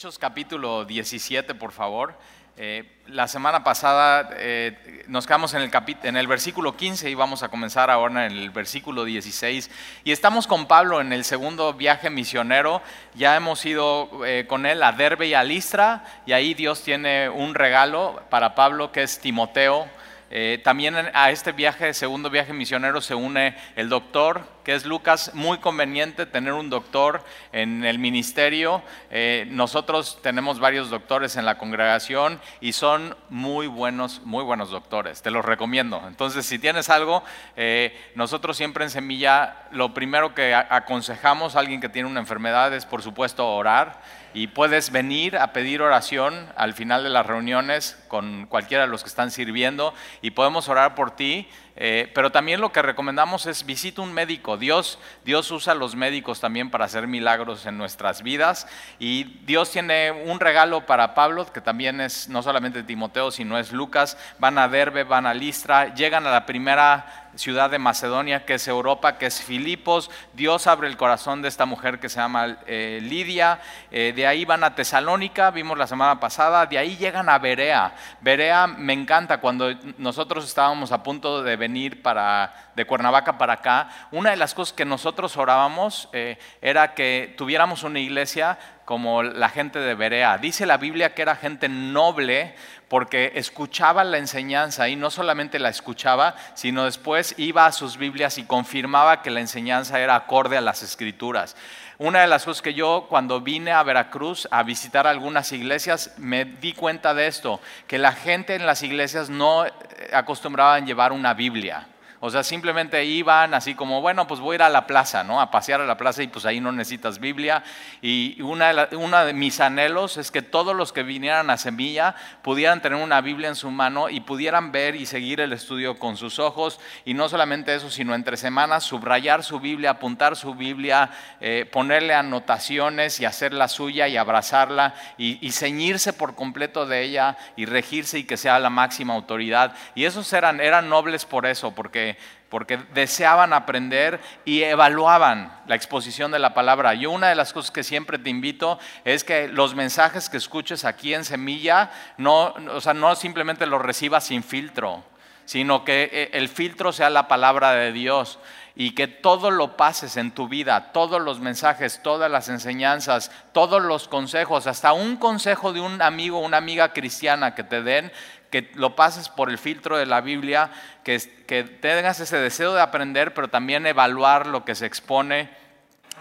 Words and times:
Hechos 0.00 0.18
capítulo 0.18 0.86
17, 0.86 1.54
por 1.56 1.72
favor. 1.72 2.14
Eh, 2.56 2.90
la 3.08 3.28
semana 3.28 3.62
pasada 3.62 4.30
eh, 4.38 5.04
nos 5.08 5.26
quedamos 5.26 5.52
en 5.52 5.60
el, 5.60 5.70
en 6.04 6.16
el 6.16 6.26
versículo 6.26 6.74
15 6.74 7.10
y 7.10 7.14
vamos 7.14 7.42
a 7.42 7.50
comenzar 7.50 7.90
ahora 7.90 8.24
en 8.24 8.32
el 8.32 8.48
versículo 8.48 9.04
16. 9.04 9.70
Y 10.04 10.12
estamos 10.12 10.46
con 10.46 10.66
Pablo 10.66 11.02
en 11.02 11.12
el 11.12 11.22
segundo 11.22 11.74
viaje 11.74 12.08
misionero. 12.08 12.80
Ya 13.14 13.36
hemos 13.36 13.62
ido 13.66 14.24
eh, 14.24 14.46
con 14.48 14.64
él 14.64 14.82
a 14.82 14.92
Derbe 14.92 15.26
y 15.26 15.34
a 15.34 15.44
Listra 15.44 16.02
y 16.24 16.32
ahí 16.32 16.54
Dios 16.54 16.82
tiene 16.82 17.28
un 17.28 17.54
regalo 17.54 18.22
para 18.30 18.54
Pablo 18.54 18.92
que 18.92 19.02
es 19.02 19.18
Timoteo 19.18 19.86
eh, 20.32 20.60
también 20.62 20.94
a 21.12 21.30
este 21.32 21.50
viaje, 21.50 21.92
segundo 21.92 22.30
viaje 22.30 22.52
misionero, 22.52 23.00
se 23.00 23.16
une 23.16 23.56
el 23.74 23.88
doctor, 23.88 24.46
que 24.62 24.76
es 24.76 24.86
Lucas. 24.86 25.32
Muy 25.34 25.58
conveniente 25.58 26.24
tener 26.24 26.52
un 26.52 26.70
doctor 26.70 27.24
en 27.50 27.84
el 27.84 27.98
ministerio. 27.98 28.80
Eh, 29.10 29.46
nosotros 29.50 30.20
tenemos 30.22 30.60
varios 30.60 30.88
doctores 30.88 31.34
en 31.34 31.44
la 31.44 31.58
congregación 31.58 32.40
y 32.60 32.74
son 32.74 33.16
muy 33.28 33.66
buenos, 33.66 34.22
muy 34.24 34.44
buenos 34.44 34.70
doctores. 34.70 35.20
Te 35.20 35.32
los 35.32 35.44
recomiendo. 35.44 36.00
Entonces, 36.06 36.46
si 36.46 36.60
tienes 36.60 36.90
algo, 36.90 37.24
eh, 37.56 37.98
nosotros 38.14 38.56
siempre 38.56 38.84
en 38.84 38.90
Semilla, 38.90 39.66
lo 39.72 39.94
primero 39.94 40.32
que 40.32 40.54
aconsejamos 40.54 41.56
a 41.56 41.58
alguien 41.58 41.80
que 41.80 41.88
tiene 41.88 42.08
una 42.08 42.20
enfermedad 42.20 42.72
es, 42.72 42.86
por 42.86 43.02
supuesto, 43.02 43.48
orar 43.48 44.00
y 44.34 44.48
puedes 44.48 44.92
venir 44.92 45.36
a 45.36 45.52
pedir 45.52 45.82
oración 45.82 46.48
al 46.56 46.74
final 46.74 47.02
de 47.02 47.10
las 47.10 47.26
reuniones 47.26 48.02
con 48.08 48.46
cualquiera 48.46 48.84
de 48.84 48.90
los 48.90 49.02
que 49.02 49.08
están 49.08 49.30
sirviendo 49.30 49.94
y 50.22 50.30
podemos 50.30 50.68
orar 50.68 50.94
por 50.94 51.10
ti. 51.10 51.48
Eh, 51.76 52.10
pero 52.14 52.30
también 52.30 52.60
lo 52.60 52.72
que 52.72 52.82
recomendamos 52.82 53.46
es 53.46 53.64
visita 53.64 54.02
un 54.02 54.12
médico. 54.12 54.56
Dios, 54.56 54.98
Dios 55.24 55.50
usa 55.50 55.72
a 55.72 55.76
los 55.76 55.96
médicos 55.96 56.40
también 56.40 56.70
para 56.70 56.84
hacer 56.84 57.06
milagros 57.06 57.66
en 57.66 57.78
nuestras 57.78 58.22
vidas. 58.22 58.66
Y 58.98 59.24
Dios 59.44 59.70
tiene 59.70 60.10
un 60.10 60.40
regalo 60.40 60.86
para 60.86 61.14
Pablo, 61.14 61.46
que 61.52 61.60
también 61.60 62.00
es 62.00 62.28
no 62.28 62.42
solamente 62.42 62.82
Timoteo, 62.82 63.30
sino 63.30 63.58
es 63.58 63.72
Lucas. 63.72 64.18
Van 64.38 64.58
a 64.58 64.68
Derbe, 64.68 65.04
van 65.04 65.26
a 65.26 65.34
Listra, 65.34 65.94
llegan 65.94 66.26
a 66.26 66.30
la 66.30 66.46
primera 66.46 67.30
ciudad 67.34 67.70
de 67.70 67.78
Macedonia, 67.78 68.44
que 68.44 68.54
es 68.54 68.68
Europa, 68.68 69.16
que 69.18 69.26
es 69.26 69.40
Filipos. 69.40 70.10
Dios 70.34 70.66
abre 70.66 70.88
el 70.88 70.96
corazón 70.96 71.42
de 71.42 71.48
esta 71.48 71.66
mujer 71.66 71.98
que 71.98 72.08
se 72.08 72.20
llama 72.20 72.58
eh, 72.66 73.00
Lidia. 73.02 73.60
Eh, 73.90 74.12
de 74.14 74.26
ahí 74.26 74.44
van 74.44 74.64
a 74.64 74.74
Tesalónica, 74.74 75.50
vimos 75.50 75.78
la 75.78 75.86
semana 75.86 76.20
pasada. 76.20 76.66
De 76.66 76.78
ahí 76.78 76.96
llegan 76.96 77.28
a 77.28 77.38
Berea. 77.38 77.94
Berea 78.20 78.66
me 78.66 78.92
encanta. 78.92 79.40
Cuando 79.40 79.72
nosotros 79.98 80.44
estábamos 80.44 80.92
a 80.92 81.02
punto 81.02 81.42
de 81.42 81.56
venir 81.60 82.02
para, 82.02 82.72
de 82.74 82.84
Cuernavaca 82.84 83.38
para 83.38 83.52
acá, 83.52 83.88
una 84.10 84.30
de 84.30 84.36
las 84.36 84.54
cosas 84.54 84.72
que 84.72 84.84
nosotros 84.84 85.36
orábamos 85.36 86.08
eh, 86.12 86.38
era 86.60 86.94
que 86.94 87.34
tuviéramos 87.38 87.84
una 87.84 88.00
iglesia 88.00 88.58
como 88.90 89.22
la 89.22 89.50
gente 89.50 89.78
de 89.78 89.94
Berea. 89.94 90.36
Dice 90.38 90.66
la 90.66 90.76
Biblia 90.76 91.14
que 91.14 91.22
era 91.22 91.36
gente 91.36 91.68
noble 91.68 92.56
porque 92.88 93.30
escuchaba 93.36 94.02
la 94.02 94.18
enseñanza 94.18 94.88
y 94.88 94.96
no 94.96 95.10
solamente 95.10 95.60
la 95.60 95.68
escuchaba, 95.68 96.34
sino 96.54 96.86
después 96.86 97.36
iba 97.38 97.66
a 97.66 97.70
sus 97.70 97.98
Biblias 97.98 98.36
y 98.36 98.42
confirmaba 98.42 99.22
que 99.22 99.30
la 99.30 99.38
enseñanza 99.38 100.00
era 100.00 100.16
acorde 100.16 100.56
a 100.56 100.60
las 100.60 100.82
escrituras. 100.82 101.54
Una 101.98 102.22
de 102.22 102.26
las 102.26 102.44
cosas 102.44 102.62
que 102.62 102.74
yo 102.74 103.06
cuando 103.08 103.40
vine 103.40 103.70
a 103.70 103.84
Veracruz 103.84 104.48
a 104.50 104.64
visitar 104.64 105.06
algunas 105.06 105.52
iglesias 105.52 106.14
me 106.16 106.44
di 106.44 106.72
cuenta 106.72 107.14
de 107.14 107.28
esto, 107.28 107.60
que 107.86 107.96
la 107.96 108.10
gente 108.10 108.56
en 108.56 108.66
las 108.66 108.82
iglesias 108.82 109.30
no 109.30 109.66
eh, 109.66 109.70
acostumbraban 110.12 110.84
llevar 110.84 111.12
una 111.12 111.32
Biblia. 111.32 111.86
O 112.22 112.28
sea, 112.28 112.44
simplemente 112.44 113.02
iban 113.02 113.54
así 113.54 113.74
como, 113.74 114.02
bueno, 114.02 114.26
pues 114.26 114.40
voy 114.40 114.52
a 114.52 114.56
ir 114.56 114.62
a 114.62 114.68
la 114.68 114.86
plaza, 114.86 115.24
¿no? 115.24 115.40
A 115.40 115.50
pasear 115.50 115.80
a 115.80 115.86
la 115.86 115.96
plaza 115.96 116.22
y 116.22 116.28
pues 116.28 116.44
ahí 116.44 116.60
no 116.60 116.70
necesitas 116.70 117.18
Biblia. 117.18 117.64
Y 118.02 118.42
una 118.42 118.74
de, 118.74 119.24
de 119.24 119.32
mis 119.32 119.58
anhelos 119.58 120.18
es 120.18 120.30
que 120.30 120.42
todos 120.42 120.76
los 120.76 120.92
que 120.92 121.02
vinieran 121.02 121.48
a 121.48 121.56
Semilla 121.56 122.14
pudieran 122.42 122.82
tener 122.82 123.02
una 123.02 123.22
Biblia 123.22 123.48
en 123.48 123.56
su 123.56 123.70
mano 123.70 124.10
y 124.10 124.20
pudieran 124.20 124.70
ver 124.70 124.96
y 124.96 125.06
seguir 125.06 125.40
el 125.40 125.54
estudio 125.54 125.98
con 125.98 126.18
sus 126.18 126.38
ojos. 126.38 126.78
Y 127.06 127.14
no 127.14 127.26
solamente 127.30 127.74
eso, 127.74 127.88
sino 127.90 128.14
entre 128.14 128.36
semanas 128.36 128.84
subrayar 128.84 129.42
su 129.42 129.58
Biblia, 129.58 129.92
apuntar 129.92 130.36
su 130.36 130.54
Biblia, 130.54 131.08
eh, 131.40 131.66
ponerle 131.72 132.12
anotaciones 132.12 133.18
y 133.20 133.24
hacer 133.24 133.54
la 133.54 133.66
suya 133.66 134.08
y 134.08 134.18
abrazarla 134.18 134.92
y, 135.16 135.38
y 135.40 135.52
ceñirse 135.52 136.12
por 136.12 136.34
completo 136.34 136.84
de 136.84 137.02
ella 137.02 137.38
y 137.56 137.64
regirse 137.64 138.18
y 138.18 138.24
que 138.24 138.36
sea 138.36 138.58
la 138.58 138.68
máxima 138.68 139.14
autoridad. 139.14 139.74
Y 139.94 140.04
esos 140.04 140.30
eran, 140.34 140.60
eran 140.60 140.90
nobles 140.90 141.24
por 141.24 141.46
eso, 141.46 141.70
porque 141.70 142.09
porque, 142.50 142.78
deseaban 142.92 143.52
aprender 143.54 144.20
y 144.44 144.62
evaluaban 144.62 145.62
la 145.66 145.76
exposición 145.76 146.32
de 146.32 146.40
la 146.40 146.52
palabra. 146.52 146.94
Yo 146.94 147.10
una 147.10 147.28
de 147.28 147.36
las 147.36 147.52
cosas 147.52 147.70
que 147.70 147.84
siempre 147.84 148.18
te 148.18 148.28
invito 148.28 148.78
es 149.04 149.24
que 149.24 149.48
los 149.48 149.74
mensajes 149.74 150.28
que 150.28 150.36
escuches 150.36 150.84
aquí 150.84 151.14
en 151.14 151.24
Semilla, 151.24 151.90
no, 152.18 152.52
o 152.74 152.80
sea, 152.80 152.92
no 152.92 153.14
simplemente 153.14 153.66
los 153.66 153.80
recibas 153.80 154.24
sin 154.24 154.42
filtro, 154.42 155.04
sino 155.44 155.84
que 155.84 156.10
eh, 156.12 156.30
el 156.34 156.48
filtro 156.48 156.92
sea 156.92 157.08
la 157.08 157.28
palabra 157.28 157.72
de 157.72 157.92
Dios 157.92 158.38
y 158.74 158.94
que 158.94 159.08
todo 159.08 159.50
lo 159.50 159.76
pases 159.76 160.16
en 160.16 160.30
tu 160.30 160.48
vida, 160.48 160.92
todos 160.92 161.20
los 161.20 161.40
mensajes, 161.40 162.02
todas 162.02 162.30
las 162.30 162.48
enseñanzas, 162.48 163.30
todos 163.52 163.82
los 163.82 164.08
consejos, 164.08 164.66
hasta 164.66 164.92
un 164.92 165.16
consejo 165.16 165.72
de 165.72 165.80
un 165.80 166.00
amigo, 166.02 166.38
una 166.38 166.56
amiga 166.56 166.92
cristiana 166.92 167.54
que 167.54 167.64
te 167.64 167.82
den, 167.82 168.10
que 168.50 168.70
lo 168.74 168.96
pases 168.96 169.28
por 169.28 169.50
el 169.50 169.58
filtro 169.58 169.96
de 169.96 170.06
la 170.06 170.20
Biblia, 170.20 170.70
que, 171.04 171.18
que 171.46 171.64
tengas 171.64 172.20
ese 172.20 172.38
deseo 172.38 172.74
de 172.74 172.80
aprender, 172.80 173.34
pero 173.34 173.48
también 173.48 173.86
evaluar 173.86 174.46
lo 174.46 174.64
que 174.64 174.74
se 174.74 174.86
expone 174.86 175.48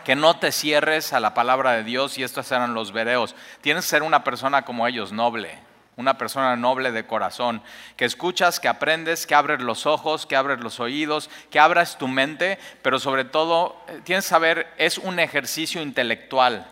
que 0.04 0.16
no 0.16 0.38
te 0.38 0.52
cierres 0.52 1.14
a 1.14 1.20
la 1.20 1.34
palabra 1.34 1.74
de 1.74 1.84
Dios 1.84 2.18
y 2.18 2.24
estos 2.24 2.52
eran 2.52 2.74
los 2.74 2.92
vereos. 2.92 3.36
Tienes 3.62 3.86
que 3.86 3.90
ser 3.90 4.04
una 4.04 4.24
persona 4.24 4.64
como 4.64 4.88
ellos, 4.88 5.12
noble, 5.12 5.60
una 5.98 6.18
persona 6.18 6.56
noble 6.56 6.92
de 6.92 7.06
corazón, 7.06 7.62
que 7.98 8.06
escuchas, 8.06 8.60
que 8.60 8.68
aprendes, 8.68 9.28
que 9.28 9.36
abres 9.36 9.62
los 9.62 9.86
ojos, 9.86 10.26
que 10.26 10.36
abres 10.36 10.62
los 10.62 10.80
oídos, 10.80 11.30
que 11.52 11.60
abras 11.60 11.98
tu 11.98 12.08
mente, 12.08 12.58
pero 12.82 13.00
sobre 13.00 13.26
todo 13.26 13.84
eh, 13.88 14.02
tienes 14.04 14.26
que 14.26 14.30
saber, 14.30 14.74
es 14.78 14.98
un 14.98 15.20
ejercicio 15.20 15.82
intelectual. 15.82 16.66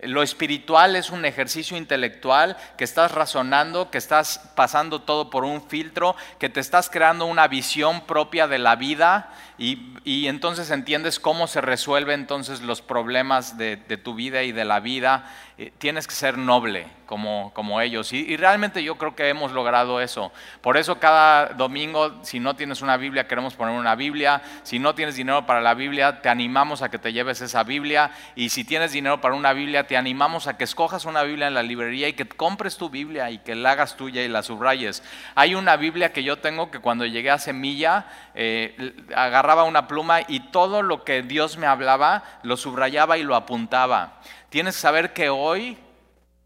Lo 0.00 0.22
espiritual 0.22 0.96
es 0.96 1.10
un 1.10 1.24
ejercicio 1.24 1.76
intelectual 1.76 2.56
que 2.76 2.84
estás 2.84 3.12
razonando, 3.12 3.90
que 3.90 3.98
estás 3.98 4.50
pasando 4.56 5.02
todo 5.02 5.30
por 5.30 5.44
un 5.44 5.62
filtro, 5.68 6.16
que 6.38 6.48
te 6.48 6.60
estás 6.60 6.90
creando 6.90 7.26
una 7.26 7.46
visión 7.46 8.04
propia 8.04 8.48
de 8.48 8.58
la 8.58 8.76
vida 8.76 9.32
y, 9.56 10.26
entonces 10.26 10.70
entiendes 10.70 11.20
cómo 11.20 11.46
se 11.46 11.60
resuelven 11.60 12.20
entonces 12.20 12.60
los 12.60 12.82
problemas 12.82 13.56
de, 13.56 13.76
de 13.76 13.96
tu 13.96 14.14
vida 14.14 14.42
y 14.42 14.52
de 14.52 14.64
la 14.64 14.80
vida. 14.80 15.30
Eh, 15.58 15.72
tienes 15.78 16.08
que 16.08 16.14
ser 16.14 16.36
noble 16.36 16.86
como, 17.06 17.80
ellos. 17.80 18.12
Y, 18.12 18.36
realmente 18.36 18.82
yo 18.82 18.96
creo 18.96 19.14
que 19.14 19.28
hemos 19.28 19.52
logrado 19.52 20.00
eso. 20.00 20.32
Por 20.60 20.76
eso 20.76 20.98
cada 20.98 21.46
domingo, 21.54 22.22
si 22.22 22.40
no 22.40 22.54
tienes 22.56 22.82
una 22.82 22.96
Biblia, 22.96 23.26
queremos 23.26 23.54
poner 23.54 23.78
una 23.78 23.94
Biblia. 23.94 24.42
Si 24.62 24.78
no 24.78 24.94
tienes 24.94 25.16
dinero 25.16 25.46
para 25.46 25.60
la 25.60 25.74
Biblia, 25.74 26.20
te 26.20 26.28
animamos 26.28 26.82
a 26.82 26.90
que 26.90 26.98
te 26.98 27.12
lleves 27.12 27.40
esa 27.40 27.64
Biblia. 27.64 28.10
Y 28.34 28.50
si 28.50 28.64
tienes 28.64 28.92
dinero 28.92 29.20
para 29.20 29.34
una 29.34 29.52
Biblia, 29.52 29.86
te 29.86 29.96
animamos 29.96 30.46
a 30.46 30.56
que 30.56 30.64
escojas 30.64 31.04
una 31.04 31.22
Biblia 31.22 31.48
en 31.48 31.54
la 31.54 31.62
librería 31.62 32.08
y 32.08 32.12
que 32.12 32.26
compres 32.26 32.76
tu 32.76 32.90
Biblia 32.90 33.30
y 33.30 33.38
que 33.38 33.54
la 33.54 33.72
hagas 33.72 33.96
tuya 33.96 34.22
y 34.22 34.28
la 34.28 34.42
subrayes. 34.42 35.02
Hay 35.34 35.54
una 35.54 35.76
Biblia 35.76 36.12
que 36.12 36.22
yo 36.22 36.38
tengo 36.38 36.70
que 36.70 36.80
cuando 36.80 37.06
llegué 37.06 37.30
a 37.30 37.38
Semilla, 37.38 38.06
eh, 38.34 38.94
agarraba 39.14 39.64
una 39.64 39.86
pluma 39.86 40.20
y 40.26 40.40
todo 40.50 40.82
lo 40.82 41.04
que 41.04 41.22
Dios 41.22 41.56
me 41.56 41.66
hablaba, 41.66 42.24
lo 42.42 42.56
subrayaba 42.56 43.18
y 43.18 43.22
lo 43.22 43.34
apuntaba. 43.34 44.20
Tienes 44.48 44.76
que 44.76 44.82
saber 44.82 45.12
que 45.12 45.28
hoy 45.28 45.76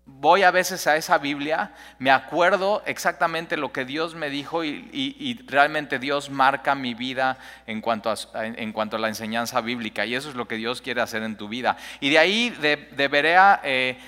voy 0.08 0.42
a 0.42 0.50
veces 0.50 0.86
a 0.86 0.96
esa 0.96 1.18
Biblia, 1.18 1.72
me 1.98 2.10
acuerdo 2.10 2.82
exactamente 2.86 3.56
lo 3.56 3.72
que 3.72 3.84
Dios 3.84 4.14
me 4.14 4.30
dijo 4.30 4.64
y, 4.64 5.40
realmente 5.46 5.98
Dios 5.98 6.30
marca 6.30 6.74
mi 6.74 6.94
vida 6.94 7.38
en 7.66 7.80
cuanto, 7.80 8.10
a, 8.10 8.16
en 8.34 8.72
cuanto, 8.72 8.96
a, 8.96 8.98
la 8.98 9.08
enseñanza 9.08 9.60
bíblica 9.60 10.06
y 10.06 10.14
eso 10.14 10.28
es 10.30 10.34
lo 10.34 10.48
que 10.48 10.56
Dios 10.56 10.82
quiere 10.82 11.00
hacer 11.00 11.22
en 11.22 11.36
tu 11.36 11.48
vida. 11.48 11.76
Y 12.00 12.10
de 12.10 12.18
ahí, 12.18 12.50
de, 12.50 12.76
de 12.76 13.08
Berea, 13.08 13.60
eh, 13.62 13.98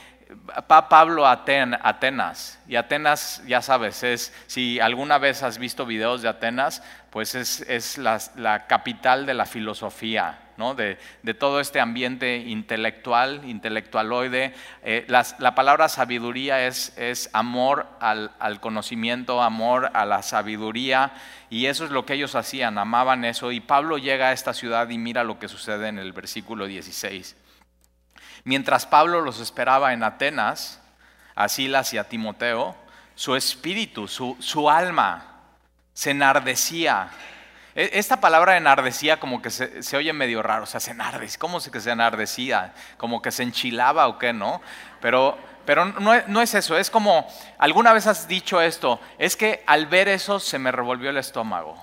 Pablo 0.66 1.26
a 1.26 1.32
Atenas. 1.32 2.58
Y 2.68 2.76
Atenas, 2.76 3.42
ya 3.46 3.62
sabes, 3.62 4.02
es, 4.02 4.32
si 4.46 4.80
alguna 4.80 5.18
vez 5.18 5.42
has 5.42 5.58
visto 5.58 5.86
videos 5.86 6.22
de 6.22 6.28
Atenas, 6.28 6.82
pues 7.10 7.34
es, 7.34 7.98
la, 7.98 8.66
capital 8.66 9.26
de 9.26 9.34
la 9.34 9.46
filosofía, 9.46 10.38
de, 10.74 10.98
todo 11.38 11.60
este 11.60 11.80
ambiente 11.80 12.36
intelectual, 12.36 13.42
intelectualoide. 13.44 14.54
Eh, 14.82 15.06
la 15.08 15.54
palabra 15.54 15.88
sabiduría 15.88 16.66
es, 16.66 16.96
es 16.96 17.30
amor 17.32 17.86
al, 18.00 18.32
al, 18.38 18.60
conocimiento, 18.60 19.42
amor 19.42 19.90
a 19.94 20.04
la 20.04 20.22
sabiduría, 20.22 21.12
y 21.48 21.66
eso 21.66 21.84
es 21.84 21.90
lo 21.90 22.06
que 22.06 22.14
ellos 22.14 22.34
hacían, 22.34 22.78
amaban 22.78 23.24
eso. 23.24 23.50
Y 23.50 23.60
Pablo 23.60 23.98
llega 23.98 24.28
a 24.28 24.32
esta 24.32 24.54
ciudad 24.54 24.88
y 24.90 24.98
mira 24.98 25.24
lo 25.24 25.38
que 25.38 25.48
sucede 25.48 25.88
en 25.88 25.98
el 25.98 26.12
versículo 26.12 26.66
16. 26.66 27.36
Mientras 28.44 28.86
Pablo 28.86 29.20
los 29.20 29.40
esperaba 29.40 29.92
en 29.92 30.02
Atenas, 30.02 30.80
a 31.34 31.48
Silas 31.48 31.92
y 31.94 31.98
a 31.98 32.08
Timoteo, 32.08 32.76
su 33.14 33.36
espíritu, 33.36 34.08
su, 34.08 34.70
alma 34.70 35.42
se 35.92 36.10
enardecía. 36.10 37.10
E, 37.74 37.90
esta 37.94 38.20
palabra 38.20 38.56
enardecía 38.56 39.20
como 39.20 39.42
que 39.42 39.50
se, 39.50 39.96
oye 39.96 40.12
medio 40.12 40.42
raro, 40.42 40.64
o 40.64 40.66
sea, 40.66 40.80
se 40.80 40.90
enardecía, 40.90 41.38
¿cómo 41.38 41.60
se 41.60 41.70
que 41.70 41.80
se 41.80 41.90
enardecía? 41.90 42.72
Como 42.96 43.22
que 43.22 43.30
se 43.30 43.42
enchilaba 43.42 44.08
o 44.08 44.18
qué, 44.18 44.32
¿no? 44.32 44.60
Pero 45.00 45.38
pero 45.64 45.84
no, 45.84 46.42
es 46.42 46.54
eso, 46.54 46.76
es 46.76 46.90
como, 46.90 47.28
alguna 47.58 47.92
vez 47.92 48.08
has 48.08 48.26
dicho 48.26 48.60
esto, 48.60 48.98
es 49.18 49.36
que 49.36 49.62
al 49.66 49.86
ver 49.86 50.08
eso 50.08 50.40
se 50.40 50.58
me 50.58 50.72
revolvió 50.72 51.10
el 51.10 51.16
estómago. 51.16 51.76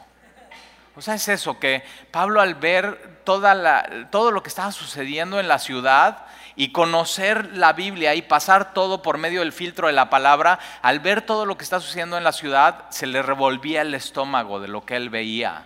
O 0.95 1.01
sea, 1.01 1.13
es 1.13 1.27
eso, 1.29 1.57
que 1.57 1.83
Pablo 2.11 2.41
al 2.41 2.55
ver 2.55 3.21
toda 3.23 4.09
todo 4.09 4.31
lo 4.31 4.43
que 4.43 4.49
estaba 4.49 4.73
sucediendo 4.73 5.39
en 5.39 5.47
la 5.47 5.59
ciudad 5.59 6.25
y 6.57 6.73
conocer 6.73 7.55
la 7.55 7.71
Biblia 7.71 8.15
y 8.15 8.23
pasar 8.23 8.73
todo 8.73 9.01
por 9.01 9.19
medio 9.19 9.39
del 9.39 9.53
filtro 9.53 9.87
de 9.87 9.93
la 9.93 10.09
palabra, 10.09 10.59
al 10.81 10.99
ver 10.99 11.21
todo 11.21 11.45
lo 11.45 11.55
que 11.55 11.63
está 11.63 11.79
sucediendo 11.79 12.17
en 12.17 12.23
la 12.25 12.33
ciudad, 12.33 12.89
se 12.89 13.05
le 13.05 13.21
revolvía 13.21 13.83
el 13.83 13.93
estómago 13.93 14.59
de 14.59 14.67
lo 14.67 14.83
que 14.85 14.95
él 14.95 15.09
veía. 15.09 15.63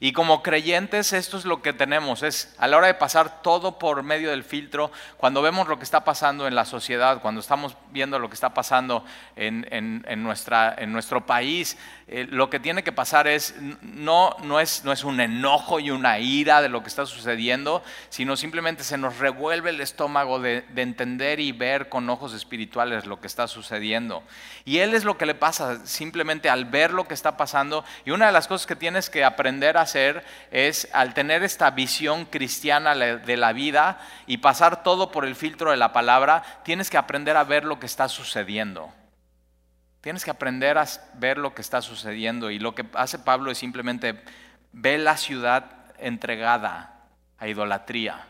Y 0.00 0.12
como 0.12 0.42
creyentes 0.42 1.12
esto 1.12 1.36
es 1.36 1.44
lo 1.44 1.60
que 1.60 1.72
tenemos, 1.72 2.22
es 2.22 2.54
a 2.58 2.68
la 2.68 2.76
hora 2.76 2.86
de 2.86 2.94
pasar 2.94 3.42
todo 3.42 3.78
por 3.78 4.02
medio 4.02 4.30
del 4.30 4.44
filtro, 4.44 4.92
cuando 5.16 5.42
vemos 5.42 5.66
lo 5.66 5.78
que 5.78 5.84
está 5.84 6.04
pasando 6.04 6.46
en 6.46 6.54
la 6.54 6.64
sociedad, 6.64 7.20
cuando 7.20 7.40
estamos 7.40 7.76
viendo 7.90 8.18
lo 8.18 8.28
que 8.28 8.34
está 8.34 8.54
pasando 8.54 9.04
en, 9.34 10.22
nuestra, 10.22 10.74
en 10.78 10.92
nuestro 10.92 11.26
país, 11.26 11.76
eh, 12.10 12.26
lo 12.30 12.48
que 12.48 12.58
tiene 12.58 12.82
que 12.82 12.90
pasar 12.90 13.26
es 13.26 13.54
no, 13.82 14.34
no 14.42 14.60
es 14.60 14.82
no 14.82 14.92
es 14.92 15.04
un 15.04 15.20
enojo 15.20 15.78
y 15.78 15.90
una 15.90 16.18
ira 16.18 16.62
de 16.62 16.70
lo 16.70 16.82
que 16.82 16.88
está 16.88 17.04
sucediendo, 17.04 17.82
sino 18.08 18.34
simplemente 18.34 18.82
se 18.82 18.96
nos 18.96 19.18
revuelve 19.18 19.68
el 19.68 19.80
estómago 19.82 20.40
de, 20.40 20.64
de 20.70 20.82
entender 20.82 21.38
y 21.38 21.52
ver 21.52 21.90
con 21.90 22.08
ojos 22.08 22.32
espirituales 22.32 23.04
lo 23.04 23.20
que 23.20 23.26
está 23.26 23.46
sucediendo. 23.46 24.22
Y 24.64 24.78
él 24.78 24.94
es 24.94 25.04
lo 25.04 25.18
que 25.18 25.26
le 25.26 25.34
pasa, 25.34 25.84
simplemente 25.86 26.48
al 26.48 26.64
ver 26.64 26.92
lo 26.92 27.06
que 27.06 27.12
está 27.12 27.36
pasando, 27.36 27.84
y 28.06 28.10
una 28.10 28.26
de 28.26 28.32
las 28.32 28.48
cosas 28.48 28.66
que 28.66 28.76
tienes 28.76 29.10
que 29.10 29.22
aprender 29.22 29.76
a 29.76 29.82
hacer 29.82 30.24
es 30.50 30.88
al 30.92 31.12
tener 31.12 31.42
esta 31.42 31.70
visión 31.72 32.24
cristiana 32.24 32.94
de 32.94 33.36
la 33.36 33.52
vida 33.52 34.00
y 34.26 34.38
pasar 34.38 34.82
todo 34.82 35.10
por 35.10 35.26
el 35.26 35.36
filtro 35.36 35.72
de 35.72 35.76
la 35.76 35.92
palabra, 35.92 36.42
tienes 36.64 36.88
que 36.88 36.96
aprender 36.96 37.36
a 37.36 37.44
ver 37.44 37.64
lo 37.64 37.78
que 37.78 37.86
está 37.86 38.08
sucediendo. 38.08 38.92
Tienes 40.00 40.24
que 40.24 40.30
aprender 40.30 40.78
a 40.78 40.86
ver 41.14 41.38
lo 41.38 41.54
que 41.54 41.62
está 41.62 41.82
sucediendo 41.82 42.50
y 42.50 42.58
lo 42.58 42.74
que 42.74 42.86
hace 42.94 43.18
Pablo 43.18 43.50
es 43.50 43.58
simplemente 43.58 44.20
ve 44.72 44.98
la 44.98 45.16
ciudad 45.16 45.70
entregada 45.98 47.04
a 47.38 47.48
idolatría. 47.48 48.26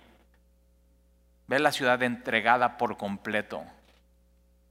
Ve 1.47 1.59
la 1.59 1.73
ciudad 1.73 2.03
entregada 2.03 2.79
por 2.79 2.97
completo 2.97 3.65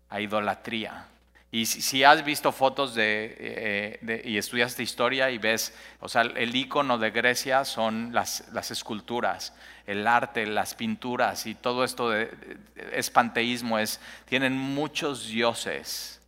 a 0.10 0.22
idolatría. 0.22 1.08
Y 1.50 1.66
si, 1.66 2.04
has 2.04 2.26
visto 2.26 2.52
fotos 2.52 2.94
eh, 2.98 4.00
de, 4.02 4.22
y 4.26 4.38
estudiaste 4.38 4.84
historia 4.84 5.32
y 5.32 5.38
ves, 5.38 5.74
o 6.02 6.10
sea, 6.10 6.24
el 6.24 6.54
icono 6.54 6.98
de 6.98 7.10
Grecia 7.12 7.64
son 7.64 8.10
las, 8.12 8.50
las 8.52 8.70
esculturas, 8.70 9.54
el 9.86 10.06
arte, 10.08 10.46
las 10.46 10.76
pinturas 10.76 11.46
y 11.46 11.56
todo 11.56 11.86
esto 11.86 12.10
de, 12.10 12.30
es 12.92 13.10
panteísmo, 13.10 13.80
es, 13.80 14.02
tienen 14.26 14.58
muchos 14.58 15.28
dioses. 15.28 16.20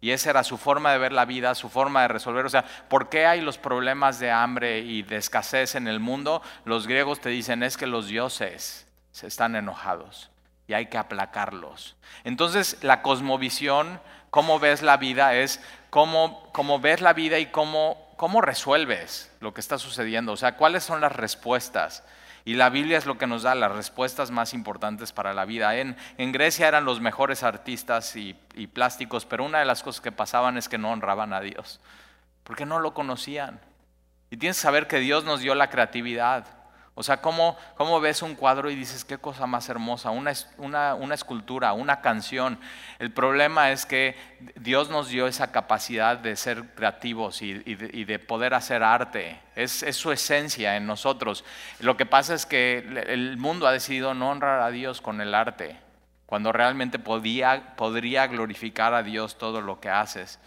Y 0.00 0.10
esa 0.10 0.30
era 0.30 0.44
su 0.44 0.58
forma 0.58 0.92
de 0.92 0.98
ver 0.98 1.12
la 1.12 1.24
vida, 1.24 1.54
su 1.54 1.68
forma 1.68 2.02
de 2.02 2.08
resolver. 2.08 2.44
O 2.44 2.50
sea, 2.50 2.64
¿por 2.88 3.08
qué 3.08 3.26
hay 3.26 3.40
los 3.40 3.58
problemas 3.58 4.18
de 4.18 4.30
hambre 4.30 4.80
y 4.80 5.02
de 5.02 5.16
escasez 5.16 5.74
en 5.74 5.88
el 5.88 6.00
mundo? 6.00 6.42
Los 6.64 6.86
griegos 6.86 7.20
te 7.20 7.30
dicen 7.30 7.62
es 7.62 7.76
que 7.76 7.86
los 7.86 8.06
dioses 8.06 8.86
se 9.10 9.26
están 9.26 9.56
enojados 9.56 10.30
y 10.68 10.74
hay 10.74 10.86
que 10.86 10.98
aplacarlos. 10.98 11.96
Entonces, 12.24 12.78
la 12.82 13.02
cosmovisión 13.02 14.00
cómo 14.36 14.58
ves 14.58 14.82
la 14.82 14.98
vida 14.98 15.34
es 15.34 15.62
cómo, 15.88 16.50
cómo 16.52 16.78
ves 16.78 17.00
la 17.00 17.14
vida 17.14 17.38
y 17.38 17.46
cómo, 17.46 18.12
cómo 18.18 18.42
resuelves 18.42 19.32
lo 19.40 19.54
que 19.54 19.62
está 19.62 19.78
sucediendo. 19.78 20.32
O 20.32 20.36
sea, 20.36 20.56
cuáles 20.56 20.84
son 20.84 21.00
las 21.00 21.12
respuestas. 21.12 22.04
Y 22.46 22.54
la 22.54 22.70
Biblia 22.70 22.96
es 22.96 23.06
lo 23.06 23.18
que 23.18 23.26
nos 23.26 23.42
da 23.42 23.56
las 23.56 23.72
respuestas 23.72 24.30
más 24.30 24.54
importantes 24.54 25.12
para 25.12 25.34
la 25.34 25.44
vida. 25.44 25.76
En, 25.78 25.96
en 26.16 26.30
Grecia 26.30 26.68
eran 26.68 26.84
los 26.84 27.00
mejores 27.00 27.42
artistas 27.42 28.14
y, 28.14 28.36
y, 28.54 28.68
plásticos, 28.68 29.26
pero 29.26 29.44
una 29.44 29.58
de 29.58 29.64
las 29.64 29.82
cosas 29.82 30.00
que 30.00 30.12
pasaban 30.12 30.56
es 30.56 30.68
que 30.68 30.78
no 30.78 30.92
honraban 30.92 31.32
a 31.32 31.40
Dios, 31.40 31.80
porque 32.44 32.64
no 32.64 32.78
lo 32.78 32.94
conocían. 32.94 33.58
Y 34.30 34.36
tienes 34.36 34.58
que 34.58 34.62
saber 34.62 34.86
que 34.86 35.00
Dios 35.00 35.24
nos 35.24 35.40
dio 35.40 35.56
la 35.56 35.70
creatividad. 35.70 36.46
O 36.98 37.02
sea, 37.02 37.18
¿cómo, 37.18 37.58
¿cómo, 37.76 38.00
ves 38.00 38.22
un 38.22 38.34
cuadro 38.34 38.70
y 38.70 38.74
dices, 38.74 39.04
qué 39.04 39.18
cosa 39.18 39.46
más 39.46 39.68
hermosa? 39.68 40.08
Una, 40.08 40.32
una, 40.56 40.94
una, 40.94 41.14
escultura, 41.14 41.74
una 41.74 42.00
canción. 42.00 42.58
El 42.98 43.12
problema 43.12 43.70
es 43.70 43.84
que 43.84 44.16
Dios 44.54 44.88
nos 44.88 45.08
dio 45.08 45.26
esa 45.26 45.52
capacidad 45.52 46.16
de 46.16 46.34
ser 46.36 46.74
creativos 46.74 47.42
y, 47.42 47.52
de, 47.52 48.18
poder 48.18 48.54
hacer 48.54 48.82
arte. 48.82 49.38
Es, 49.54 49.82
es, 49.82 49.94
su 49.96 50.10
esencia 50.10 50.76
en 50.76 50.86
nosotros. 50.86 51.44
Lo 51.80 51.98
que 51.98 52.06
pasa 52.06 52.32
es 52.32 52.46
que 52.46 52.78
el 53.08 53.36
mundo 53.36 53.66
ha 53.66 53.72
decidido 53.72 54.14
no 54.14 54.30
honrar 54.30 54.62
a 54.62 54.70
Dios 54.70 55.02
con 55.02 55.20
el 55.20 55.34
arte, 55.34 55.76
cuando 56.24 56.50
realmente 56.50 56.98
podía, 56.98 57.76
podría 57.76 58.26
glorificar 58.26 58.94
a 58.94 59.02
Dios 59.02 59.36
todo 59.36 59.60
lo 59.60 59.80
que 59.80 59.90
haces. 59.90 60.38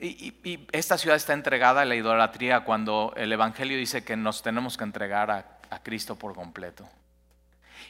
Y, 0.00 0.66
esta 0.70 0.96
ciudad 0.96 1.16
está 1.16 1.32
entregada 1.32 1.82
a 1.82 1.84
la 1.84 1.96
idolatría 1.96 2.60
cuando 2.60 3.12
el 3.16 3.32
Evangelio 3.32 3.76
dice 3.76 4.04
que 4.04 4.16
nos 4.16 4.42
tenemos 4.42 4.76
que 4.76 4.84
entregar 4.84 5.30
a, 5.30 5.44
Cristo 5.82 6.16
por 6.16 6.34
completo. 6.34 6.88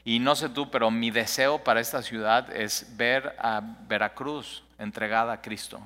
Y 0.05 0.19
no 0.19 0.35
sé 0.35 0.49
tú, 0.49 0.69
pero 0.71 0.91
mi 0.91 1.13
deseo 1.13 1.63
para 1.63 1.81
esta 1.81 2.03
ciudad 2.03 2.51
es 2.55 2.97
ver 2.97 3.37
a 3.39 3.63
Veracruz 3.87 4.65
entregada 4.79 5.35
a 5.35 5.41
Cristo. 5.43 5.81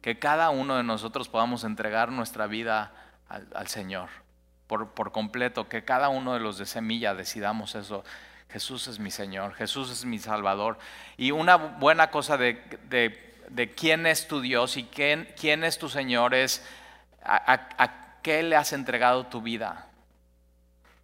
Que 0.00 0.18
cada 0.18 0.50
uno 0.50 0.76
de 0.76 0.84
nosotros 0.84 1.28
podamos 1.28 1.64
entregar 1.64 2.12
nuestra 2.12 2.46
vida 2.46 2.92
al, 3.28 3.66
Señor 3.66 4.10
por, 4.68 4.90
por, 4.90 5.10
completo. 5.10 5.68
Que 5.68 5.84
cada 5.84 6.08
uno 6.08 6.34
de 6.34 6.40
los 6.40 6.58
de 6.58 6.66
semilla 6.66 7.14
decidamos 7.14 7.74
eso. 7.74 8.04
Jesús 8.48 8.86
es 8.86 9.00
mi 9.00 9.10
Señor, 9.10 9.54
Jesús 9.54 9.90
es 9.90 10.04
mi 10.04 10.18
Salvador. 10.18 10.78
Y 11.16 11.32
una 11.32 11.56
buena 11.56 12.10
cosa 12.10 12.36
de, 12.36 12.62
de 12.88 13.31
de 13.54 13.70
quién 13.74 14.06
es 14.06 14.26
tu 14.26 14.40
Dios 14.40 14.76
y 14.76 14.84
quién, 14.84 15.28
quién 15.38 15.62
es 15.62 15.78
tu 15.78 15.88
Señor 15.88 16.34
es 16.34 16.66
a, 17.22 18.18
qué 18.22 18.42
le 18.42 18.56
has 18.56 18.72
entregado 18.72 19.26
tu 19.26 19.42
vida. 19.42 19.86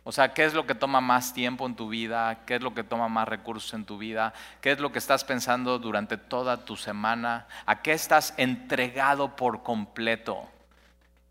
O 0.04 0.12
sea, 0.12 0.32
¿qué 0.32 0.44
es 0.44 0.54
lo 0.54 0.66
que 0.66 0.74
toma 0.74 1.02
más 1.02 1.34
tiempo 1.34 1.66
en 1.66 1.76
tu 1.76 1.90
vida? 1.90 2.40
¿Qué 2.46 2.54
es 2.54 2.62
lo 2.62 2.72
que 2.72 2.82
toma 2.82 3.08
más 3.08 3.28
recursos 3.28 3.74
en 3.74 3.84
tu 3.84 3.98
vida? 3.98 4.32
¿Qué 4.62 4.72
es 4.72 4.78
lo 4.78 4.90
que 4.90 4.98
estás 4.98 5.24
pensando 5.24 5.78
durante 5.78 6.16
toda 6.16 6.64
tu 6.64 6.76
semana? 6.76 7.46
¿A 7.66 7.82
qué 7.82 7.92
estás 7.92 8.32
entregado 8.38 9.36
por 9.36 9.62
completo? 9.62 10.48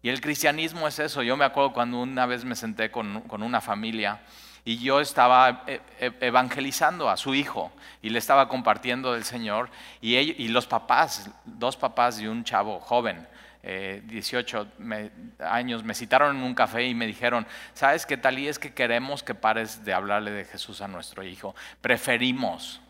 Y 0.04 0.10
el 0.10 0.22
cristianismo 0.22 0.88
es 0.88 1.00
eso. 1.00 1.24
Yo 1.24 1.36
me 1.36 1.46
acuerdo 1.46 1.74
cuando 1.74 2.00
una 2.00 2.28
vez 2.28 2.46
me 2.46 2.56
senté 2.56 2.92
con, 2.92 3.22
con 3.22 3.42
una 3.42 3.62
familia 3.62 4.22
y 4.68 4.80
yo 4.80 5.00
estaba 5.00 5.64
eh, 5.66 5.80
eh, 6.02 6.12
evangelizando 6.20 7.10
a 7.10 7.16
su 7.16 7.34
hijo 7.34 7.72
y 8.02 8.10
le 8.10 8.20
estaba 8.20 8.50
compartiendo 8.50 9.14
del 9.14 9.24
Señor 9.24 9.70
y, 10.02 10.18
y 10.18 10.50
los 10.50 10.68
papás, 10.68 11.30
dos 11.46 11.78
papás 11.78 12.20
y 12.20 12.28
un 12.28 12.44
chavo 12.44 12.82
joven, 12.82 13.26
18 13.64 14.68
eh, 14.92 15.12
años, 15.40 15.86
me 15.86 15.94
citaron 15.94 16.36
en 16.36 16.44
un 16.44 16.54
café 16.54 16.86
y 16.86 16.94
me 16.94 17.08
dijeron, 17.08 17.48
¿sabes 17.76 18.06
qué 18.06 18.18
tal? 18.18 18.40
Y 18.40 18.50
es 18.50 18.60
que 18.60 18.74
queremos 18.74 19.24
que 19.24 19.34
pares 19.34 19.86
de 19.86 19.94
hablarle 19.94 20.32
de 20.32 20.44
Jesús 20.44 20.82
a 20.82 20.90
nuestro 20.90 21.24
hijo. 21.24 21.56
Preferimos 21.80 22.82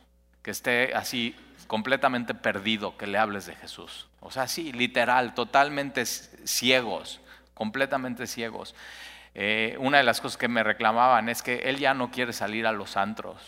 que 0.42 0.50
esté 0.50 0.96
así 0.96 1.36
completamente 1.68 2.34
perdido 2.34 2.98
que 2.98 3.06
le 3.06 3.20
hables 3.20 3.46
de 3.46 3.56
Jesús. 3.56 4.08
O 4.20 4.32
sea, 4.32 4.48
sí, 4.48 4.72
literal, 4.72 5.36
totalmente 5.36 6.08
ciegos, 6.08 7.22
completamente 7.54 8.26
ciegos. 8.26 8.74
Eh, 9.40 9.78
una 9.78 10.00
de 10.00 10.04
las 10.04 10.20
cosas 10.20 10.36
que 10.36 10.48
me 10.48 10.64
reclamaban 10.64 11.30
es 11.30 11.44
que 11.44 11.70
él 11.70 11.78
ya 11.78 11.94
no 11.94 12.10
quiere 12.10 12.34
salir 12.34 12.66
a 12.66 12.72
los 12.72 12.98
antros. 12.98 13.40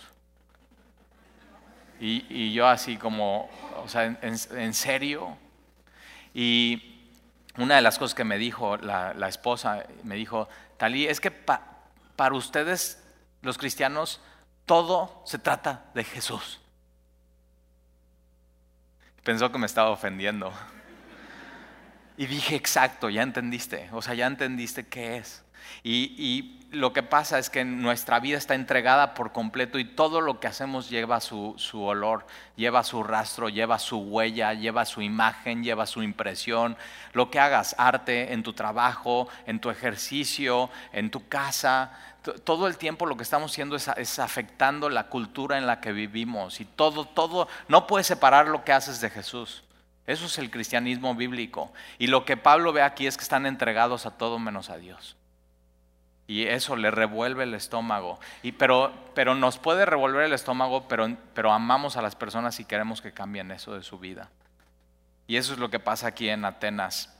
Y, 1.99 2.53
yo 2.53 2.67
así 2.67 2.95
como, 2.95 3.49
o 3.75 3.87
sea, 3.89 4.05
en, 4.21 4.73
serio. 4.75 5.35
Y 6.31 7.09
una 7.57 7.75
de 7.75 7.81
las 7.81 7.97
cosas 7.97 8.13
que 8.13 8.23
me 8.23 8.37
dijo 8.37 8.77
la, 8.77 9.27
esposa, 9.27 9.83
me 10.03 10.13
dijo, 10.13 10.47
Talí, 10.77 11.07
es 11.07 11.19
que 11.19 11.31
para 11.31 12.35
ustedes, 12.35 13.03
los 13.41 13.57
cristianos, 13.57 14.21
todo 14.67 15.23
se 15.25 15.39
trata 15.39 15.85
de 15.95 16.03
Jesús. 16.03 16.61
Pensó 19.23 19.51
que 19.51 19.57
me 19.57 19.65
estaba 19.65 19.89
ofendiendo. 19.89 20.53
Y 22.15 22.27
dije, 22.27 22.55
exacto, 22.55 23.09
ya 23.09 23.23
entendiste, 23.23 23.89
o 23.91 24.03
sea, 24.03 24.13
ya 24.13 24.27
entendiste 24.27 24.87
qué 24.87 25.17
es. 25.17 25.43
Y, 25.83 26.55
lo 26.71 26.93
que 26.93 27.01
pasa 27.01 27.39
es 27.39 27.49
que 27.49 27.65
nuestra 27.65 28.19
vida 28.19 28.37
está 28.37 28.53
entregada 28.53 29.15
por 29.15 29.31
completo 29.31 29.79
y 29.79 29.85
todo 29.85 30.21
lo 30.21 30.39
que 30.39 30.45
hacemos 30.45 30.87
lleva 30.87 31.19
su, 31.19 31.55
olor, 31.73 32.27
lleva 32.55 32.83
su 32.83 33.01
rastro, 33.01 33.49
lleva 33.49 33.79
su 33.79 33.97
huella, 33.97 34.53
lleva 34.53 34.85
su 34.85 35.01
imagen, 35.01 35.63
lleva 35.63 35.87
su 35.87 36.03
impresión. 36.03 36.77
Lo 37.13 37.31
que 37.31 37.39
hagas, 37.39 37.73
arte 37.79 38.33
en 38.33 38.43
tu 38.43 38.53
trabajo, 38.53 39.27
en 39.47 39.59
tu 39.59 39.71
ejercicio, 39.71 40.69
en 40.93 41.09
tu 41.09 41.27
casa, 41.27 41.91
todo 42.43 42.67
el 42.67 42.77
tiempo 42.77 43.07
lo 43.07 43.17
que 43.17 43.23
estamos 43.23 43.51
haciendo 43.51 43.75
es, 43.75 43.87
es, 43.97 44.19
afectando 44.19 44.89
la 44.89 45.07
cultura 45.07 45.57
en 45.57 45.65
la 45.65 45.81
que 45.81 45.91
vivimos 45.91 46.61
y 46.61 46.65
todo, 46.65 47.05
todo, 47.05 47.47
no 47.67 47.87
puedes 47.87 48.05
separar 48.05 48.47
lo 48.47 48.63
que 48.63 48.73
haces 48.73 49.01
de 49.01 49.09
Jesús. 49.09 49.63
Eso 50.09 50.25
es 50.25 50.39
el 50.39 50.49
cristianismo 50.49 51.13
bíblico. 51.13 51.71
Y 51.99 52.07
lo 52.07 52.25
que 52.25 52.35
Pablo 52.35 52.73
ve 52.73 52.81
aquí 52.81 53.05
es 53.05 53.15
que 53.15 53.21
están 53.21 53.45
entregados 53.45 54.07
a 54.07 54.17
todo 54.17 54.39
menos 54.39 54.71
a 54.71 54.77
Dios. 54.77 55.15
Y 56.29 56.45
eso 56.45 56.75
le 56.75 56.91
revuelve 56.91 57.41
el 57.41 57.55
estómago. 57.55 58.19
Y, 58.43 58.51
pero, 58.51 58.93
pero 59.15 59.33
nos 59.33 59.57
puede 59.57 59.87
revolver 59.87 60.25
el 60.25 60.33
estómago, 60.33 60.87
pero, 60.87 61.09
pero 61.33 61.51
amamos 61.51 61.97
a 61.97 62.03
las 62.03 62.15
personas 62.15 62.59
y 62.59 62.65
queremos 62.65 63.01
que 63.01 63.11
cambien 63.11 63.49
eso 63.49 63.73
de 63.73 63.81
su 63.81 63.97
vida. 63.97 64.29
Y 65.25 65.37
eso 65.37 65.53
es 65.53 65.59
lo 65.59 65.71
que 65.71 65.79
pasa 65.79 66.05
aquí 66.05 66.29
en 66.29 66.45
Atenas. 66.45 67.17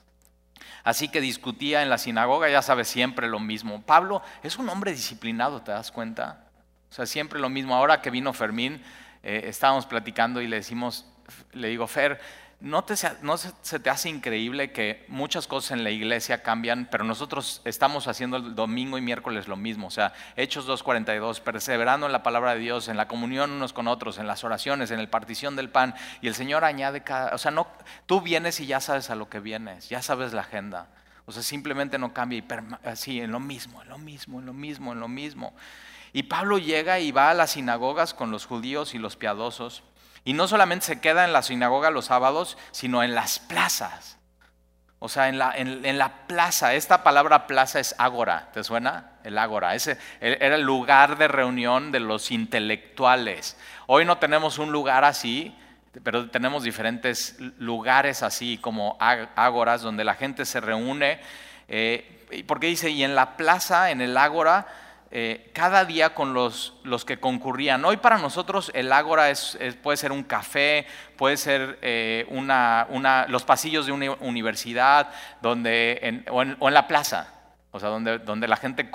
Así 0.84 1.10
que 1.10 1.22
discutía 1.22 1.82
en 1.82 1.90
la 1.90 1.98
sinagoga, 1.98 2.50
ya 2.50 2.62
sabes, 2.62 2.88
siempre 2.88 3.28
lo 3.28 3.40
mismo. 3.40 3.82
Pablo 3.82 4.22
es 4.44 4.60
un 4.60 4.70
hombre 4.70 4.92
disciplinado, 4.92 5.64
¿te 5.64 5.72
das 5.72 5.92
cuenta? 5.92 6.46
O 6.92 6.94
sea, 6.94 7.08
siempre 7.08 7.40
lo 7.40 7.50
mismo. 7.50 7.74
Ahora 7.74 8.04
que 8.04 8.12
vino 8.12 8.32
Fermín, 8.32 8.80
eh, 9.24 9.46
estábamos 9.46 9.88
platicando 9.88 10.40
y 10.40 10.48
le 10.48 10.58
decimos, 10.58 11.08
le 11.54 11.70
digo, 11.70 11.88
Fer, 11.88 12.22
¿no, 12.60 12.84
te, 12.84 12.96
¿no 13.22 13.38
se 13.38 13.80
te 13.80 13.90
hace 13.90 14.10
increíble 14.10 14.72
que 14.72 15.06
muchas 15.08 15.48
cosas 15.48 15.72
en 15.72 15.84
la 15.84 15.92
iglesia 15.92 16.44
cambian, 16.44 16.88
pero 16.92 17.04
nosotros 17.04 17.62
estamos 17.66 18.08
haciendo 18.08 18.38
el 18.38 18.56
domingo 18.56 18.98
y 18.98 19.02
miércoles 19.02 19.48
lo 19.48 19.56
mismo? 19.56 19.88
O 19.88 19.92
sea, 19.92 20.14
Hechos 20.36 20.68
2.42, 20.68 21.42
perseverando 21.42 22.06
en 22.06 22.12
la 22.12 22.24
palabra 22.24 22.54
de 22.54 22.60
Dios, 22.60 22.88
en 22.88 22.98
la 22.98 23.08
comunión 23.08 23.52
unos 23.52 23.74
con 23.74 23.88
otros, 23.88 24.18
en 24.18 24.28
las 24.28 24.44
oraciones, 24.44 24.92
en 24.92 25.00
el 25.00 25.10
partición 25.10 25.56
del 25.56 25.70
pan, 25.70 25.96
y 26.22 26.28
el 26.28 26.36
Señor 26.36 26.66
añade 26.66 27.02
cada... 27.02 27.34
O 27.34 27.38
sea, 27.38 27.52
no, 27.52 27.68
tú 28.06 28.22
vienes 28.22 28.60
y 28.60 28.66
ya 28.66 28.82
sabes 28.82 29.10
a 29.10 29.16
lo 29.16 29.30
que 29.30 29.40
vienes, 29.40 29.90
ya 29.90 30.02
sabes 30.02 30.34
la 30.34 30.42
agenda. 30.42 30.88
O 31.26 31.32
sea, 31.32 31.44
simplemente 31.44 32.00
no 32.00 32.12
cambia 32.14 32.40
y 32.40 32.46
así, 32.84 33.22
en 33.22 33.32
lo 33.32 33.40
mismo, 33.40 33.82
en 33.84 33.90
lo 33.90 33.98
mismo, 34.00 34.40
en 34.40 34.48
lo 34.48 34.54
mismo, 34.54 34.94
en 34.94 35.00
lo 35.00 35.08
mismo. 35.08 35.54
Y 36.12 36.24
Pablo 36.24 36.58
llega 36.58 37.00
y 37.00 37.12
va 37.12 37.30
a 37.30 37.34
las 37.34 37.52
sinagogas 37.52 38.14
con 38.14 38.32
los 38.32 38.46
judíos 38.46 38.96
y 38.96 38.98
los 38.98 39.16
piadosos. 39.16 39.84
Y 40.24 40.34
no 40.34 40.48
solamente 40.48 40.86
se 40.86 41.00
queda 41.00 41.26
en 41.26 41.34
la 41.34 41.42
sinagoga 41.42 41.92
los 41.92 42.06
sábados, 42.06 42.58
sino 42.72 43.04
en 43.04 43.16
las 43.16 43.40
plazas. 43.40 44.18
O 45.02 45.08
sea, 45.08 45.30
en 45.30 45.38
la, 45.40 45.54
en, 45.56 45.98
la 45.98 46.28
plaza. 46.28 46.74
Esta 46.74 47.04
palabra 47.04 47.48
plaza 47.48 47.80
es 47.80 47.96
ágora. 47.98 48.50
¿Te 48.54 48.66
suena? 48.66 49.14
El 49.24 49.38
ágora. 49.38 49.74
Ese 49.74 49.98
era 50.20 50.56
el 50.56 50.64
lugar 50.64 51.18
de 51.18 51.30
reunión 51.30 51.94
de 51.94 52.02
los 52.02 52.32
intelectuales. 52.32 53.58
Hoy 53.88 54.04
no 54.04 54.18
tenemos 54.18 54.58
un 54.58 54.74
lugar 54.74 55.06
así, 55.06 55.56
pero 56.04 56.30
tenemos 56.30 56.64
diferentes 56.64 57.38
lugares 57.60 58.24
así 58.24 58.58
como 58.58 58.98
ágoras 59.00 59.82
donde 59.82 60.04
la 60.04 60.16
gente 60.16 60.46
se 60.46 60.60
reúne. 60.60 61.22
Eh, 61.70 62.44
porque 62.46 62.68
dice, 62.68 62.90
y 62.90 63.04
en 63.04 63.16
la 63.16 63.38
plaza, 63.38 63.92
en 63.92 64.02
el 64.02 64.18
ágora, 64.18 64.68
eh, 65.12 65.50
cada 65.54 65.86
día 65.86 66.14
con 66.14 66.36
los, 66.36 66.76
los, 66.84 67.04
que 67.04 67.20
concurrían. 67.20 67.84
Hoy 67.84 67.98
para 67.98 68.20
nosotros 68.20 68.72
el 68.76 68.94
ágora 68.94 69.32
es, 69.32 69.58
puede 69.82 69.98
ser 69.98 70.12
un 70.12 70.24
café, 70.24 70.86
puede 71.18 71.36
ser 71.36 71.80
eh, 71.82 72.28
una, 72.30 72.86
una, 72.90 73.26
los 73.28 73.44
pasillos 73.44 73.88
de 73.88 73.92
una 73.92 74.12
universidad 74.20 75.10
donde, 75.42 76.24
o, 76.30 76.44
en, 76.44 76.58
la 76.60 76.88
plaza, 76.88 77.34
o 77.72 77.80
sea, 77.80 77.90
donde, 77.90 78.20
donde 78.20 78.48
la 78.48 78.58
gente 78.58 78.92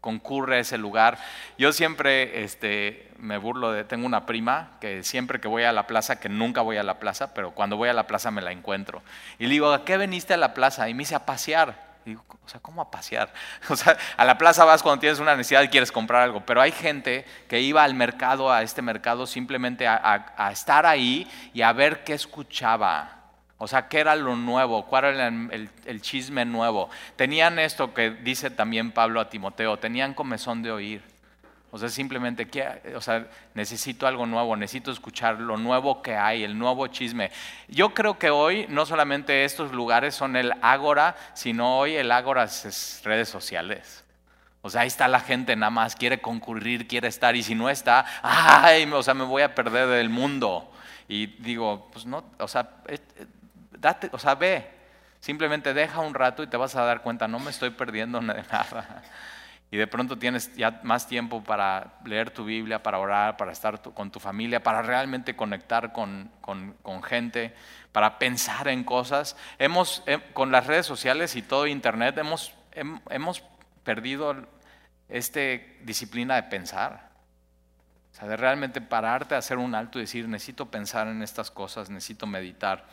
concurre 0.00 0.56
a 0.56 0.60
ese 0.60 0.78
lugar. 0.78 1.18
Yo 1.58 1.72
siempre 1.72 2.42
este, 2.42 3.10
me 3.18 3.36
burlo 3.36 3.72
de, 3.72 3.84
tengo 3.84 4.06
una 4.06 4.24
prima 4.24 4.78
que 4.80 5.02
siempre 5.02 5.40
que 5.40 5.48
voy 5.48 5.64
a 5.64 5.72
la 5.72 5.86
plaza, 5.86 6.20
que 6.20 6.30
nunca 6.30 6.62
voy 6.62 6.78
a 6.78 6.82
la 6.82 6.98
plaza, 6.98 7.34
pero 7.34 7.50
cuando 7.50 7.76
voy 7.76 7.90
a 7.90 7.92
la 7.92 8.06
plaza 8.06 8.30
me 8.30 8.40
la 8.40 8.52
encuentro. 8.52 9.02
Y 9.38 9.44
le 9.44 9.50
digo, 9.50 9.72
¿a 9.72 9.84
qué 9.84 9.98
veniste 9.98 10.32
a 10.32 10.38
la 10.38 10.54
plaza? 10.54 10.88
Y 10.88 10.94
me 10.94 11.00
dice, 11.00 11.14
a 11.14 11.26
pasear 11.26 11.87
o 12.06 12.48
sea, 12.48 12.60
¿cómo 12.60 12.80
a 12.80 12.90
pasear? 12.90 13.32
O 13.68 13.76
sea, 13.76 13.96
a 14.16 14.24
la 14.24 14.38
plaza 14.38 14.64
vas 14.64 14.82
cuando 14.82 15.00
tienes 15.00 15.18
una 15.18 15.36
necesidad 15.36 15.62
y 15.62 15.68
quieres 15.68 15.92
comprar 15.92 16.22
algo, 16.22 16.44
pero 16.44 16.60
hay 16.60 16.72
gente 16.72 17.24
que 17.48 17.60
iba 17.60 17.84
al 17.84 17.94
mercado, 17.94 18.50
a 18.50 18.62
este 18.62 18.82
mercado, 18.82 19.26
simplemente 19.26 19.86
a, 19.86 20.50
estar 20.50 20.86
ahí 20.86 21.26
y 21.52 21.62
a 21.62 21.72
ver 21.72 22.04
qué 22.04 22.14
escuchaba. 22.14 23.14
O 23.58 23.66
sea, 23.66 23.88
qué 23.88 23.98
era 23.98 24.14
lo 24.14 24.36
nuevo, 24.36 24.86
cuál 24.86 25.06
era 25.06 25.26
el, 25.26 25.68
el, 25.84 26.00
chisme 26.00 26.44
nuevo. 26.44 26.88
Tenían 27.16 27.58
esto 27.58 27.92
que 27.92 28.10
dice 28.10 28.50
también 28.50 28.92
Pablo 28.92 29.20
a 29.20 29.28
Timoteo, 29.28 29.78
tenían 29.78 30.14
comezón 30.14 30.62
de 30.62 30.70
oír. 30.70 31.17
O 31.70 31.78
sea, 31.78 31.90
simplemente, 31.90 32.48
o 32.94 33.00
sea, 33.00 33.26
necesito 33.52 34.06
algo 34.06 34.24
nuevo, 34.24 34.56
necesito 34.56 34.90
escuchar 34.90 35.38
lo 35.38 35.58
nuevo 35.58 36.00
que 36.00 36.16
hay, 36.16 36.42
el 36.42 36.58
nuevo 36.58 36.86
chisme. 36.86 37.30
Yo 37.68 37.92
creo 37.92 38.18
que 38.18 38.30
hoy 38.30 38.64
no 38.70 38.86
solamente 38.86 39.44
estos 39.44 39.72
lugares 39.72 40.14
son 40.14 40.36
el 40.36 40.54
ágora, 40.62 41.14
sino 41.34 41.78
hoy 41.78 41.94
el 41.94 42.10
ágora 42.10 42.44
es 42.44 43.02
redes 43.04 43.28
sociales. 43.28 44.02
O 44.62 44.70
sea, 44.70 44.80
ahí 44.80 44.88
está 44.88 45.08
la 45.08 45.20
gente 45.20 45.54
nada 45.56 45.70
más, 45.70 45.94
quiere 45.94 46.20
concurrir, 46.20 46.88
quiere 46.88 47.08
estar, 47.08 47.36
y 47.36 47.42
si 47.42 47.54
no 47.54 47.68
está, 47.68 48.06
ay, 48.22 48.90
o 48.90 49.02
sea, 49.02 49.12
me 49.12 49.24
voy 49.24 49.42
a 49.42 49.54
perder 49.54 49.88
del 49.88 50.08
mundo. 50.08 50.72
Y 51.06 51.26
digo, 51.26 51.90
pues 51.92 52.06
no, 52.06 52.24
o 52.38 52.48
sea, 52.48 52.68
eh, 52.86 52.98
eh, 53.16 53.26
date, 53.78 54.08
o 54.12 54.18
sea, 54.18 54.34
ve, 54.34 54.68
simplemente 55.20 55.74
deja 55.74 56.00
un 56.00 56.14
rato 56.14 56.42
y 56.42 56.46
te 56.46 56.56
vas 56.56 56.74
a 56.76 56.84
dar 56.84 57.02
cuenta, 57.02 57.28
no 57.28 57.38
me 57.38 57.50
estoy 57.50 57.70
perdiendo 57.70 58.20
de 58.20 58.26
nada 58.26 59.02
y 59.70 59.76
de 59.76 59.86
pronto 59.86 60.18
tienes 60.18 60.54
ya 60.56 60.80
más 60.82 61.06
tiempo 61.06 61.44
para 61.44 61.98
leer 62.04 62.30
tu 62.30 62.44
Biblia, 62.44 62.82
para 62.82 62.98
orar, 62.98 63.36
para 63.36 63.52
estar 63.52 63.82
con 63.82 64.10
tu 64.10 64.18
familia, 64.18 64.62
para 64.62 64.80
realmente 64.80 65.36
conectar 65.36 65.92
con, 65.92 66.30
gente, 67.04 67.54
para 67.92 68.18
pensar 68.18 68.68
en 68.68 68.82
cosas. 68.82 69.36
Hemos, 69.58 70.02
eh, 70.06 70.20
con 70.32 70.50
las 70.50 70.66
redes 70.66 70.86
sociales 70.86 71.36
y 71.36 71.42
todo 71.42 71.66
Internet, 71.66 72.16
hemos, 72.16 72.54
hemos 73.10 73.42
perdido 73.84 74.36
esta 75.10 75.40
disciplina 75.82 76.36
de 76.36 76.44
pensar. 76.44 77.10
O 78.12 78.16
sea, 78.16 78.26
de 78.26 78.38
realmente 78.38 78.80
pararte, 78.80 79.34
hacer 79.34 79.58
un 79.58 79.74
alto 79.74 79.98
y 79.98 80.02
decir, 80.02 80.26
necesito 80.28 80.70
pensar 80.70 81.08
en 81.08 81.22
estas 81.22 81.50
cosas, 81.50 81.90
necesito 81.90 82.26
meditar. 82.26 82.86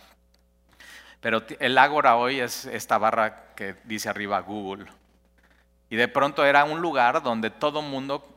Pero 1.22 1.41
el 1.58 1.77
ágora 1.77 2.17
hoy 2.17 2.41
es 2.41 2.65
esta 2.65 2.98
barra 2.98 3.53
que 3.55 3.77
dice 3.86 4.10
arriba 4.10 4.41
Google 4.41 4.88
y 5.89 5.95
de 5.95 6.07
pronto 6.07 6.45
era 6.45 6.63
un 6.63 6.81
lugar 6.81 7.21
donde 7.21 7.49
todo 7.49 7.81
mundo 7.81 8.31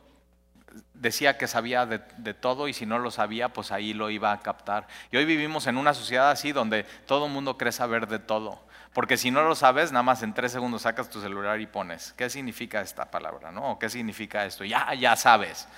decía 0.95 1.39
que 1.39 1.47
sabía 1.47 1.87
de, 1.87 2.35
todo 2.35 2.69
y 2.69 2.73
si 2.73 2.87
no 2.87 2.99
lo 2.99 3.11
sabía, 3.11 3.51
pues 3.51 3.73
ahí 3.73 3.95
lo 3.95 4.11
iba 4.11 4.33
a 4.33 4.41
captar. 4.41 4.87
Y 5.11 5.17
hoy 5.17 5.25
vivimos 5.25 5.67
en 5.67 5.77
una 5.77 5.95
sociedad 5.95 6.31
así 6.31 6.53
donde 6.53 6.85
todo 7.07 7.27
el 7.27 7.33
mundo 7.33 7.57
cree 7.57 7.73
saber 7.73 8.07
de 8.07 8.19
todo. 8.19 8.61
Porque 8.93 9.17
si 9.17 9.31
no 9.31 9.43
lo 9.43 9.55
sabes, 9.55 9.93
nada 9.93 10.03
más 10.03 10.23
en 10.23 10.35
tres 10.35 10.53
segundos 10.53 10.83
sacas 10.83 11.09
tu 11.09 11.21
celular 11.21 11.61
y 11.61 11.67
pones, 11.67 12.13
¿qué 12.17 12.29
significa 12.31 12.81
esta 12.81 13.11
palabra? 13.11 13.53
¿no? 13.53 13.73
¿O 13.73 13.79
qué 13.79 13.89
significa 13.89 14.45
esto? 14.45 14.65
Ya, 14.65 14.93
ya 14.95 15.15
sabes. 15.15 15.69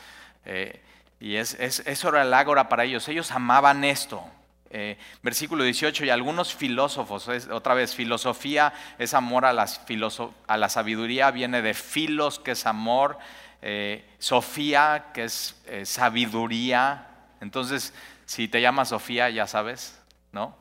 Eh, 0.44 0.82
y 1.18 1.36
es, 1.36 1.54
es, 1.54 1.80
eso 1.86 2.08
era 2.08 2.22
el 2.22 2.32
ágora 2.32 2.68
para 2.68 2.84
ellos. 2.84 3.06
Ellos 3.08 3.30
amaban 3.30 3.84
esto. 3.84 4.24
Eh, 4.72 4.96
versículo 5.20 5.64
18, 5.64 6.04
y 6.04 6.10
algunos 6.10 6.54
filósofos, 6.54 7.28
otra 7.50 7.74
vez, 7.74 7.96
filosofía 7.96 8.72
es 8.98 9.14
amor 9.14 9.44
a, 9.44 9.50
a 9.50 10.56
la 10.56 10.68
sabiduría, 10.68 11.32
viene 11.32 11.60
de 11.60 11.74
filos, 11.74 12.38
que 12.38 12.52
es 12.52 12.66
amor, 12.66 13.18
eh, 13.62 14.08
Sofía, 14.20 15.06
que 15.12 15.24
es 15.24 15.60
eh, 15.66 15.84
sabiduría. 15.84 17.08
Entonces, 17.40 17.92
si 18.26 18.46
te 18.46 18.60
llamas 18.60 18.90
Sofía, 18.90 19.28
ya 19.28 19.48
sabes, 19.48 20.00
¿no? 20.30 20.56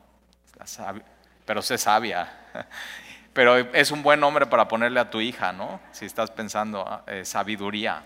Pero 1.46 1.62
sé 1.62 1.78
sabia. 1.78 2.32
Pero 3.32 3.56
es 3.58 3.92
un 3.92 4.02
buen 4.02 4.18
nombre 4.18 4.46
para 4.46 4.66
ponerle 4.66 4.98
a 4.98 5.08
tu 5.08 5.20
hija, 5.20 5.52
¿no? 5.52 5.80
Si 5.92 6.04
estás 6.04 6.32
pensando 6.32 6.84
ah, 6.84 7.04
sabiduría. 7.22 8.02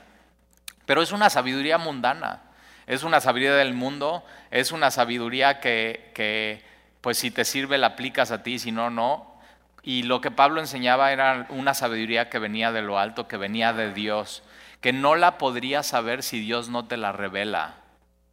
Pero 0.85 1.01
es 1.01 1.13
una 1.13 1.31
sabiduría 1.31 1.79
mundana. 1.79 2.43
Es 2.87 3.03
una 3.03 3.21
sabiduría 3.21 3.57
del 3.57 3.75
mundo, 3.75 4.25
es 4.51 4.73
una 4.73 4.91
sabiduría 4.91 5.61
que, 5.61 6.63
pues 7.01 7.19
si 7.19 7.31
te 7.31 7.45
sirve 7.45 7.79
la 7.79 7.89
aplicas 7.89 8.31
a 8.31 8.43
ti, 8.43 8.59
si 8.59 8.73
no, 8.73 8.91
no. 8.91 9.35
Y 9.83 10.05
lo 10.05 10.21
que 10.21 10.31
Pablo 10.31 10.61
enseñaba 10.61 11.13
era 11.13 11.47
una 11.51 11.75
sabiduría 11.75 12.31
que 12.31 12.39
venía 12.39 12.73
de 12.73 12.83
lo 12.83 12.99
alto, 12.99 13.29
que 13.29 13.37
venía 13.37 13.73
de 13.73 13.93
Dios, 13.93 14.43
que 14.81 14.93
no 14.93 15.15
la 15.15 15.39
podrías 15.39 15.87
saber 15.87 16.23
si 16.23 16.41
Dios 16.41 16.69
no 16.69 16.87
te 16.87 16.97
la 16.97 17.13
revela. 17.13 17.77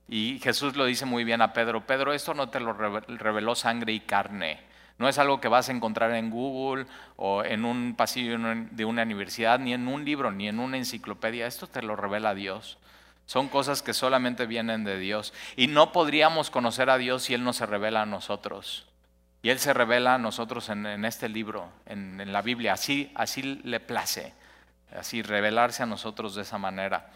Y 0.07 0.39
Jesús 0.43 0.75
lo 0.75 0.85
dice 0.85 1.05
muy 1.05 1.23
bien 1.23 1.41
a 1.41 1.53
Pedro, 1.53 1.85
Pedro, 1.85 2.13
esto 2.13 2.33
no 2.33 2.49
te 2.49 2.59
lo 2.59 2.73
reveló 2.73 3.55
sangre 3.55 3.93
y 3.93 4.01
carne. 4.01 4.59
No 4.97 5.09
es 5.09 5.17
algo 5.17 5.41
que 5.41 5.47
vas 5.47 5.67
a 5.67 5.71
encontrar 5.71 6.13
en 6.13 6.29
Google 6.29 6.85
o 7.15 7.43
en 7.43 7.65
un 7.65 7.95
pasillo 7.95 8.37
de 8.71 8.85
una 8.85 9.03
universidad, 9.03 9.57
ni 9.57 9.73
en 9.73 9.87
un 9.87 10.05
libro, 10.05 10.31
ni 10.31 10.47
en 10.47 10.59
una 10.59 10.77
enciclopedia. 10.77 11.47
Esto 11.47 11.65
te 11.65 11.81
lo 11.81 11.95
revela 11.95 12.35
Dios. 12.35 12.77
Son 13.25 13.47
cosas 13.47 13.81
que 13.81 13.93
solamente 13.93 14.45
vienen 14.45 14.83
de 14.83 14.99
Dios. 14.99 15.33
Y 15.55 15.67
no 15.67 15.91
podríamos 15.91 16.49
conocer 16.49 16.89
a 16.89 16.97
Dios 16.97 17.23
si 17.23 17.33
Él 17.33 17.43
no 17.43 17.53
se 17.53 17.65
revela 17.65 18.01
a 18.01 18.05
nosotros. 18.05 18.87
Y 19.41 19.49
Él 19.49 19.59
se 19.59 19.73
revela 19.73 20.15
a 20.15 20.17
nosotros 20.17 20.69
en, 20.69 21.05
este 21.05 21.29
libro, 21.29 21.71
en, 21.85 22.31
la 22.31 22.41
Biblia. 22.41 22.73
Así, 22.73 23.11
así 23.15 23.41
le 23.41 23.79
place, 23.79 24.33
así 24.95 25.21
revelarse 25.21 25.83
a 25.83 25.87
nosotros 25.87 26.35
de 26.35 26.43
esa 26.43 26.57
manera. 26.57 27.11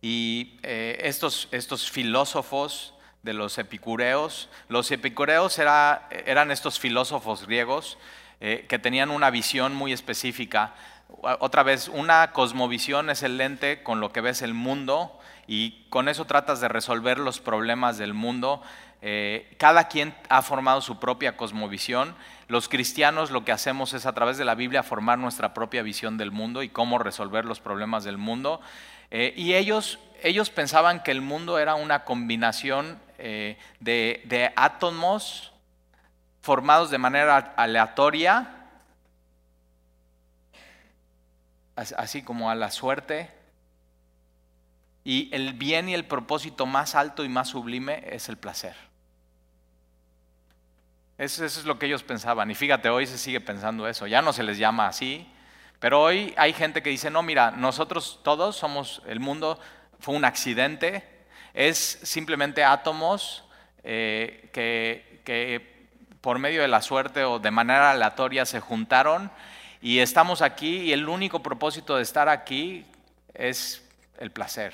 Y 0.00 0.58
eh, 0.62 0.98
estos, 1.02 1.48
estos 1.50 1.90
filósofos 1.90 2.94
de 3.22 3.34
los 3.34 3.58
epicureos, 3.58 4.48
los 4.68 4.90
epicureos 4.90 5.58
eran 5.58 6.50
estos 6.50 6.78
filósofos 6.78 7.46
griegos 7.46 7.98
eh, 8.40 8.66
que 8.68 8.78
tenían 8.78 9.10
una 9.10 9.30
visión 9.30 9.74
muy 9.74 9.92
específica 9.92 10.74
otra 11.40 11.62
vez, 11.62 11.88
una 11.88 12.32
cosmovisión 12.32 13.10
es 13.10 13.22
el 13.22 13.38
lente 13.38 13.82
con 13.82 14.00
lo 14.00 14.12
que 14.12 14.20
ves 14.20 14.42
el 14.42 14.54
mundo 14.54 15.18
y 15.46 15.86
con 15.88 16.08
eso 16.08 16.26
tratas 16.26 16.60
de 16.60 16.68
resolver 16.68 17.18
los 17.18 17.40
problemas 17.40 17.98
del 17.98 18.14
mundo. 18.14 18.62
Eh, 19.00 19.54
cada 19.58 19.88
quien 19.88 20.14
ha 20.28 20.42
formado 20.42 20.80
su 20.80 20.98
propia 20.98 21.36
cosmovisión. 21.36 22.14
Los 22.48 22.68
cristianos 22.68 23.30
lo 23.30 23.44
que 23.44 23.52
hacemos 23.52 23.94
es 23.94 24.06
a 24.06 24.12
través 24.12 24.38
de 24.38 24.44
la 24.44 24.54
Biblia 24.54 24.82
formar 24.82 25.18
nuestra 25.18 25.54
propia 25.54 25.82
visión 25.82 26.18
del 26.18 26.30
mundo 26.30 26.62
y 26.62 26.68
cómo 26.68 26.98
resolver 26.98 27.44
los 27.44 27.60
problemas 27.60 28.04
del 28.04 28.18
mundo. 28.18 28.60
Eh, 29.10 29.32
y 29.36 29.54
ellos, 29.54 29.98
ellos 30.22 30.50
pensaban 30.50 31.02
que 31.02 31.12
el 31.12 31.20
mundo 31.20 31.58
era 31.58 31.74
una 31.74 32.04
combinación 32.04 32.98
eh, 33.18 33.56
de, 33.80 34.22
de 34.26 34.52
átomos 34.56 35.52
formados 36.42 36.90
de 36.90 36.98
manera 36.98 37.54
aleatoria, 37.56 38.57
así 41.96 42.22
como 42.22 42.50
a 42.50 42.54
la 42.54 42.70
suerte. 42.70 43.30
Y 45.04 45.30
el 45.32 45.54
bien 45.54 45.88
y 45.88 45.94
el 45.94 46.04
propósito 46.04 46.66
más 46.66 46.94
alto 46.94 47.24
y 47.24 47.28
más 47.28 47.48
sublime 47.48 48.04
es 48.10 48.28
el 48.28 48.36
placer. 48.36 48.74
Eso, 51.16 51.44
es 51.44 51.64
lo 51.64 51.78
que 51.78 51.86
ellos 51.86 52.02
pensaban. 52.02 52.50
Y 52.50 52.54
fíjate, 52.54 52.88
hoy 52.88 53.06
se 53.06 53.18
sigue 53.18 53.40
pensando 53.40 53.88
eso. 53.88 54.06
Ya 54.06 54.22
no 54.22 54.32
se 54.32 54.42
les 54.42 54.58
llama 54.58 54.86
así. 54.86 55.26
Pero 55.80 56.02
hoy 56.02 56.34
hay 56.36 56.52
gente 56.52 56.82
que 56.82 56.90
dice, 56.90 57.10
no, 57.10 57.22
mira, 57.22 57.50
nosotros 57.50 58.20
todos 58.22 58.56
somos, 58.56 59.02
el 59.06 59.20
mundo 59.20 59.60
fue 60.00 60.14
un 60.14 60.24
accidente, 60.24 61.04
es 61.54 62.00
simplemente 62.02 62.64
átomos 62.64 63.44
eh, 63.84 64.50
que, 64.52 65.22
que 65.24 65.88
por 66.20 66.38
medio 66.40 66.62
de 66.62 66.68
la 66.68 66.82
suerte 66.82 67.24
o 67.24 67.38
de 67.38 67.50
manera 67.52 67.92
aleatoria 67.92 68.44
se 68.44 68.58
juntaron 68.58 69.30
y 69.80 70.00
estamos 70.00 70.42
aquí 70.42 70.78
y 70.78 70.92
el 70.92 71.08
único 71.08 71.42
propósito 71.42 71.96
de 71.96 72.02
estar 72.02 72.28
aquí 72.28 72.84
es 73.34 73.86
el 74.18 74.30
placer. 74.30 74.72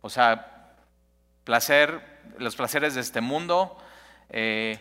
O 0.00 0.10
sea, 0.10 0.74
placer, 1.44 2.00
los 2.38 2.56
placeres 2.56 2.94
de 2.94 3.00
este 3.00 3.20
mundo. 3.20 3.78
Eh, 4.30 4.78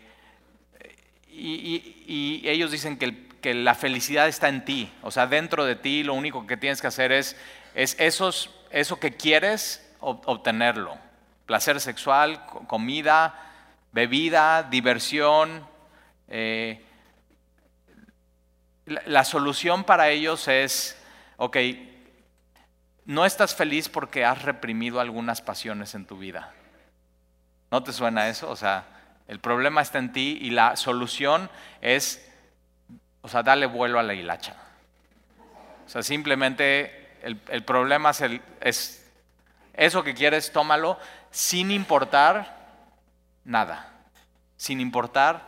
y, 1.29 2.41
ellos 2.43 2.71
dicen 2.71 2.97
que, 2.97 3.27
que, 3.41 3.53
la 3.53 3.75
felicidad 3.75 4.27
está 4.27 4.50
en 4.50 4.65
ti. 4.65 4.91
O 5.01 5.11
sea, 5.11 5.27
dentro 5.27 5.65
de 5.65 5.75
ti 5.75 6.03
lo 6.03 6.13
único 6.13 6.45
que 6.45 6.57
tienes 6.57 6.81
que 6.81 6.88
hacer 6.88 7.11
es, 7.11 7.38
es 7.73 7.95
esos, 8.00 8.50
eso 8.69 9.00
que 9.00 9.15
quieres 9.15 9.88
obtenerlo. 10.00 10.97
Placer 11.45 11.79
sexual, 11.79 12.45
comida, 12.67 13.51
bebida, 13.91 14.63
diversión. 14.63 15.65
Eh, 16.27 16.83
la, 18.85 19.23
solución 19.23 19.83
para 19.83 20.09
ellos 20.09 20.47
es, 20.47 20.97
ok, 21.38 21.57
no 23.05 23.25
estás 23.25 23.55
feliz 23.55 23.89
porque 23.89 24.25
has 24.25 24.41
reprimido 24.41 25.00
algunas 25.00 25.41
pasiones 25.41 25.95
en 25.95 26.05
tu 26.05 26.17
vida. 26.17 26.53
¿No 27.69 27.83
te 27.83 27.93
suena 27.93 28.29
eso? 28.29 28.50
O 28.50 28.55
sea, 28.55 28.85
el 29.27 29.39
problema 29.39 29.81
está 29.81 30.00
en 30.00 30.11
ti 30.11 30.38
y 30.41 30.50
la 30.51 30.75
solución 30.75 31.50
es, 31.81 32.27
o 33.21 33.27
sea, 33.27 33.43
darle 33.43 33.65
vuelo 33.65 34.00
a 34.00 34.03
la 34.03 34.13
hilacha. 34.13 34.55
O 35.85 35.89
sea, 35.89 36.03
simplemente 36.03 37.17
el, 37.21 37.63
problema 37.63 38.11
es, 38.11 38.21
el, 38.21 38.41
es 38.61 39.11
eso 39.73 40.03
que 40.03 40.13
quieres, 40.13 40.51
tómalo 40.51 40.97
sin 41.29 41.71
importar 41.71 42.57
nada, 43.45 43.89
sin 44.57 44.79
importar 44.79 45.47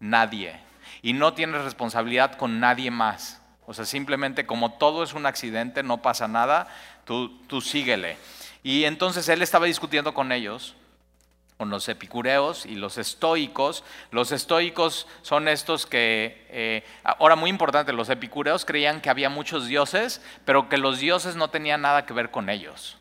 nadie 0.00 0.71
y 1.02 1.12
no 1.12 1.34
tienes 1.34 1.62
responsabilidad 1.64 2.36
con 2.36 2.60
nadie 2.60 2.90
más. 2.90 3.42
O 3.66 3.74
sea, 3.74 3.84
simplemente 3.84 4.46
como 4.46 4.74
todo 4.74 5.02
es 5.02 5.14
un 5.14 5.26
accidente, 5.26 5.82
no 5.82 6.00
pasa 6.00 6.28
nada, 6.28 6.68
tú, 7.04 7.40
tú 7.46 7.60
síguele. 7.60 8.16
Y 8.62 8.84
entonces 8.84 9.28
él 9.28 9.42
estaba 9.42 9.66
discutiendo 9.66 10.14
con 10.14 10.30
ellos, 10.30 10.76
con 11.56 11.70
los 11.70 11.88
epicureos 11.88 12.66
y 12.66 12.74
los 12.74 12.98
estoicos. 12.98 13.84
Los 14.10 14.32
estoicos 14.32 15.06
son 15.22 15.48
estos 15.48 15.86
que, 15.86 16.46
eh, 16.50 16.84
ahora 17.04 17.36
muy 17.36 17.50
importante, 17.50 17.92
los 17.92 18.08
epicureos 18.08 18.64
creían 18.64 19.00
que 19.00 19.10
había 19.10 19.28
muchos 19.28 19.66
dioses, 19.66 20.20
pero 20.44 20.68
que 20.68 20.78
los 20.78 20.98
dioses 20.98 21.36
no 21.36 21.50
tenían 21.50 21.82
nada 21.82 22.06
que 22.06 22.14
ver 22.14 22.30
con 22.30 22.48
ellos. 22.48 22.98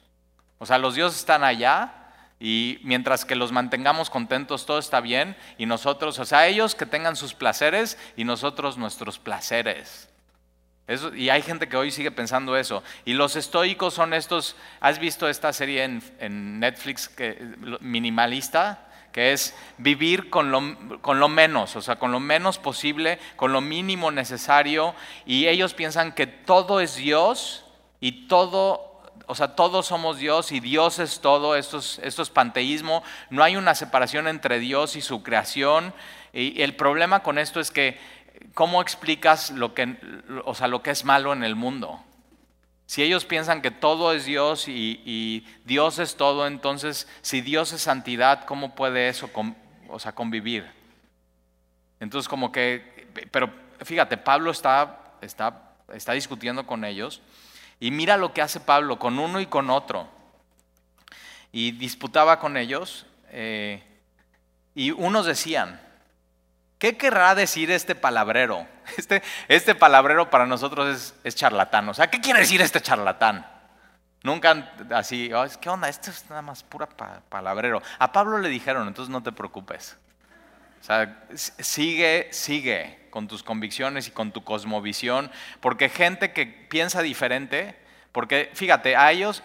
O 0.60 0.66
sea, 0.66 0.78
los 0.78 0.96
dioses 0.96 1.20
están 1.20 1.44
allá, 1.44 2.01
y 2.44 2.80
mientras 2.82 3.24
que 3.24 3.36
los 3.36 3.52
mantengamos 3.52 4.10
contentos, 4.10 4.66
todo 4.66 4.80
está 4.80 5.00
bien. 5.00 5.38
Y 5.60 5.68
nosotros, 5.68 6.18
o 6.18 6.26
sea, 6.26 6.48
ellos 6.48 6.74
que 6.74 6.88
tengan 6.88 7.16
sus 7.16 7.36
placeres 7.36 8.00
y 8.18 8.24
nosotros 8.24 8.80
nuestros 8.80 9.20
placeres. 9.20 10.10
y 11.16 11.30
hay 11.30 11.44
gente 11.44 11.70
que 11.70 11.78
hoy 11.78 11.92
sigue 11.92 12.10
pensando 12.10 12.58
eso. 12.58 12.82
Y 13.06 13.14
los 13.14 13.36
estoicos 13.36 13.94
son 13.94 14.16
estos, 14.16 14.56
¿has 14.80 14.98
visto 14.98 15.30
esta 15.30 15.54
serie 15.54 15.84
en, 15.84 16.60
Netflix 16.60 17.12
minimalista? 17.80 18.88
que 19.12 19.34
es 19.34 19.54
vivir 19.78 20.30
con 20.30 20.52
lo, 20.52 21.02
con 21.02 21.20
lo, 21.20 21.28
menos, 21.28 21.76
o 21.76 21.82
sea, 21.82 21.98
con 21.98 22.14
lo 22.14 22.22
menos 22.22 22.58
posible, 22.58 23.20
con 23.36 23.52
lo 23.52 23.60
mínimo 23.60 24.10
necesario, 24.10 24.96
y 25.26 25.48
ellos 25.48 25.74
piensan 25.74 26.14
que 26.14 26.28
todo 26.28 26.80
es 26.80 26.96
Dios 26.96 27.66
y 28.00 28.30
todo 28.30 28.91
o 29.32 29.36
sea, 29.36 29.56
todos 29.56 29.86
somos 29.86 30.18
Dios 30.18 30.52
y 30.52 30.60
Dios 30.60 31.00
es 31.00 31.22
todo, 31.22 31.56
esto 31.56 31.78
es, 31.80 32.30
panteísmo, 32.30 33.02
no 33.30 33.46
hay 33.46 33.56
una 33.56 33.76
separación 33.76 34.28
entre 34.28 34.60
Dios 34.60 34.98
y 34.98 35.02
su 35.02 35.24
creación. 35.24 35.94
Y 36.34 36.62
el 36.62 36.76
problema 36.76 37.24
con 37.24 37.38
esto 37.38 37.62
es 37.62 37.72
que, 37.72 37.98
¿cómo 38.54 38.82
explicas 38.82 39.52
lo 39.52 39.74
que, 39.74 39.96
o 40.44 40.54
sea, 40.54 40.68
lo 40.68 40.84
que 40.84 40.92
es 40.92 41.06
malo 41.06 41.32
en 41.32 41.46
el 41.46 41.56
mundo? 41.56 42.04
Si 42.88 43.04
ellos 43.04 43.24
piensan 43.24 43.62
que 43.62 43.72
todo 43.72 44.12
es 44.12 44.26
Dios 44.26 44.68
y, 44.68 45.48
Dios 45.64 46.00
es 46.00 46.18
todo, 46.18 46.46
entonces, 46.46 47.08
si 47.22 47.40
Dios 47.40 47.72
es 47.72 47.80
santidad, 47.80 48.44
¿cómo 48.44 48.76
puede 48.76 49.08
eso 49.08 49.30
o 49.88 49.98
sea, 49.98 50.12
convivir? 50.12 50.70
Entonces, 52.02 52.28
como 52.28 52.52
que, 52.52 53.08
pero 53.32 53.50
fíjate, 53.80 54.18
Pablo 54.18 54.52
está, 54.52 55.14
está, 55.22 55.72
está 55.94 56.12
discutiendo 56.12 56.68
con 56.68 56.84
ellos 56.84 57.22
y 57.82 57.90
mira 57.90 58.16
lo 58.16 58.32
que 58.32 58.44
hace 58.44 58.60
Pablo 58.60 59.00
con 59.00 59.18
uno 59.18 59.42
y 59.42 59.48
con 59.48 59.72
otro. 59.72 60.08
Y 61.52 61.72
disputaba 61.72 62.40
con 62.40 62.56
ellos. 62.56 63.08
Eh, 63.32 63.84
y 64.76 64.92
unos 64.92 65.26
decían, 65.26 65.82
¿qué 66.78 66.96
querrá 66.96 67.34
decir 67.34 67.72
este 67.72 67.96
palabrero? 67.96 68.66
Este, 68.98 69.24
este 69.48 69.74
palabrero 69.74 70.30
para 70.30 70.46
nosotros 70.46 71.16
es, 71.24 71.36
charlatán. 71.36 71.88
O 71.88 71.94
sea, 71.94 72.10
¿qué 72.10 72.20
quiere 72.20 72.42
decir 72.42 72.62
este 72.62 72.82
charlatán? 72.82 73.48
Nunca 74.22 74.74
así, 74.94 75.32
oh, 75.34 75.46
¿qué 75.62 75.70
onda? 75.70 75.88
Esto 75.88 76.12
es 76.12 76.30
nada 76.30 76.42
más 76.42 76.62
pura 76.62 76.88
palabrero. 77.30 77.82
A 77.98 78.12
Pablo 78.12 78.38
le 78.38 78.50
dijeron, 78.50 78.88
entonces 78.88 79.10
no 79.10 79.24
te 79.24 79.32
preocupes. 79.32 79.98
O 80.82 80.84
sea, 80.84 81.24
sigue, 81.36 82.28
sigue 82.32 82.98
con 83.12 83.28
tus 83.28 83.44
convicciones 83.44 84.08
y 84.08 84.12
con 84.12 84.32
tu 84.32 84.44
cosmovisión, 84.44 85.32
porque 85.60 85.90
gente 85.90 86.34
que 86.34 86.48
piensa 86.48 87.04
diferente, 87.04 87.76
porque 88.12 88.50
fíjate, 88.54 88.96
a 88.96 89.12
ellos, 89.12 89.44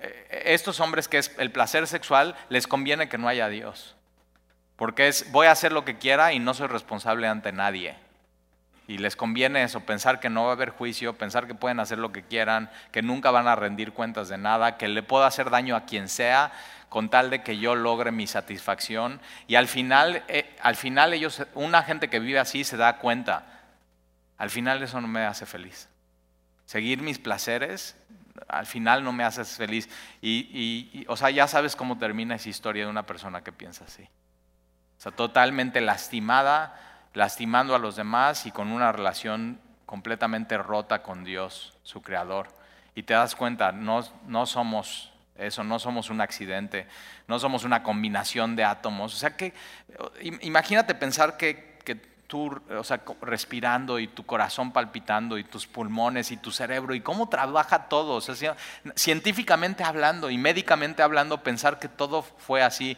eh, 0.00 0.42
estos 0.46 0.78
hombres 0.78 1.08
que 1.08 1.18
es 1.18 1.34
el 1.38 1.50
placer 1.50 1.86
sexual, 1.88 2.36
les 2.48 2.68
conviene 2.68 3.08
que 3.08 3.18
no 3.18 3.26
haya 3.26 3.48
Dios, 3.48 3.96
porque 4.76 5.08
es 5.08 5.30
voy 5.32 5.48
a 5.48 5.52
hacer 5.52 5.72
lo 5.72 5.84
que 5.84 5.98
quiera 5.98 6.32
y 6.32 6.38
no 6.38 6.54
soy 6.54 6.68
responsable 6.68 7.26
ante 7.26 7.50
nadie. 7.50 7.96
Y 8.88 8.98
les 8.98 9.14
conviene 9.14 9.62
eso, 9.62 9.80
pensar 9.80 10.18
que 10.18 10.30
no 10.30 10.44
va 10.44 10.48
a 10.48 10.52
haber 10.54 10.70
juicio, 10.70 11.12
pensar 11.12 11.46
que 11.46 11.54
pueden 11.54 11.78
hacer 11.78 11.98
lo 11.98 12.10
que 12.10 12.24
quieran, 12.24 12.70
que 12.90 13.02
nunca 13.02 13.30
van 13.30 13.46
a 13.46 13.54
rendir 13.54 13.92
cuentas 13.92 14.28
de 14.28 14.38
nada, 14.38 14.78
que 14.78 14.88
le 14.88 15.04
puedo 15.04 15.24
hacer 15.24 15.50
daño 15.50 15.76
a 15.76 15.84
quien 15.84 16.08
sea 16.08 16.50
con 16.88 17.10
tal 17.10 17.28
de 17.28 17.42
que 17.42 17.58
yo 17.58 17.74
logre 17.74 18.12
mi 18.12 18.26
satisfacción. 18.26 19.20
Y 19.46 19.56
al 19.56 19.68
final, 19.68 20.24
eh, 20.28 20.56
al 20.62 20.74
final 20.74 21.12
ellos, 21.12 21.42
una 21.54 21.82
gente 21.82 22.08
que 22.08 22.18
vive 22.18 22.38
así 22.38 22.64
se 22.64 22.76
da 22.76 22.98
cuenta, 22.98 23.44
al 24.38 24.50
final 24.50 24.82
eso 24.82 25.00
no 25.00 25.06
me 25.06 25.20
hace 25.26 25.44
feliz. 25.44 25.88
Seguir 26.64 27.02
mis 27.02 27.18
placeres, 27.18 27.96
al 28.48 28.66
final 28.66 29.04
no 29.04 29.12
me 29.12 29.24
hace 29.24 29.44
feliz. 29.44 29.88
Y, 30.22 31.04
o 31.08 31.16
sea, 31.16 31.30
ya 31.30 31.46
sabes 31.46 31.76
cómo 31.76 31.98
termina 31.98 32.36
esa 32.36 32.48
historia 32.48 32.84
de 32.84 32.90
una 32.90 33.04
persona 33.04 33.42
que 33.42 33.52
piensa 33.52 33.84
así. 33.84 34.02
O 34.02 35.00
sea, 35.00 35.12
totalmente 35.12 35.80
lastimada, 35.80 36.87
lastimando 37.14 37.74
a 37.74 37.78
los 37.78 37.96
demás 37.96 38.46
y 38.46 38.50
con 38.50 38.68
una 38.68 38.92
relación 38.92 39.60
completamente 39.86 40.58
rota 40.58 41.02
con 41.02 41.24
Dios, 41.24 41.76
su 41.82 42.02
creador. 42.02 42.48
Y 42.94 43.04
te 43.04 43.14
das 43.14 43.34
cuenta, 43.34 43.72
no, 43.72 44.04
no 44.26 44.46
somos 44.46 45.12
eso, 45.36 45.64
no 45.64 45.78
somos 45.78 46.10
un 46.10 46.20
accidente, 46.20 46.86
no 47.26 47.38
somos 47.38 47.64
una 47.64 47.82
combinación 47.82 48.56
de 48.56 48.64
átomos. 48.64 49.14
O 49.14 49.16
sea 49.16 49.36
que, 49.36 49.54
imagínate 50.42 50.94
pensar 50.94 51.36
que, 51.36 51.78
que 51.84 51.94
tú, 51.94 52.60
o 52.76 52.84
sea, 52.84 53.00
respirando 53.22 53.98
y 53.98 54.08
tu 54.08 54.26
corazón 54.26 54.72
palpitando 54.72 55.38
y 55.38 55.44
tus 55.44 55.66
pulmones 55.66 56.30
y 56.30 56.36
tu 56.36 56.50
cerebro 56.50 56.94
y 56.94 57.00
cómo 57.00 57.28
trabaja 57.28 57.88
todo. 57.88 58.16
O 58.16 58.20
sea, 58.20 58.56
científicamente 58.94 59.84
hablando 59.84 60.28
y 60.28 60.38
médicamente 60.38 61.02
hablando, 61.02 61.42
pensar 61.42 61.78
que 61.78 61.88
todo 61.88 62.22
fue 62.22 62.62
así, 62.62 62.96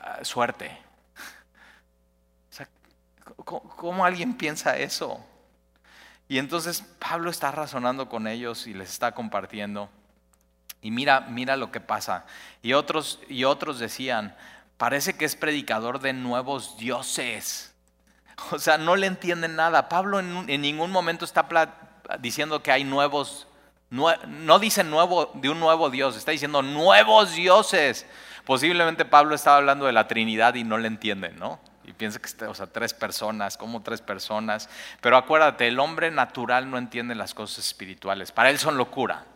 ah, 0.00 0.18
suerte. 0.22 0.89
¿Cómo 3.44 4.04
alguien 4.04 4.34
piensa 4.34 4.76
eso? 4.76 5.24
Y 6.30 6.38
entonces 6.38 6.84
Pablo 7.00 7.28
está 7.28 7.50
razonando 7.50 8.08
con 8.08 8.28
ellos 8.28 8.68
y 8.68 8.72
les 8.74 8.90
está 8.90 9.12
compartiendo. 9.12 9.90
Y 10.80 10.92
mira, 10.92 11.20
mira 11.22 11.56
lo 11.56 11.72
que 11.72 11.80
pasa. 11.80 12.24
Y 12.62 12.72
otros, 12.72 13.18
y 13.28 13.42
otros 13.42 13.78
decían, 13.78 14.36
parece 14.76 15.16
que 15.16 15.24
es 15.24 15.34
predicador 15.34 16.00
de 16.00 16.12
nuevos 16.12 16.76
dioses. 16.78 17.66
O 18.52 18.58
sea, 18.58 18.78
no 18.78 18.96
le 18.96 19.06
entienden 19.06 19.54
nada. 19.54 19.90
Pablo 19.90 20.18
en, 20.18 20.46
ningún 20.62 20.90
momento 20.90 21.26
está 21.26 21.46
diciendo 22.20 22.62
que 22.62 22.72
hay 22.72 22.84
nuevos, 22.84 23.46
no 23.90 24.58
dice 24.58 24.82
nuevo, 24.82 25.30
de 25.34 25.50
un 25.50 25.60
nuevo 25.60 25.90
Dios, 25.90 26.16
está 26.16 26.30
diciendo 26.30 26.62
nuevos 26.62 27.34
dioses. 27.34 28.06
Posiblemente 28.46 29.04
Pablo 29.04 29.34
estaba 29.34 29.58
hablando 29.58 29.84
de 29.84 29.92
la 29.92 30.08
Trinidad 30.08 30.54
y 30.54 30.64
no 30.64 30.78
le 30.78 30.86
entienden, 30.86 31.38
¿no? 31.38 31.60
Piensa 32.00 32.18
que, 32.18 32.46
o 32.46 32.54
sea, 32.54 32.66
tres 32.66 32.94
personas, 32.94 33.58
como 33.58 33.82
tres 33.82 34.00
personas. 34.00 34.70
Pero 35.02 35.18
acuérdate, 35.18 35.68
el 35.68 35.78
hombre 35.78 36.10
natural 36.10 36.70
no 36.70 36.78
entiende 36.78 37.14
las 37.14 37.34
cosas 37.34 37.58
espirituales. 37.58 38.32
Para 38.32 38.48
él 38.48 38.58
son 38.58 38.78
locura. 38.78 39.26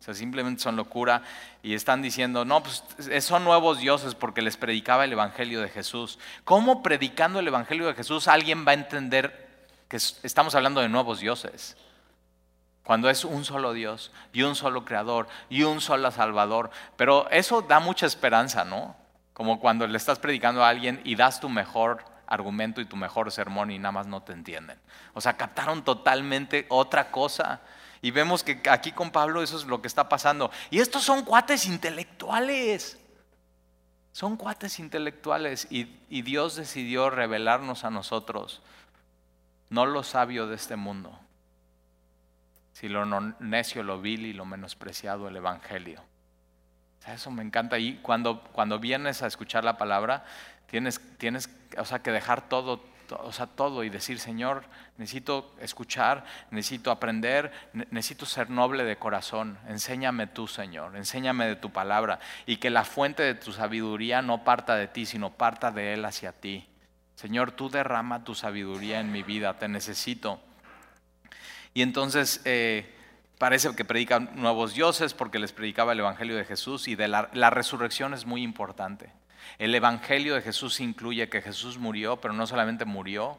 O 0.00 0.02
sea, 0.02 0.14
simplemente 0.14 0.62
son 0.62 0.74
locura 0.74 1.20
y 1.62 1.74
están 1.74 2.00
diciendo, 2.00 2.46
no, 2.46 2.62
pues 2.62 2.82
son 3.20 3.44
nuevos 3.44 3.78
dioses 3.78 4.14
porque 4.14 4.40
les 4.40 4.56
predicaba 4.56 5.04
el 5.04 5.12
Evangelio 5.12 5.60
de 5.60 5.68
Jesús. 5.68 6.18
¿Cómo 6.44 6.82
predicando 6.82 7.40
el 7.40 7.48
Evangelio 7.48 7.88
de 7.88 7.94
Jesús 7.94 8.26
alguien 8.26 8.66
va 8.66 8.70
a 8.70 8.74
entender 8.74 9.68
que 9.86 9.96
estamos 9.96 10.54
hablando 10.54 10.80
de 10.80 10.88
nuevos 10.88 11.20
dioses? 11.20 11.76
Cuando 12.84 13.10
es 13.10 13.26
un 13.26 13.44
solo 13.44 13.74
Dios 13.74 14.12
y 14.32 14.44
un 14.44 14.54
solo 14.54 14.86
Creador 14.86 15.28
y 15.50 15.64
un 15.64 15.82
solo 15.82 16.10
Salvador. 16.10 16.70
Pero 16.96 17.28
eso 17.30 17.60
da 17.60 17.80
mucha 17.80 18.06
esperanza, 18.06 18.64
¿no? 18.64 18.96
Como 19.34 19.60
cuando 19.60 19.86
le 19.86 19.98
estás 19.98 20.18
predicando 20.18 20.64
a 20.64 20.70
alguien 20.70 21.02
y 21.04 21.16
das 21.16 21.38
tu 21.38 21.50
mejor 21.50 22.13
argumento 22.34 22.80
y 22.80 22.86
tu 22.86 22.96
mejor 22.96 23.32
sermón 23.32 23.70
y 23.70 23.78
nada 23.78 23.92
más 23.92 24.06
no 24.06 24.22
te 24.22 24.32
entienden. 24.32 24.78
O 25.14 25.20
sea, 25.20 25.36
captaron 25.36 25.84
totalmente 25.84 26.66
otra 26.68 27.10
cosa. 27.10 27.62
Y 28.02 28.10
vemos 28.10 28.44
que 28.44 28.60
aquí 28.68 28.92
con 28.92 29.10
Pablo 29.10 29.42
eso 29.42 29.56
es 29.56 29.64
lo 29.64 29.80
que 29.80 29.88
está 29.88 30.08
pasando. 30.08 30.50
Y 30.70 30.80
estos 30.80 31.02
son 31.02 31.24
cuates 31.24 31.66
intelectuales. 31.66 32.98
Son 34.14 34.36
cuates 34.36 34.78
intelectuales 34.78 35.66
y, 35.70 35.86
Dios 36.22 36.54
decidió 36.54 37.10
revelarnos 37.10 37.82
a 37.84 37.90
nosotros, 37.90 38.62
no 39.70 39.86
lo 39.86 40.04
sabio 40.04 40.46
de 40.46 40.54
este 40.54 40.76
mundo, 40.76 41.18
si 42.72 42.88
lo 42.88 43.04
necio, 43.40 43.82
lo 43.82 44.00
vil 44.00 44.24
y 44.26 44.32
lo 44.32 44.44
menospreciado 44.44 45.26
el 45.26 45.34
Evangelio. 45.34 46.00
Eso 47.06 47.30
me 47.30 47.42
encanta. 47.42 47.78
Y 47.78 47.96
cuando, 47.96 48.42
cuando 48.52 48.78
vienes 48.78 49.22
a 49.22 49.26
escuchar 49.26 49.64
la 49.64 49.76
palabra, 49.76 50.24
tienes, 50.66 51.00
tienes 51.18 51.48
o 51.78 51.84
sea, 51.84 52.00
que 52.00 52.10
dejar 52.10 52.48
todo, 52.48 52.82
o 53.10 53.32
sea, 53.32 53.46
todo 53.46 53.84
y 53.84 53.90
decir, 53.90 54.18
Señor, 54.18 54.64
necesito 54.96 55.54
escuchar, 55.60 56.24
necesito 56.50 56.90
aprender, 56.90 57.52
necesito 57.90 58.26
ser 58.26 58.50
noble 58.50 58.84
de 58.84 58.96
corazón. 58.96 59.58
Enséñame 59.68 60.26
tú, 60.26 60.46
Señor, 60.48 60.96
enséñame 60.96 61.46
de 61.46 61.56
tu 61.56 61.70
palabra 61.70 62.20
y 62.46 62.56
que 62.56 62.70
la 62.70 62.84
fuente 62.84 63.22
de 63.22 63.34
tu 63.34 63.52
sabiduría 63.52 64.22
no 64.22 64.44
parta 64.44 64.76
de 64.76 64.88
ti, 64.88 65.06
sino 65.06 65.30
parta 65.30 65.70
de 65.70 65.94
Él 65.94 66.04
hacia 66.04 66.32
ti. 66.32 66.66
Señor, 67.14 67.52
tú 67.52 67.70
derrama 67.70 68.24
tu 68.24 68.34
sabiduría 68.34 69.00
en 69.00 69.12
mi 69.12 69.22
vida, 69.22 69.58
te 69.58 69.68
necesito. 69.68 70.40
Y 71.72 71.82
entonces 71.82 72.40
eh, 72.44 72.94
parece 73.44 73.76
que 73.76 73.84
predican 73.84 74.30
nuevos 74.36 74.72
dioses 74.72 75.12
porque 75.12 75.38
les 75.38 75.52
predicaba 75.52 75.92
el 75.92 76.00
Evangelio 76.00 76.34
de 76.34 76.46
Jesús 76.46 76.88
y 76.88 76.94
de 76.94 77.08
la, 77.08 77.50
resurrección 77.50 78.14
es 78.14 78.24
muy 78.24 78.42
importante. 78.42 79.10
El 79.58 79.74
Evangelio 79.74 80.34
de 80.34 80.40
Jesús 80.40 80.80
incluye 80.80 81.28
que 81.28 81.42
Jesús 81.42 81.76
murió, 81.76 82.18
pero 82.22 82.32
no 82.32 82.46
solamente 82.46 82.86
murió, 82.86 83.38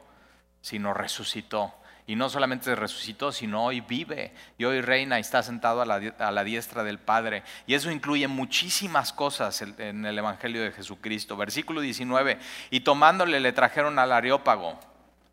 sino 0.60 0.94
resucitó. 0.94 1.74
Y 2.06 2.14
no 2.14 2.28
solamente 2.28 2.72
resucitó, 2.76 3.32
sino 3.32 3.64
hoy 3.64 3.80
vive 3.80 4.32
y 4.58 4.64
hoy 4.64 4.80
reina 4.80 5.18
y 5.18 5.22
está 5.22 5.42
sentado 5.42 5.82
a 5.82 5.84
la, 5.84 5.96
a 6.20 6.30
la, 6.30 6.44
diestra 6.44 6.84
del 6.84 7.00
Padre. 7.00 7.42
Y 7.66 7.74
eso 7.74 7.90
incluye 7.90 8.28
muchísimas 8.28 9.12
cosas 9.12 9.60
en 9.60 10.06
el 10.06 10.16
Evangelio 10.16 10.62
de 10.62 10.70
Jesucristo. 10.70 11.36
Versículo 11.36 11.80
19, 11.80 12.38
y 12.70 12.78
tomándole 12.78 13.40
le 13.40 13.52
trajeron 13.52 13.98
al 13.98 14.12
Areópago 14.12 14.78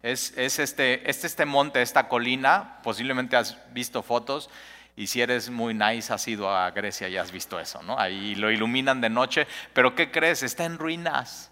es, 0.04 0.34
este, 0.38 1.10
este, 1.10 1.28
este 1.28 1.46
monte, 1.46 1.82
esta 1.82 2.10
colina, 2.10 2.80
posiblemente 2.84 3.38
has 3.38 3.58
visto 3.74 4.04
fotos, 4.04 4.50
y 4.96 5.08
si 5.08 5.22
eres 5.22 5.50
muy 5.50 5.74
nice, 5.74 6.13
has 6.13 6.28
ido 6.28 6.54
a 6.54 6.70
Grecia 6.72 7.08
y 7.08 7.18
has 7.18 7.32
visto 7.32 7.60
eso, 7.60 7.82
¿no? 7.82 7.98
Ahí 7.98 8.36
lo 8.36 8.52
iluminan 8.52 9.02
de 9.02 9.10
noche, 9.10 9.48
pero 9.74 9.96
¿qué 9.96 10.12
crees? 10.12 10.44
Está 10.44 10.66
en 10.66 10.78
ruinas. 10.78 11.50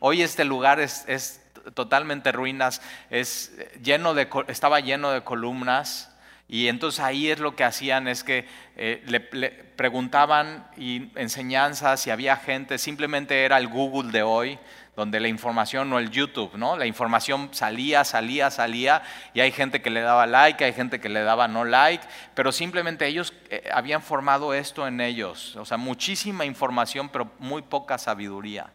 Hoy 0.00 0.22
este 0.22 0.44
lugar 0.44 0.78
es, 0.78 1.04
es 1.08 1.42
totalmente 1.74 2.30
ruinas, 2.30 2.82
es 3.10 3.52
lleno 3.82 4.14
de, 4.14 4.28
estaba 4.48 4.80
lleno 4.80 5.10
de 5.10 5.24
columnas, 5.24 6.14
y 6.46 6.68
entonces 6.68 7.00
ahí 7.00 7.30
es 7.30 7.40
lo 7.40 7.56
que 7.56 7.64
hacían, 7.64 8.06
es 8.06 8.22
que 8.22 8.46
eh, 8.76 9.02
le, 9.06 9.28
le, 9.32 9.50
preguntaban 9.50 10.66
y 10.76 11.10
enseñanzas, 11.14 12.00
si 12.00 12.10
había 12.10 12.36
gente, 12.36 12.78
simplemente 12.78 13.44
era 13.44 13.58
el 13.58 13.68
Google 13.68 14.12
de 14.12 14.22
hoy, 14.22 14.58
donde 14.98 15.20
la 15.20 15.28
información, 15.28 15.88
no 15.88 16.00
el 16.00 16.10
YouTube, 16.10 16.56
¿no? 16.56 16.76
La 16.76 16.84
información 16.84 17.50
salía, 17.52 18.02
salía, 18.02 18.50
salía, 18.50 19.00
y 19.32 19.38
hay 19.38 19.52
gente 19.52 19.80
que 19.80 19.90
le 19.90 20.00
daba 20.00 20.26
like, 20.26 20.64
hay 20.64 20.72
gente 20.72 21.00
que 21.00 21.08
le 21.08 21.22
daba 21.22 21.46
no 21.46 21.64
like, 21.64 22.04
pero 22.34 22.50
simplemente 22.50 23.06
ellos 23.06 23.32
eh, 23.48 23.70
habían 23.72 24.02
formado 24.02 24.54
esto 24.54 24.88
en 24.88 25.00
ellos, 25.00 25.54
o 25.54 25.64
sea, 25.64 25.76
muchísima 25.76 26.44
información, 26.44 27.10
pero 27.10 27.30
muy 27.38 27.62
poca 27.62 27.96
sabiduría. 27.96 28.72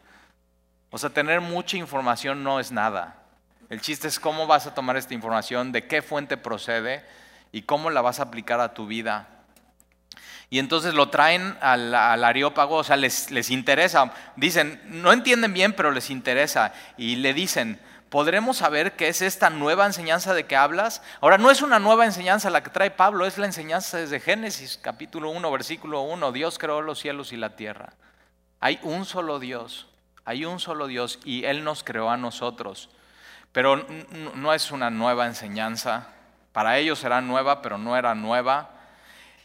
O 0.92 0.98
sea, 0.98 1.10
tener 1.10 1.42
mucha 1.42 1.76
información 1.76 2.42
no 2.42 2.62
es 2.62 2.72
nada. 2.72 3.18
El 3.70 3.82
chiste 3.82 4.08
es 4.08 4.18
cómo 4.18 4.48
vas 4.48 4.66
a 4.66 4.74
tomar 4.74 4.96
esta 4.96 5.14
información, 5.14 5.74
de 5.74 5.88
qué 5.88 6.02
fuente 6.02 6.38
procede 6.38 7.04
y 7.52 7.64
cómo 7.64 7.90
la 7.90 8.00
vas 8.00 8.22
a 8.22 8.24
aplicar 8.24 8.62
a 8.62 8.74
tu 8.74 8.88
vida. 8.88 9.28
Y 10.54 10.60
entonces 10.60 10.94
lo 10.94 11.10
traen 11.10 11.58
al, 11.62 11.96
areópago, 11.96 12.76
o 12.76 12.84
sea, 12.84 12.96
les, 12.96 13.32
les 13.32 13.50
interesa. 13.50 14.14
Dicen, 14.36 14.80
no 14.86 15.12
entienden 15.12 15.52
bien, 15.52 15.74
pero 15.74 15.90
les 15.90 16.12
interesa. 16.12 16.74
Y 16.96 17.16
le 17.16 17.34
dicen, 17.34 17.80
¿podremos 18.10 18.58
saber 18.58 18.96
qué 18.96 19.08
es 19.08 19.24
esta 19.24 19.50
nueva 19.50 19.88
enseñanza 19.88 20.36
de 20.36 20.46
que 20.46 20.56
hablas? 20.56 21.02
Ahora, 21.22 21.40
no 21.40 21.50
es 21.50 21.64
una 21.64 21.80
nueva 21.80 22.06
enseñanza 22.06 22.52
la 22.52 22.62
que 22.62 22.70
trae 22.70 22.92
Pablo, 22.92 23.26
es 23.26 23.40
la 23.40 23.48
enseñanza 23.48 23.98
desde 23.98 24.20
Génesis, 24.20 24.78
capítulo 24.80 25.32
1, 25.32 25.52
versículo 25.52 26.02
1. 26.02 26.32
Dios 26.32 26.60
creó 26.60 26.84
los 26.84 27.00
cielos 27.00 27.34
y 27.34 27.38
la 27.38 27.56
tierra. 27.56 27.94
Hay 28.60 28.80
un 28.84 29.06
solo 29.06 29.40
Dios, 29.40 29.88
hay 30.24 30.46
un 30.46 30.60
solo 30.60 30.86
Dios 30.86 31.18
y 31.26 31.46
Él 31.46 31.64
nos 31.64 31.84
creó 31.84 32.12
a 32.12 32.18
nosotros. 32.18 32.92
Pero 33.54 33.84
no 34.36 34.54
es 34.54 34.70
una 34.70 34.92
nueva 34.92 35.26
enseñanza. 35.26 36.10
Para 36.52 36.78
ellos 36.78 37.04
era 37.04 37.22
nueva, 37.22 37.64
pero 37.64 37.80
no 37.80 37.98
era 37.98 38.14
nueva 38.14 38.73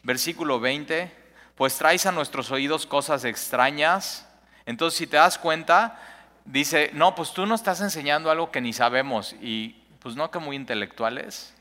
versículo 0.03 0.61
20, 0.61 1.13
pues 1.55 1.77
traes 1.77 2.07
a 2.07 2.13
nuestros 2.13 2.51
oídos 2.51 2.87
cosas 2.87 3.25
extrañas. 3.25 4.29
Entonces, 4.67 4.99
si 4.99 5.07
te 5.07 5.17
das 5.17 5.39
cuenta, 5.39 5.99
dice, 6.45 6.91
no, 6.95 7.15
pues 7.15 7.33
tú 7.33 7.47
no 7.47 7.55
estás 7.55 7.81
enseñando 7.81 8.31
algo 8.31 8.51
que 8.51 8.61
ni 8.61 8.73
sabemos. 8.73 9.35
Y 9.41 9.77
pues 10.01 10.17
no 10.17 10.31
que 10.31 10.39
muy 10.39 10.57
intelectuales. 10.57 11.55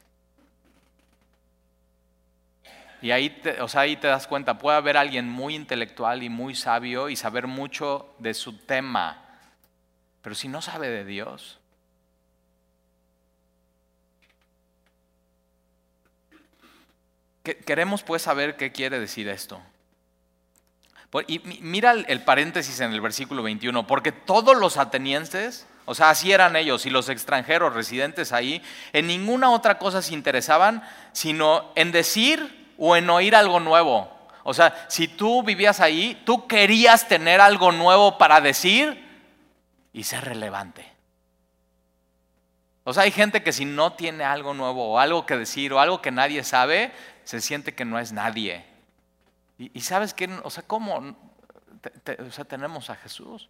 Y 3.01 3.11
ahí 3.11 3.29
te, 3.29 3.61
o 3.61 3.67
sea, 3.67 3.81
ahí 3.81 3.95
te 3.95 4.07
das 4.07 4.27
cuenta, 4.27 4.57
puede 4.57 4.77
haber 4.77 4.97
alguien 4.97 5.29
muy 5.29 5.55
intelectual 5.55 6.23
y 6.23 6.29
muy 6.29 6.55
sabio 6.55 7.09
y 7.09 7.15
saber 7.15 7.45
mucho 7.45 8.15
de 8.17 8.33
su 8.33 8.57
tema, 8.57 9.23
pero 10.21 10.35
si 10.35 10.47
no 10.47 10.61
sabe 10.61 10.89
de 10.89 11.05
Dios, 11.05 11.56
Queremos 17.55 18.03
pues 18.03 18.21
saber 18.21 18.57
qué 18.57 18.71
quiere 18.71 18.99
decir 18.99 19.27
esto. 19.27 19.61
Y 21.27 21.39
mira 21.61 21.93
el 21.93 22.21
paréntesis 22.23 22.79
en 22.81 22.91
el 22.91 23.01
versículo 23.01 23.41
21, 23.41 23.87
porque 23.87 24.11
todos 24.11 24.57
los 24.57 24.77
atenienses, 24.77 25.65
o 25.85 25.95
sea, 25.95 26.09
así 26.09 26.31
eran 26.31 26.55
ellos, 26.55 26.85
y 26.85 26.89
los 26.89 27.09
extranjeros 27.09 27.73
residentes 27.73 28.33
ahí, 28.33 28.61
en 28.93 29.07
ninguna 29.07 29.49
otra 29.49 29.79
cosa 29.79 30.01
se 30.01 30.13
interesaban, 30.13 30.83
sino 31.13 31.71
en 31.75 31.91
decir 31.91 32.73
o 32.77 32.95
en 32.95 33.09
oír 33.09 33.35
algo 33.35 33.59
nuevo. 33.59 34.11
O 34.43 34.53
sea, 34.53 34.85
si 34.89 35.07
tú 35.07 35.43
vivías 35.43 35.79
ahí, 35.79 36.21
tú 36.25 36.45
querías 36.47 37.07
tener 37.07 37.41
algo 37.41 37.71
nuevo 37.71 38.17
para 38.17 38.41
decir 38.41 39.03
y 39.93 40.03
ser 40.03 40.25
relevante. 40.25 40.85
O 42.83 42.93
sea, 42.93 43.03
hay 43.03 43.11
gente 43.11 43.43
que 43.43 43.51
si 43.51 43.65
no 43.65 43.93
tiene 43.93 44.23
algo 44.23 44.53
nuevo 44.53 44.93
o 44.93 44.99
algo 44.99 45.25
que 45.25 45.35
decir 45.35 45.73
o 45.73 45.79
algo 45.79 46.01
que 46.01 46.11
nadie 46.11 46.43
sabe, 46.45 46.93
se 47.27 47.41
siente 47.41 47.75
que 47.75 47.83
no 47.83 47.99
es 47.99 48.13
nadie. 48.13 48.63
Y, 49.57 49.81
sabes 49.81 50.13
qué, 50.13 50.29
o 50.43 50.49
sea, 50.49 50.63
¿cómo? 50.63 50.95
o 50.95 52.31
sea, 52.31 52.45
tenemos 52.45 52.89
a 52.89 52.95
Jesús. 52.95 53.49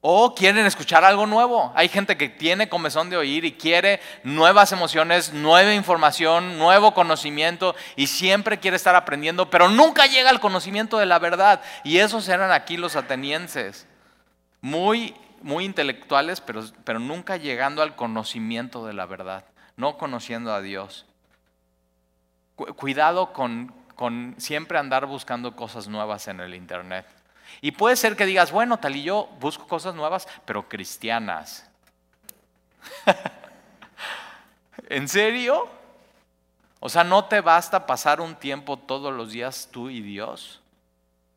O 0.00 0.32
quieren 0.32 0.66
escuchar 0.66 1.04
algo 1.04 1.26
nuevo. 1.26 1.72
Hay 1.74 1.88
gente 1.88 2.16
que 2.16 2.28
tiene 2.28 2.68
comezón 2.68 3.10
de 3.10 3.16
oír 3.16 3.44
y 3.44 3.54
quiere 3.54 3.98
nuevas 4.22 4.70
emociones, 4.70 5.32
nueva 5.32 5.74
información, 5.74 6.58
nuevo 6.58 6.94
conocimiento 6.94 7.74
y 7.96 8.06
siempre 8.06 8.60
quiere 8.60 8.76
estar 8.76 8.94
aprendiendo, 8.94 9.50
pero 9.50 9.68
nunca 9.68 10.06
llega 10.06 10.30
al 10.30 10.38
conocimiento 10.38 10.96
de 10.96 11.06
la 11.06 11.18
verdad. 11.18 11.60
Y 11.82 11.98
esos 11.98 12.28
eran 12.28 12.52
aquí 12.52 12.76
los 12.76 12.94
atenienses. 12.94 13.88
Muy, 14.60 15.16
muy 15.42 15.64
intelectuales, 15.64 16.40
pero, 16.40 16.62
pero 16.84 17.00
nunca 17.00 17.36
llegando 17.36 17.82
al 17.82 17.96
conocimiento 17.96 18.86
de 18.86 18.92
la 18.92 19.06
verdad, 19.06 19.44
no 19.74 19.98
conociendo 19.98 20.54
a 20.54 20.60
Dios 20.60 21.06
cuidado 22.76 23.32
con, 23.32 23.72
con 23.96 24.34
siempre 24.38 24.78
andar 24.78 25.06
buscando 25.06 25.54
cosas 25.56 25.88
nuevas 25.88 26.28
en 26.28 26.40
el 26.40 26.54
Internet. 26.54 27.06
Y 27.60 27.72
puede 27.72 27.96
ser 27.96 28.16
que 28.16 28.26
digas, 28.26 28.52
bueno, 28.52 28.78
tal 28.78 28.96
y 28.96 29.02
yo 29.02 29.28
busco 29.40 29.66
cosas 29.66 29.94
nuevas, 29.94 30.26
pero 30.44 30.68
cristianas. 30.68 31.68
¿En 34.88 35.08
serio? 35.08 35.68
O 36.80 36.88
sea, 36.88 37.04
¿no 37.04 37.26
te 37.26 37.40
basta 37.40 37.86
pasar 37.86 38.20
un 38.20 38.34
tiempo 38.36 38.78
todos 38.78 39.12
los 39.12 39.32
días 39.32 39.68
tú 39.70 39.90
y 39.90 40.00
Dios? 40.00 40.62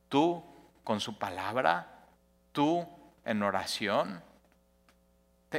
Tú 0.07 0.43
con 0.83 1.01
su 1.01 1.17
palabra, 1.17 1.87
tú 2.51 2.87
en 3.25 3.43
oración. 3.43 4.21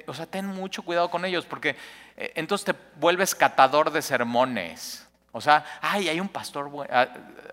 o 0.06 0.14
sea, 0.14 0.26
ten 0.26 0.46
mucho 0.46 0.82
cuidado 0.82 1.10
con 1.10 1.24
ellos 1.24 1.44
porque 1.44 1.76
eh, 2.16 2.32
entonces 2.34 2.74
te 2.74 2.80
vuelves 2.98 3.34
catador 3.34 3.90
de 3.90 4.00
sermones. 4.00 5.06
O 5.36 5.40
sea, 5.40 5.64
ay, 5.80 6.08
hay 6.08 6.20
un 6.20 6.28
pastor 6.28 6.70
ah, 6.92 7.08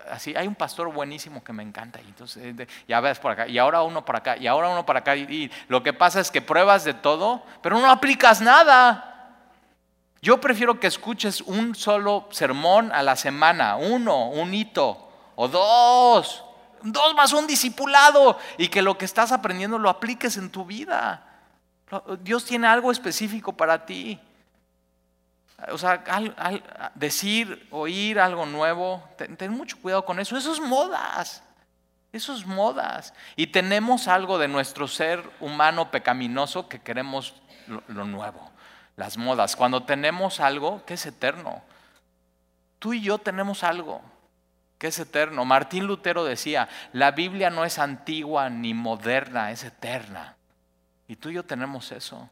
así, 0.08 0.32
hay 0.36 0.46
un 0.46 0.54
pastor 0.54 0.92
buenísimo 0.92 1.42
que 1.42 1.52
me 1.52 1.64
encanta 1.64 2.00
y 2.00 2.06
entonces 2.06 2.54
eh, 2.56 2.68
ya 2.86 3.00
ves 3.00 3.18
por 3.18 3.32
acá 3.32 3.48
y 3.48 3.58
ahora 3.58 3.82
uno 3.82 4.04
por 4.04 4.14
acá 4.14 4.36
y 4.36 4.46
ahora 4.46 4.68
uno 4.68 4.86
por 4.86 4.96
acá 4.96 5.16
y, 5.16 5.50
lo 5.66 5.82
que 5.82 5.92
pasa 5.92 6.20
es 6.20 6.30
que 6.30 6.40
pruebas 6.40 6.84
de 6.84 6.94
todo, 6.94 7.42
pero 7.60 7.80
no 7.80 7.90
aplicas 7.90 8.40
nada. 8.40 9.34
Yo 10.20 10.40
prefiero 10.40 10.78
que 10.78 10.86
escuches 10.86 11.40
un 11.40 11.74
solo 11.74 12.28
sermón 12.30 12.92
a 12.92 13.02
la 13.02 13.16
semana, 13.16 13.74
uno, 13.74 14.28
un 14.28 14.54
hito 14.54 15.10
o 15.34 15.48
dos, 15.48 16.44
dos 16.84 17.14
más 17.16 17.32
un 17.32 17.48
discipulado 17.48 18.38
y 18.58 18.68
que 18.68 18.80
lo 18.80 18.96
que 18.96 19.06
estás 19.06 19.32
aprendiendo 19.32 19.80
lo 19.80 19.90
apliques 19.90 20.36
en 20.36 20.50
tu 20.50 20.64
vida. 20.64 21.26
Dios 22.20 22.44
tiene 22.44 22.68
algo 22.68 22.92
específico 22.92 23.52
para 23.52 23.84
ti. 23.84 24.20
O 25.70 25.78
sea, 25.78 26.02
decir, 26.94 27.68
oír 27.70 28.18
algo 28.18 28.46
nuevo, 28.46 29.02
ten, 29.16 29.52
mucho 29.52 29.80
cuidado 29.80 30.04
con 30.04 30.18
eso. 30.18 30.36
Eso 30.36 30.52
es 30.52 30.60
modas. 30.60 31.42
Eso 32.12 32.34
es 32.34 32.44
modas. 32.44 33.14
Y 33.36 33.48
tenemos 33.48 34.08
algo 34.08 34.38
de 34.38 34.48
nuestro 34.48 34.88
ser 34.88 35.22
humano 35.40 35.90
pecaminoso 35.90 36.68
que 36.68 36.80
queremos 36.80 37.34
lo, 37.66 38.04
nuevo, 38.04 38.50
las 38.96 39.16
modas. 39.16 39.54
Cuando 39.56 39.84
tenemos 39.84 40.40
algo 40.40 40.84
que 40.84 40.94
es 40.94 41.06
eterno. 41.06 41.62
Tú 42.78 42.92
y 42.92 43.02
yo 43.02 43.18
tenemos 43.18 43.62
algo 43.62 44.02
que 44.78 44.88
es 44.88 44.98
eterno. 44.98 45.44
Martín 45.44 45.86
Lutero 45.86 46.24
decía, 46.24 46.68
la 46.92 47.12
Biblia 47.12 47.50
no 47.50 47.64
es 47.64 47.78
antigua 47.78 48.50
ni 48.50 48.74
moderna, 48.74 49.52
es 49.52 49.62
eterna. 49.62 50.36
Y 51.06 51.14
tú 51.14 51.30
y 51.30 51.34
yo 51.34 51.44
tenemos 51.44 51.92
eso. 51.92 52.28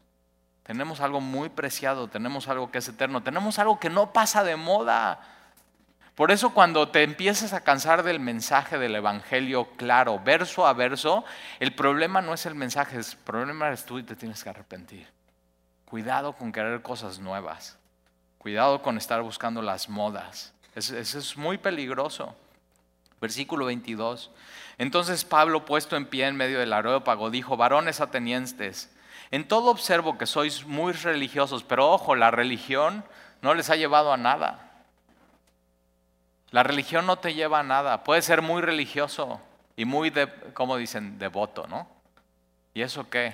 Tenemos 0.71 1.01
algo 1.01 1.19
muy 1.19 1.49
preciado, 1.49 2.07
tenemos 2.07 2.47
algo 2.47 2.71
que 2.71 2.77
es 2.77 2.87
eterno, 2.87 3.21
tenemos 3.21 3.59
algo 3.59 3.77
que 3.77 3.89
no 3.89 4.13
pasa 4.13 4.41
de 4.41 4.55
moda. 4.55 5.19
Por 6.15 6.31
eso 6.31 6.53
cuando 6.53 6.87
te 6.87 7.03
empieces 7.03 7.51
a 7.51 7.59
cansar 7.59 8.03
del 8.03 8.21
mensaje 8.21 8.77
del 8.77 8.95
Evangelio 8.95 9.67
claro, 9.75 10.21
verso 10.23 10.65
a 10.65 10.71
verso, 10.71 11.25
el 11.59 11.75
problema 11.75 12.21
no 12.21 12.33
es 12.33 12.45
el 12.45 12.55
mensaje, 12.55 12.95
el 12.95 13.05
problema 13.25 13.67
eres 13.67 13.83
tú 13.83 13.99
y 13.99 14.03
te 14.03 14.15
tienes 14.15 14.45
que 14.45 14.49
arrepentir. 14.49 15.09
Cuidado 15.83 16.37
con 16.37 16.53
querer 16.53 16.81
cosas 16.81 17.19
nuevas. 17.19 17.77
Cuidado 18.37 18.81
con 18.81 18.97
estar 18.97 19.21
buscando 19.21 19.61
las 19.61 19.89
modas. 19.89 20.53
Eso, 20.73 20.97
es 20.97 21.35
muy 21.35 21.57
peligroso. 21.57 22.33
Versículo 23.19 23.65
22. 23.65 24.31
Entonces 24.77 25.25
Pablo, 25.25 25.65
puesto 25.65 25.97
en 25.97 26.05
pie 26.05 26.27
en 26.27 26.37
medio 26.37 26.59
del 26.59 26.71
areópago, 26.71 27.29
dijo, 27.29 27.57
varones 27.57 27.99
atenienses, 27.99 28.89
en 29.31 29.47
todo 29.47 29.71
observo 29.71 30.17
que 30.17 30.25
sois 30.25 30.65
muy 30.65 30.91
religiosos, 30.91 31.63
pero 31.63 31.89
ojo, 31.89 32.15
la 32.15 32.31
religión 32.31 33.05
no 33.41 33.53
les 33.53 33.69
ha 33.69 33.77
llevado 33.77 34.11
a 34.11 34.17
nada. 34.17 34.71
La 36.51 36.63
religión 36.63 37.05
no 37.05 37.17
te 37.17 37.33
lleva 37.33 37.59
a 37.59 37.63
nada. 37.63 38.03
Puede 38.03 38.21
ser 38.21 38.41
muy 38.41 38.61
religioso 38.61 39.41
y 39.77 39.85
muy, 39.85 40.09
de, 40.09 40.29
como 40.53 40.75
dicen, 40.75 41.17
devoto, 41.17 41.65
¿no? 41.67 41.87
¿Y 42.73 42.81
eso 42.81 43.09
qué? 43.09 43.33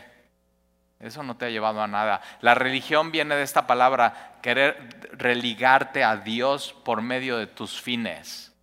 Eso 1.00 1.24
no 1.24 1.36
te 1.36 1.46
ha 1.46 1.50
llevado 1.50 1.82
a 1.82 1.88
nada. 1.88 2.22
La 2.42 2.54
religión 2.54 3.12
viene 3.12 3.36
de 3.36 3.44
esta 3.44 3.66
palabra, 3.66 4.38
querer 4.44 5.10
religarte 5.14 6.04
a 6.04 6.18
Dios 6.18 6.76
por 6.86 7.02
medio 7.02 7.38
de 7.38 7.48
tus 7.48 7.82
fines. 7.82 8.54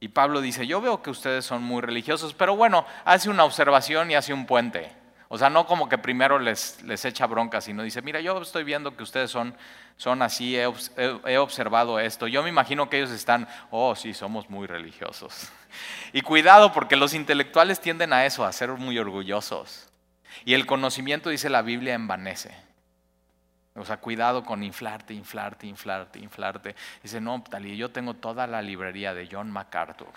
Y 0.00 0.08
Pablo 0.08 0.40
dice, 0.40 0.66
yo 0.66 0.80
veo 0.80 1.00
que 1.00 1.10
ustedes 1.10 1.44
son 1.44 1.62
muy 1.62 1.80
religiosos, 1.80 2.34
pero 2.34 2.56
bueno, 2.56 2.84
hace 3.04 3.30
una 3.30 3.44
observación 3.44 4.10
y 4.10 4.16
hace 4.16 4.34
un 4.34 4.46
puente. 4.46 5.03
O 5.28 5.38
sea, 5.38 5.50
no 5.50 5.66
como 5.66 5.88
que 5.88 5.98
primero 5.98 6.38
les, 6.38 6.82
les 6.82 7.04
echa 7.04 7.26
bronca, 7.26 7.60
sino 7.60 7.82
dice, 7.82 8.02
mira, 8.02 8.20
yo 8.20 8.40
estoy 8.40 8.62
viendo 8.62 8.96
que 8.96 9.02
ustedes 9.02 9.30
son, 9.30 9.56
son 9.96 10.22
así, 10.22 10.56
he, 10.56 10.70
he, 10.96 11.38
observado 11.38 11.98
esto. 11.98 12.26
Yo 12.26 12.42
me 12.42 12.50
imagino 12.50 12.90
que 12.90 12.98
ellos 12.98 13.10
están, 13.10 13.48
oh, 13.70 13.94
sí, 13.96 14.12
somos 14.12 14.50
muy 14.50 14.66
religiosos. 14.66 15.50
Y 16.12 16.20
cuidado, 16.20 16.72
porque 16.72 16.96
los 16.96 17.14
intelectuales 17.14 17.80
tienden 17.80 18.12
a 18.12 18.26
eso, 18.26 18.44
a 18.44 18.52
ser 18.52 18.70
muy 18.70 18.98
orgullosos. 18.98 19.88
Y 20.44 20.54
el 20.54 20.66
conocimiento, 20.66 21.30
dice 21.30 21.48
la 21.48 21.62
Biblia, 21.62 21.94
envanece. 21.94 22.54
O 23.76 23.84
sea, 23.84 23.96
cuidado 23.96 24.44
con 24.44 24.62
inflarte, 24.62 25.14
inflarte, 25.14 25.66
inflarte, 25.66 26.18
inflarte. 26.20 26.76
Dice, 27.02 27.20
no, 27.20 27.42
tal 27.42 27.66
y 27.66 27.76
yo 27.76 27.90
tengo 27.90 28.14
toda 28.14 28.46
la 28.46 28.62
librería 28.62 29.14
de 29.14 29.28
John 29.30 29.50
MacArthur 29.50 30.12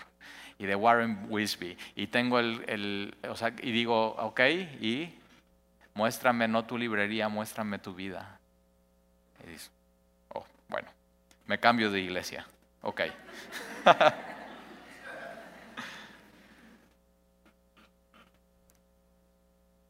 y 0.58 0.66
de 0.66 0.74
Warren 0.74 1.26
Wisby. 1.30 1.78
Y 1.94 2.08
tengo 2.08 2.40
el, 2.40 3.16
o 3.28 3.36
sea, 3.36 3.54
y 3.62 3.70
digo, 3.70 4.16
ok, 4.16 4.40
y 4.80 5.14
muéstrame 5.94 6.48
no 6.48 6.64
tu 6.64 6.76
librería, 6.76 7.28
muéstrame 7.28 7.78
tu 7.78 7.94
vida. 7.94 8.40
Y 9.46 9.50
dice, 9.50 9.70
oh, 10.34 10.44
bueno, 10.68 10.88
me 11.46 11.58
cambio 11.58 11.90
de 11.90 12.00
iglesia. 12.00 12.46
Ok. 12.82 13.02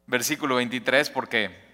Versículo 0.07 0.55
23, 0.57 1.11
porque 1.11 1.69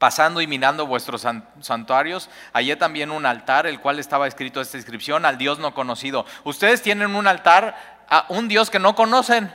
pasando 0.00 0.40
y 0.40 0.46
minando 0.46 0.86
vuestros 0.86 1.26
santuarios, 1.60 2.30
hallé 2.54 2.74
también 2.76 3.10
un 3.10 3.26
altar, 3.26 3.66
el 3.66 3.80
cual 3.80 3.98
estaba 3.98 4.26
escrito 4.26 4.62
esta 4.62 4.78
inscripción, 4.78 5.26
al 5.26 5.36
Dios 5.36 5.58
no 5.58 5.74
conocido. 5.74 6.24
Ustedes 6.42 6.80
tienen 6.80 7.14
un 7.14 7.26
altar 7.26 7.89
a 8.10 8.26
un 8.28 8.48
Dios 8.48 8.68
que 8.68 8.78
no 8.78 8.94
conocen. 8.94 9.50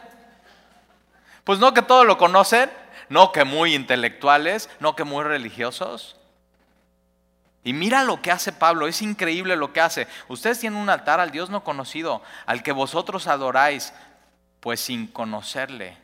Pues 1.44 1.60
no 1.60 1.74
que 1.74 1.84
todo 1.84 2.06
lo 2.06 2.18
conocen, 2.18 2.72
no 3.10 3.32
que 3.32 3.44
muy 3.44 3.76
intelectuales, 3.76 4.70
no 4.80 4.96
que 4.96 5.04
muy 5.04 5.24
religiosos. 5.24 6.18
Y 7.64 7.74
mira 7.74 8.04
lo 8.04 8.22
que 8.22 8.32
hace 8.32 8.52
Pablo, 8.52 8.88
es 8.88 9.02
increíble 9.02 9.56
lo 9.56 9.74
que 9.74 9.82
hace. 9.82 10.08
Ustedes 10.28 10.60
tienen 10.60 10.80
un 10.80 10.90
altar 10.90 11.20
al 11.20 11.32
Dios 11.32 11.50
no 11.50 11.64
conocido, 11.64 12.22
al 12.46 12.64
que 12.64 12.72
vosotros 12.72 13.28
adoráis, 13.28 13.94
pues 14.60 14.80
sin 14.80 15.08
conocerle. 15.08 15.98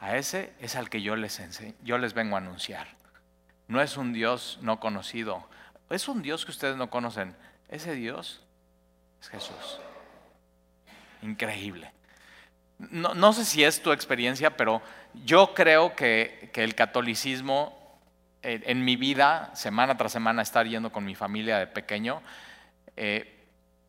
A 0.00 0.16
ese 0.16 0.52
es 0.60 0.76
al 0.76 0.90
que 0.90 1.02
yo 1.02 1.16
les 1.16 1.40
yo 1.82 1.98
les 1.98 2.14
vengo 2.14 2.36
a 2.36 2.38
anunciar. 2.38 2.86
No 3.66 3.82
es 3.82 3.96
un 3.96 4.12
Dios 4.12 4.58
no 4.62 4.80
conocido, 4.80 5.46
es 5.90 6.08
un 6.08 6.22
Dios 6.22 6.44
que 6.44 6.52
ustedes 6.52 6.76
no 6.76 6.88
conocen. 6.88 7.36
Ese 7.68 7.94
Dios 7.94 8.40
es 9.20 9.28
Jesús. 9.28 9.80
Increíble. 11.22 11.92
No, 12.78 13.32
sé 13.32 13.44
si 13.44 13.64
es 13.64 13.82
tu 13.82 13.90
experiencia, 13.90 14.56
pero 14.56 14.80
yo 15.24 15.52
creo 15.52 15.96
que, 15.96 16.50
el 16.54 16.74
catolicismo 16.76 17.76
en, 18.42 18.84
mi 18.84 18.94
vida, 18.96 19.50
semana 19.54 19.96
tras 19.96 20.12
semana, 20.12 20.42
estar 20.42 20.66
yendo 20.66 20.92
con 20.92 21.04
mi 21.04 21.16
familia 21.16 21.58
de 21.58 21.66
pequeño, 21.66 22.22
eh, 22.96 23.34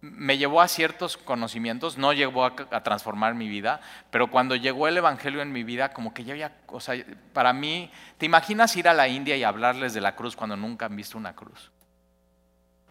me 0.01 0.37
llevó 0.39 0.61
a 0.61 0.67
ciertos 0.67 1.17
conocimientos, 1.17 1.99
no 1.99 2.13
llegó 2.13 2.45
a, 2.45 2.83
transformar 2.83 3.35
mi 3.35 3.47
vida, 3.47 3.79
pero 4.09 4.31
cuando 4.31 4.55
llegó 4.55 4.87
el 4.87 4.97
Evangelio 4.97 5.41
en 5.43 5.51
mi 5.51 5.63
vida, 5.63 5.93
como 5.93 6.13
que 6.13 6.23
ya 6.23 6.33
había, 6.33 6.57
o 6.67 6.79
sea, 6.79 6.95
para 7.33 7.53
mí, 7.53 7.91
¿te 8.17 8.25
imaginas 8.25 8.75
ir 8.75 8.87
a 8.87 8.93
la 8.93 9.07
India 9.07 9.35
y 9.37 9.43
hablarles 9.43 9.93
de 9.93 10.01
la 10.01 10.15
cruz 10.15 10.35
cuando 10.35 10.55
nunca 10.55 10.87
han 10.87 10.95
visto 10.95 11.17
una 11.17 11.35
cruz? 11.35 11.71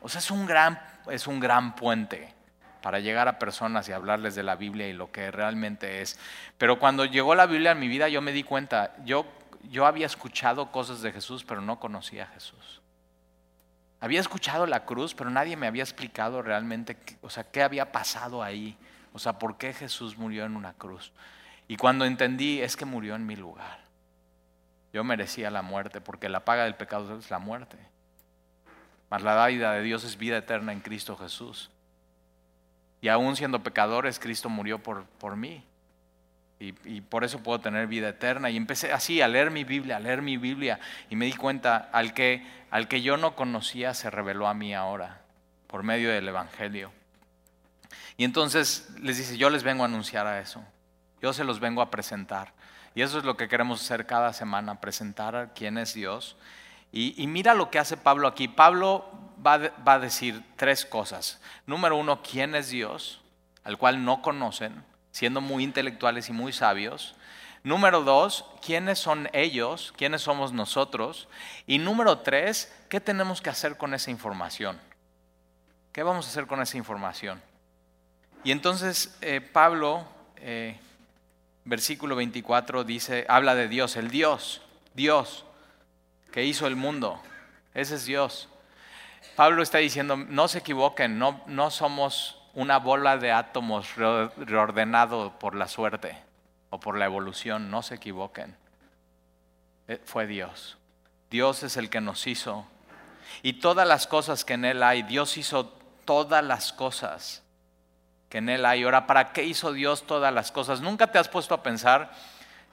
O 0.00 0.08
sea, 0.08 0.20
es 0.20 0.30
un 0.30 0.46
gran, 0.46 0.80
es 1.10 1.26
un 1.26 1.40
gran 1.40 1.74
puente 1.74 2.37
para 2.80 3.00
llegar 3.00 3.28
a 3.28 3.38
personas 3.38 3.88
y 3.88 3.92
hablarles 3.92 4.34
de 4.34 4.42
la 4.42 4.56
Biblia 4.56 4.88
y 4.88 4.92
lo 4.92 5.10
que 5.10 5.30
realmente 5.30 6.02
es. 6.02 6.18
Pero 6.56 6.78
cuando 6.78 7.04
llegó 7.04 7.34
la 7.34 7.46
Biblia 7.46 7.72
en 7.72 7.80
mi 7.80 7.88
vida, 7.88 8.08
yo 8.08 8.22
me 8.22 8.32
di 8.32 8.42
cuenta, 8.42 8.94
yo, 9.04 9.26
yo 9.70 9.86
había 9.86 10.06
escuchado 10.06 10.70
cosas 10.70 11.02
de 11.02 11.12
Jesús, 11.12 11.44
pero 11.44 11.60
no 11.60 11.78
conocía 11.80 12.24
a 12.24 12.28
Jesús. 12.28 12.80
Había 14.00 14.20
escuchado 14.20 14.66
la 14.66 14.84
cruz, 14.84 15.14
pero 15.14 15.30
nadie 15.30 15.56
me 15.56 15.66
había 15.66 15.82
explicado 15.82 16.42
realmente, 16.42 16.96
o 17.20 17.30
sea, 17.30 17.44
qué 17.44 17.62
había 17.62 17.90
pasado 17.90 18.42
ahí. 18.42 18.76
O 19.12 19.18
sea, 19.18 19.38
por 19.38 19.56
qué 19.56 19.72
Jesús 19.72 20.16
murió 20.16 20.44
en 20.44 20.54
una 20.54 20.74
cruz. 20.74 21.12
Y 21.66 21.76
cuando 21.76 22.04
entendí, 22.04 22.60
es 22.60 22.76
que 22.76 22.84
murió 22.84 23.16
en 23.16 23.26
mi 23.26 23.36
lugar. 23.36 23.80
Yo 24.92 25.02
merecía 25.04 25.50
la 25.50 25.62
muerte, 25.62 26.00
porque 26.00 26.28
la 26.28 26.44
paga 26.44 26.64
del 26.64 26.76
pecado 26.76 27.18
es 27.18 27.30
la 27.30 27.38
muerte. 27.38 27.76
Mas 29.10 29.22
la 29.22 29.46
vida 29.46 29.72
de 29.72 29.82
Dios 29.82 30.04
es 30.04 30.18
vida 30.18 30.36
eterna 30.36 30.72
en 30.72 30.80
Cristo 30.80 31.16
Jesús. 31.16 31.70
Y 33.00 33.08
aún 33.08 33.36
siendo 33.36 33.62
pecadores, 33.62 34.18
Cristo 34.18 34.48
murió 34.48 34.78
por, 34.78 35.04
por 35.04 35.36
mí. 35.36 35.64
Y, 36.60 36.74
y, 36.84 37.00
por 37.00 37.22
eso 37.22 37.40
puedo 37.42 37.60
tener 37.60 37.86
vida 37.86 38.08
eterna. 38.08 38.50
Y 38.50 38.56
empecé 38.56 38.92
así 38.92 39.20
a 39.20 39.28
leer 39.28 39.50
mi 39.50 39.62
Biblia, 39.62 39.96
a 39.96 40.00
leer 40.00 40.22
mi 40.22 40.36
Biblia. 40.36 40.80
Y 41.08 41.14
me 41.16 41.26
di 41.26 41.32
cuenta, 41.32 41.88
al 41.92 42.14
que, 42.14 42.44
al 42.70 42.88
que 42.88 43.00
yo 43.02 43.16
no 43.16 43.36
conocía 43.36 43.94
se 43.94 44.10
reveló 44.10 44.48
a 44.48 44.54
mí 44.54 44.74
ahora, 44.74 45.20
por 45.68 45.84
medio 45.84 46.10
del 46.10 46.26
Evangelio. 46.28 46.90
Y 48.16 48.24
entonces 48.24 48.88
les 49.00 49.16
dice, 49.16 49.38
yo 49.38 49.48
les 49.48 49.62
vengo 49.62 49.84
a 49.84 49.86
anunciar 49.86 50.26
a 50.26 50.40
eso, 50.40 50.64
yo 51.22 51.32
se 51.32 51.44
los 51.44 51.60
vengo 51.60 51.80
a 51.80 51.90
presentar. 51.90 52.52
Y 52.94 53.02
eso 53.02 53.18
es 53.18 53.24
lo 53.24 53.36
que 53.36 53.46
queremos 53.46 53.80
hacer 53.80 54.06
cada 54.06 54.32
semana, 54.32 54.80
presentar 54.80 55.36
a 55.36 55.52
quién 55.52 55.78
es 55.78 55.94
Dios. 55.94 56.36
Y, 56.92 57.26
mira 57.26 57.54
lo 57.54 57.70
que 57.70 57.78
hace 57.78 57.96
Pablo 57.96 58.28
aquí. 58.28 58.48
Pablo 58.48 59.04
va, 59.44 59.72
a 59.84 59.98
decir 59.98 60.42
tres 60.56 60.86
cosas. 60.86 61.40
Número 61.66 61.96
uno, 61.96 62.22
quién 62.22 62.54
es 62.54 62.70
Dios, 62.70 63.20
al 63.64 63.76
cual 63.76 64.04
no 64.04 64.22
conocen, 64.22 64.84
siendo 65.10 65.40
muy 65.40 65.64
intelectuales 65.64 66.28
y 66.28 66.32
muy 66.32 66.52
sabios. 66.52 67.14
Número 67.62 68.02
dos, 68.02 68.46
¿quiénes 68.64 68.98
son 68.98 69.28
ellos? 69.32 69.92
¿Quiénes 69.96 70.22
somos 70.22 70.52
nosotros? 70.52 71.28
Y 71.66 71.78
número 71.78 72.20
tres, 72.20 72.74
¿qué 72.88 73.00
tenemos 73.00 73.42
que 73.42 73.50
hacer 73.50 73.76
con 73.76 73.92
esa 73.92 74.10
información? 74.10 74.80
¿Qué 75.92 76.02
vamos 76.02 76.26
a 76.26 76.30
hacer 76.30 76.46
con 76.46 76.62
esa 76.62 76.78
información? 76.78 77.42
Y 78.44 78.52
entonces 78.52 79.18
eh, 79.20 79.40
Pablo, 79.40 80.06
eh, 80.36 80.78
versículo 81.64 82.16
24, 82.16 82.84
dice, 82.84 83.26
habla 83.28 83.54
de 83.54 83.68
Dios, 83.68 83.96
el 83.96 84.08
Dios, 84.08 84.62
Dios 84.94 85.44
que 86.30 86.44
hizo 86.44 86.66
el 86.66 86.76
mundo. 86.76 87.20
Ese 87.74 87.94
es 87.96 88.04
Dios. 88.04 88.48
Pablo 89.36 89.62
está 89.62 89.78
diciendo, 89.78 90.16
no 90.16 90.48
se 90.48 90.58
equivoquen, 90.58 91.18
no, 91.18 91.42
no 91.46 91.70
somos 91.70 92.40
una 92.54 92.78
bola 92.78 93.18
de 93.18 93.30
átomos 93.30 93.94
reordenado 93.94 95.38
por 95.38 95.54
la 95.54 95.68
suerte 95.68 96.18
o 96.70 96.80
por 96.80 96.98
la 96.98 97.04
evolución, 97.04 97.70
no 97.70 97.82
se 97.82 97.94
equivoquen. 97.94 98.56
Eh, 99.86 100.00
fue 100.04 100.26
Dios. 100.26 100.76
Dios 101.30 101.62
es 101.62 101.76
el 101.76 101.88
que 101.88 102.00
nos 102.00 102.26
hizo. 102.26 102.66
Y 103.42 103.54
todas 103.54 103.86
las 103.86 104.06
cosas 104.06 104.44
que 104.44 104.54
en 104.54 104.64
Él 104.64 104.82
hay, 104.82 105.02
Dios 105.02 105.36
hizo 105.36 105.66
todas 106.04 106.44
las 106.44 106.72
cosas 106.72 107.42
que 108.28 108.38
en 108.38 108.48
Él 108.48 108.66
hay. 108.66 108.82
Ahora, 108.82 109.06
¿para 109.06 109.32
qué 109.32 109.44
hizo 109.44 109.72
Dios 109.72 110.06
todas 110.06 110.32
las 110.32 110.50
cosas? 110.50 110.80
¿Nunca 110.80 111.12
te 111.12 111.18
has 111.18 111.28
puesto 111.28 111.54
a 111.54 111.62
pensar? 111.62 112.10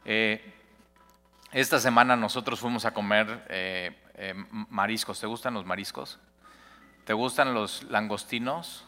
Eh, 0.03 0.54
esta 1.61 1.79
semana 1.79 2.17
nosotros 2.17 2.59
fuimos 2.59 2.83
a 2.83 2.91
comer 2.91 3.45
eh, 3.47 3.95
mariscos. 4.69 5.21
¿Te 5.21 5.25
gustan 5.25 5.53
los 5.53 5.65
mariscos? 5.65 6.19
¿Te 7.05 7.13
gustan 7.13 7.53
los 7.53 7.83
langostinos? 7.83 8.83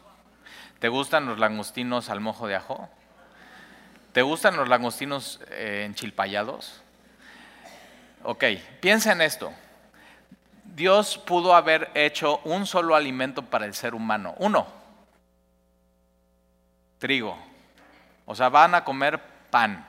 ¿Te 0.80 0.90
gustan 0.90 1.28
los 1.28 1.40
langostinos 1.40 2.10
al 2.10 2.20
mojo 2.20 2.46
de 2.46 2.58
ajo? 2.58 2.90
¿Te 4.12 4.22
gustan 4.22 4.58
los 4.58 4.68
langostinos 4.68 5.40
eh, 5.50 5.84
enchilpayados? 5.86 6.82
Ok, 8.24 8.44
piensa 8.82 9.14
en 9.14 9.22
esto. 9.22 9.54
Dios 10.66 11.18
pudo 11.18 11.56
haber 11.56 11.90
hecho 11.94 12.42
un 12.44 12.66
solo 12.66 12.96
alimento 12.96 13.44
para 13.44 13.66
el 13.66 13.76
ser 13.76 13.96
humano. 13.96 14.36
Uno, 14.40 14.68
trigo. 16.98 17.38
O 18.26 18.36
sea, 18.36 18.50
van 18.50 18.76
a 18.76 18.84
comer 18.84 19.22
pan 19.50 19.88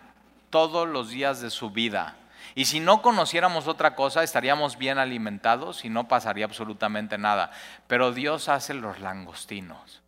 todos 0.49 0.87
los 0.87 1.11
días 1.11 1.41
de 1.41 1.51
su 1.51 1.71
vida. 1.71 2.15
Y 2.59 2.65
si 2.65 2.81
no 2.81 3.03
conociéramos 3.03 3.69
otra 3.69 3.95
cosa, 3.95 4.25
estaríamos 4.25 4.79
bien 4.79 4.99
alimentados 4.99 5.85
y 5.85 5.91
no 5.91 6.09
pasaría 6.09 6.45
absolutamente 6.45 7.17
nada. 7.17 7.53
Pero 7.87 8.11
Dios 8.11 8.49
hace 8.49 8.75
los 8.75 8.99
langostinos. 8.99 10.03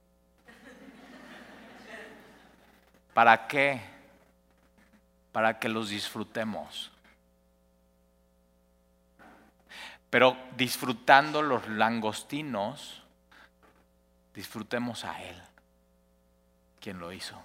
¿Para 3.14 3.46
qué? 3.46 3.80
para 5.32 5.58
que 5.58 5.68
los 5.68 5.90
disfrutemos. 5.90 6.90
Pero 10.10 10.36
disfrutando 10.56 11.40
los 11.40 11.68
langostinos, 11.68 13.02
disfrutemos 14.34 15.04
a 15.04 15.22
Él, 15.22 15.40
quien 16.80 16.98
lo 16.98 17.12
hizo. 17.12 17.40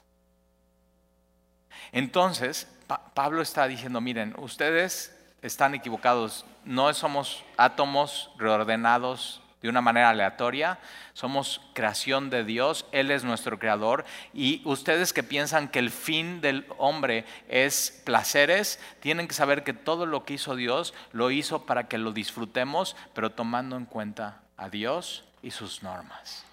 Entonces, 1.91 2.67
Pablo 2.87 3.41
está 3.41 3.67
diciendo, 3.67 4.01
miren, 4.01 4.35
ustedes 4.37 5.15
están 5.41 5.75
equivocados, 5.75 6.45
no 6.63 6.93
somos 6.93 7.43
átomos 7.57 8.31
reordenados 8.37 9.41
de 9.61 9.69
una 9.69 9.81
manera 9.81 10.09
aleatoria, 10.09 10.77
somos 11.13 11.59
creación 11.73 12.29
de 12.29 12.43
Dios, 12.43 12.85
Él 12.91 13.09
es 13.09 13.23
nuestro 13.23 13.57
creador 13.57 14.05
y 14.31 14.61
ustedes 14.63 15.11
que 15.11 15.23
piensan 15.23 15.69
que 15.69 15.79
el 15.79 15.89
fin 15.89 16.39
del 16.39 16.67
hombre 16.77 17.25
es 17.47 18.01
placeres, 18.05 18.79
tienen 18.99 19.27
que 19.27 19.33
saber 19.33 19.63
que 19.63 19.73
todo 19.73 20.05
lo 20.05 20.23
que 20.23 20.35
hizo 20.35 20.55
Dios 20.55 20.93
lo 21.11 21.31
hizo 21.31 21.65
para 21.65 21.87
que 21.87 21.97
lo 21.97 22.11
disfrutemos, 22.11 22.95
pero 23.13 23.31
tomando 23.31 23.75
en 23.75 23.85
cuenta 23.85 24.41
a 24.55 24.69
Dios 24.69 25.25
y 25.41 25.49
sus 25.51 25.81
normas. 25.81 26.45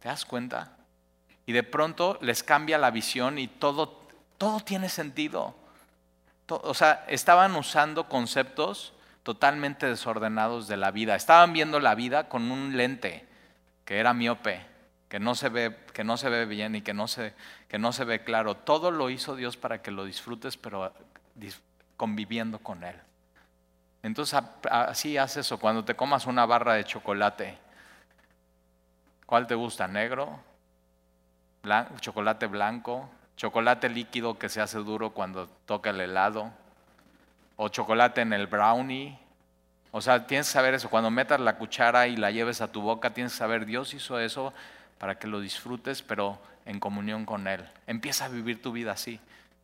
¿Te 0.00 0.08
das 0.08 0.24
cuenta? 0.24 0.76
Y 1.46 1.52
de 1.52 1.62
pronto 1.62 2.18
les 2.20 2.42
cambia 2.42 2.76
la 2.76 2.90
visión 2.90 3.38
y 3.38 3.46
todo, 3.46 4.05
todo 4.38 4.60
tiene 4.60 4.88
sentido. 4.88 5.54
O 6.48 6.74
sea, 6.74 7.04
estaban 7.08 7.54
usando 7.56 8.08
conceptos 8.08 8.92
totalmente 9.22 9.86
desordenados 9.86 10.68
de 10.68 10.76
la 10.76 10.90
vida. 10.90 11.16
Estaban 11.16 11.52
viendo 11.52 11.80
la 11.80 11.94
vida 11.94 12.28
con 12.28 12.50
un 12.50 12.76
lente 12.76 13.26
que 13.84 13.98
era 13.98 14.14
miope, 14.14 14.64
que 15.08 15.18
no 15.18 15.34
se 15.34 15.48
ve, 15.48 15.76
que 15.92 16.04
no 16.04 16.16
se 16.16 16.28
ve 16.28 16.46
bien 16.46 16.76
y 16.76 16.82
que 16.82 16.94
no 16.94 17.08
se, 17.08 17.34
que 17.68 17.78
no 17.78 17.92
se 17.92 18.04
ve 18.04 18.22
claro. 18.22 18.54
Todo 18.56 18.90
lo 18.90 19.10
hizo 19.10 19.34
Dios 19.34 19.56
para 19.56 19.82
que 19.82 19.90
lo 19.90 20.04
disfrutes, 20.04 20.56
pero 20.56 20.92
conviviendo 21.96 22.58
con 22.58 22.84
Él. 22.84 22.96
Entonces 24.02 24.40
así 24.70 25.18
haces 25.18 25.46
eso. 25.46 25.58
Cuando 25.58 25.84
te 25.84 25.96
comas 25.96 26.26
una 26.26 26.46
barra 26.46 26.74
de 26.74 26.84
chocolate, 26.84 27.58
¿cuál 29.26 29.48
te 29.48 29.56
gusta? 29.56 29.88
¿Negro? 29.88 30.38
¿Chocolate 32.00 32.46
blanco? 32.46 33.10
¿Chocolate 33.36 33.88
líquido 33.88 34.38
que 34.38 34.48
se 34.48 34.60
hace 34.60 34.78
duro 34.78 35.10
cuando 35.10 35.48
toca 35.66 35.90
el 35.90 36.00
helado? 36.00 36.52
o 37.56 37.68
chocolate 37.68 38.20
en 38.20 38.32
el 38.32 38.46
brownie. 38.46 39.18
O 39.90 40.00
sea, 40.00 40.26
tienes 40.26 40.46
que 40.46 40.52
saber 40.52 40.74
eso. 40.74 40.90
Cuando 40.90 41.10
metas 41.10 41.40
la 41.40 41.56
cuchara 41.56 42.06
y 42.06 42.16
la 42.16 42.30
lleves 42.30 42.60
a 42.60 42.70
tu 42.70 42.82
boca, 42.82 43.10
tienes 43.10 43.32
que 43.32 43.38
saber, 43.38 43.64
Dios 43.64 43.94
hizo 43.94 44.20
eso 44.20 44.52
para 44.98 45.18
que 45.18 45.26
lo 45.26 45.40
disfrutes, 45.40 46.02
pero 46.02 46.38
en 46.66 46.80
comunión 46.80 47.24
con 47.24 47.48
Él. 47.48 47.66
Empieza 47.86 48.26
a 48.26 48.28
vivir 48.28 48.60
tu 48.60 48.72
vida 48.72 48.92
así. 48.92 49.18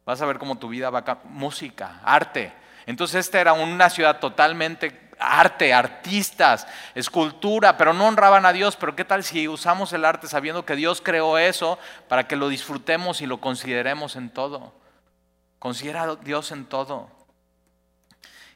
Vas 0.05 0.21
a 0.21 0.27
ver 0.27 0.39
cómo 0.39 0.57
tu 0.57 0.69
vida 0.69 0.91
va 0.91 1.05
a 1.07 1.19
música, 1.25 2.01
arte. 2.03 2.53
Entonces 2.87 3.27
esta 3.27 3.41
era 3.41 3.53
una 3.53 3.91
ciudad 3.91 4.19
totalmente 4.19 5.11
arte, 5.23 5.73
artistas, 5.73 6.67
escultura, 6.95 7.77
pero 7.77 7.93
no 7.93 8.07
honraban 8.07 8.45
a 8.45 8.53
Dios. 8.53 8.77
Pero 8.77 8.97
¿qué 8.97 9.05
tal 9.05 9.25
si 9.25 9.49
usamos 9.49 9.93
el 9.93 10.05
arte 10.05 10.27
sabiendo 10.27 10.65
que 10.67 10.77
Dios 10.77 11.01
creó 11.01 11.39
eso 11.39 11.79
para 12.09 12.27
que 12.27 12.37
lo 12.37 12.49
disfrutemos 12.49 13.21
y 13.21 13.27
lo 13.27 13.41
consideremos 13.41 14.17
en 14.17 14.31
todo? 14.31 14.75
Considera 15.59 16.03
a 16.03 16.17
Dios 16.17 16.51
en 16.51 16.67
todo. 16.67 17.11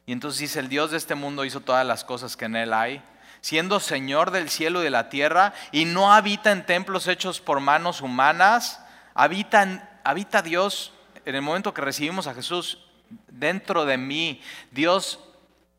Y 0.05 0.11
entonces 0.11 0.39
dice, 0.39 0.59
el 0.59 0.69
Dios 0.69 0.91
de 0.91 0.97
este 0.97 1.15
mundo 1.15 1.45
hizo 1.45 1.59
todas 1.59 1.85
las 1.85 2.03
cosas 2.03 2.37
que 2.37 2.45
en 2.45 2.55
él 2.55 2.73
hay, 2.73 3.03
siendo 3.41 3.79
Señor 3.79 4.31
del 4.31 4.49
cielo 4.49 4.81
y 4.81 4.85
de 4.85 4.89
la 4.89 5.09
tierra, 5.09 5.53
y 5.71 5.85
no 5.85 6.13
habita 6.13 6.51
en 6.51 6.65
templos 6.65 7.07
hechos 7.07 7.41
por 7.41 7.59
manos 7.59 8.01
humanas, 8.01 8.81
habita, 9.13 9.99
habita 10.03 10.41
Dios 10.41 10.93
en 11.25 11.35
el 11.35 11.41
momento 11.41 11.73
que 11.73 11.81
recibimos 11.81 12.27
a 12.27 12.33
Jesús 12.33 12.79
dentro 13.27 13.85
de 13.85 13.97
mí. 13.97 14.41
Dios, 14.71 15.19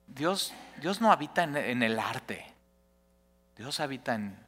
Dios, 0.07 0.53
Dios 0.81 1.01
no 1.01 1.11
habita 1.13 1.43
en, 1.43 1.83
el 1.83 1.99
arte, 1.99 2.47
Dios 3.57 3.81
habita 3.81 4.15
en, 4.15 4.39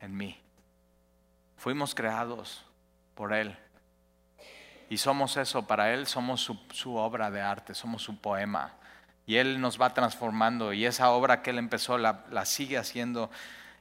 en 0.00 0.16
mí. 0.16 0.38
Fuimos 1.56 1.94
creados 1.94 2.64
por 3.14 3.32
Él. 3.32 3.56
Y 4.90 4.98
somos 4.98 5.36
eso, 5.38 5.66
para 5.66 5.94
Él 5.94 6.06
somos 6.06 6.42
su, 6.42 6.96
obra 6.96 7.30
de 7.30 7.40
arte, 7.40 7.74
somos 7.74 8.02
su 8.02 8.20
poema. 8.20 8.74
Y 9.26 9.36
Él 9.36 9.60
nos 9.60 9.80
va 9.80 9.94
transformando 9.94 10.72
y 10.72 10.84
esa 10.84 11.10
obra 11.10 11.40
que 11.40 11.50
Él 11.50 11.58
empezó 11.58 11.96
la, 11.96 12.24
la 12.30 12.44
sigue 12.44 12.76
haciendo 12.76 13.30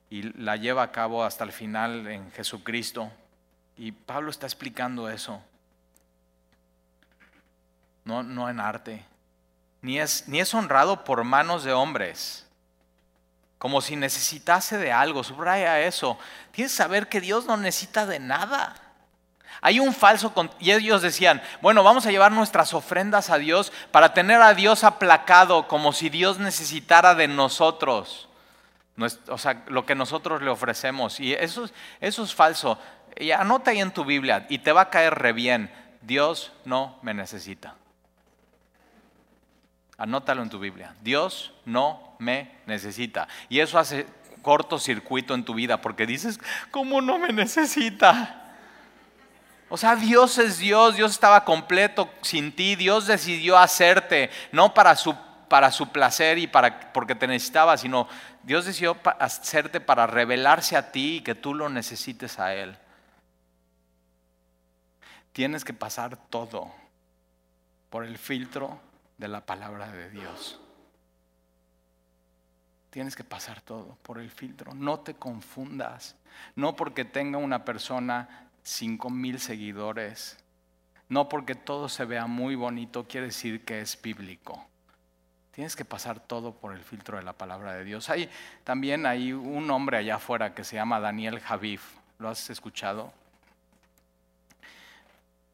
y 0.09 0.21
la 0.39 0.55
lleva 0.55 0.83
a 0.83 0.91
cabo 0.91 1.23
hasta 1.23 1.43
el 1.43 1.51
final 1.51 2.07
en 2.07 2.31
Jesucristo. 2.31 3.11
Y 3.75 3.91
Pablo 3.91 4.29
está 4.29 4.45
explicando 4.45 5.09
eso. 5.09 5.43
No, 8.05 8.23
no 8.23 8.49
en 8.49 8.59
arte. 8.59 9.05
Ni 9.81 9.99
es, 9.99 10.27
ni 10.27 10.39
es 10.39 10.53
honrado 10.53 11.03
por 11.03 11.23
manos 11.23 11.63
de 11.63 11.73
hombres. 11.73 12.45
Como 13.57 13.81
si 13.81 13.95
necesitase 13.95 14.77
de 14.77 14.91
algo. 14.91 15.23
Subraya 15.23 15.79
eso. 15.81 16.17
Tienes 16.51 16.71
que 16.71 16.77
saber 16.77 17.09
que 17.09 17.21
Dios 17.21 17.45
no 17.45 17.57
necesita 17.57 18.05
de 18.05 18.19
nada. 18.19 18.75
Hay 19.63 19.79
un 19.79 19.93
falso, 19.93 20.33
y 20.59 20.71
ellos 20.71 21.03
decían, 21.03 21.39
bueno, 21.61 21.83
vamos 21.83 22.07
a 22.07 22.11
llevar 22.11 22.31
nuestras 22.31 22.73
ofrendas 22.73 23.29
a 23.29 23.37
Dios 23.37 23.71
para 23.91 24.13
tener 24.13 24.41
a 24.41 24.55
Dios 24.55 24.83
aplacado, 24.83 25.67
como 25.67 25.93
si 25.93 26.09
Dios 26.09 26.39
necesitara 26.39 27.13
de 27.13 27.27
nosotros, 27.27 28.27
o 29.27 29.37
sea, 29.37 29.63
lo 29.67 29.85
que 29.85 29.93
nosotros 29.93 30.41
le 30.41 30.49
ofrecemos. 30.49 31.19
Y 31.19 31.33
eso, 31.33 31.69
eso 31.99 32.23
es 32.23 32.33
falso. 32.33 32.79
Y 33.15 33.31
anota 33.31 33.71
ahí 33.71 33.79
en 33.79 33.91
tu 33.91 34.03
Biblia 34.03 34.45
y 34.49 34.59
te 34.59 34.71
va 34.71 34.81
a 34.81 34.89
caer 34.89 35.15
re 35.15 35.33
bien. 35.33 35.71
Dios 36.01 36.51
no 36.65 36.97
me 37.01 37.13
necesita. 37.13 37.75
Anótalo 40.01 40.41
en 40.41 40.49
tu 40.49 40.57
Biblia. 40.57 40.95
Dios 41.03 41.53
no 41.63 42.15
me 42.17 42.57
necesita. 42.65 43.27
Y 43.49 43.59
eso 43.59 43.77
hace 43.77 44.07
cortocircuito 44.41 45.35
en 45.35 45.45
tu 45.45 45.53
vida 45.53 45.79
porque 45.79 46.07
dices, 46.07 46.39
¿cómo 46.71 47.01
no 47.01 47.19
me 47.19 47.31
necesita? 47.31 48.55
O 49.69 49.77
sea, 49.77 49.95
Dios 49.95 50.39
es 50.39 50.57
Dios, 50.57 50.95
Dios 50.95 51.11
estaba 51.11 51.45
completo 51.45 52.09
sin 52.23 52.51
ti, 52.51 52.75
Dios 52.75 53.05
decidió 53.05 53.59
hacerte, 53.59 54.31
no 54.51 54.73
para 54.73 54.95
su, 54.95 55.15
para 55.47 55.69
su 55.69 55.89
placer 55.89 56.39
y 56.39 56.47
para, 56.47 56.91
porque 56.93 57.13
te 57.13 57.27
necesitaba, 57.27 57.77
sino 57.77 58.07
Dios 58.41 58.65
decidió 58.65 58.97
hacerte 59.19 59.81
para 59.81 60.07
revelarse 60.07 60.75
a 60.77 60.91
ti 60.91 61.17
y 61.17 61.21
que 61.21 61.35
tú 61.35 61.53
lo 61.53 61.69
necesites 61.69 62.39
a 62.39 62.55
Él. 62.55 62.75
Tienes 65.31 65.63
que 65.63 65.75
pasar 65.75 66.17
todo 66.17 66.71
por 67.91 68.03
el 68.03 68.17
filtro 68.17 68.81
de 69.21 69.27
la 69.27 69.45
palabra 69.45 69.91
de 69.91 70.09
Dios. 70.09 70.59
Tienes 72.89 73.15
que 73.15 73.23
pasar 73.23 73.61
todo 73.61 73.95
por 74.01 74.19
el 74.19 74.31
filtro. 74.31 74.73
No 74.73 74.99
te 74.99 75.13
confundas. 75.13 76.15
No 76.55 76.75
porque 76.75 77.05
tenga 77.05 77.37
una 77.37 77.63
persona 77.63 78.49
cinco 78.63 79.09
mil 79.09 79.39
seguidores, 79.39 80.37
no 81.07 81.29
porque 81.29 81.55
todo 81.55 81.87
se 81.87 82.05
vea 82.05 82.25
muy 82.25 82.55
bonito 82.55 83.07
quiere 83.07 83.27
decir 83.27 83.63
que 83.63 83.81
es 83.81 84.01
bíblico. 84.01 84.65
Tienes 85.51 85.75
que 85.75 85.85
pasar 85.85 86.19
todo 86.19 86.53
por 86.53 86.73
el 86.73 86.83
filtro 86.83 87.17
de 87.17 87.23
la 87.23 87.33
palabra 87.33 87.73
de 87.73 87.83
Dios. 87.83 88.09
Hay 88.09 88.27
también 88.63 89.05
hay 89.05 89.33
un 89.33 89.69
hombre 89.69 89.97
allá 89.97 90.15
afuera 90.15 90.55
que 90.55 90.63
se 90.63 90.77
llama 90.77 90.99
Daniel 90.99 91.39
Javif. 91.39 91.83
¿Lo 92.17 92.29
has 92.29 92.49
escuchado? 92.49 93.13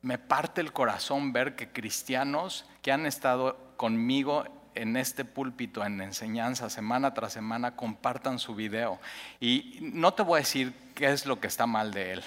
Me 0.02 0.18
parte 0.18 0.62
el 0.62 0.74
corazón 0.74 1.34
ver 1.34 1.56
que 1.56 1.72
cristianos 1.72 2.66
que 2.82 2.92
han 2.92 3.06
estado 3.06 3.58
conmigo 3.78 4.46
en 4.76 4.96
este 4.96 5.26
púlpito, 5.26 5.84
en 5.84 6.02
enseñanza, 6.02 6.70
semana 6.70 7.14
tras 7.14 7.34
semana, 7.34 7.76
compartan 7.76 8.40
su 8.40 8.56
video. 8.56 9.00
Y 9.40 9.80
no 9.82 10.14
te 10.14 10.24
voy 10.24 10.38
a 10.38 10.42
decir 10.42 10.74
qué 10.94 11.12
es 11.12 11.26
lo 11.26 11.40
que 11.40 11.48
está 11.48 11.66
mal 11.66 11.92
de 11.92 12.14
él. 12.14 12.24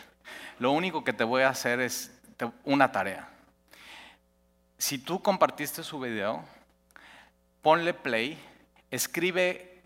Lo 0.58 0.72
único 0.72 1.04
que 1.04 1.12
te 1.12 1.24
voy 1.24 1.42
a 1.42 1.50
hacer 1.50 1.80
es 1.80 2.18
una 2.64 2.90
tarea. 2.90 3.28
Si 4.78 4.98
tú 4.98 5.22
compartiste 5.22 5.82
su 5.82 6.00
video, 6.00 6.44
ponle 7.62 7.94
play, 7.94 8.38
escribe 8.90 9.82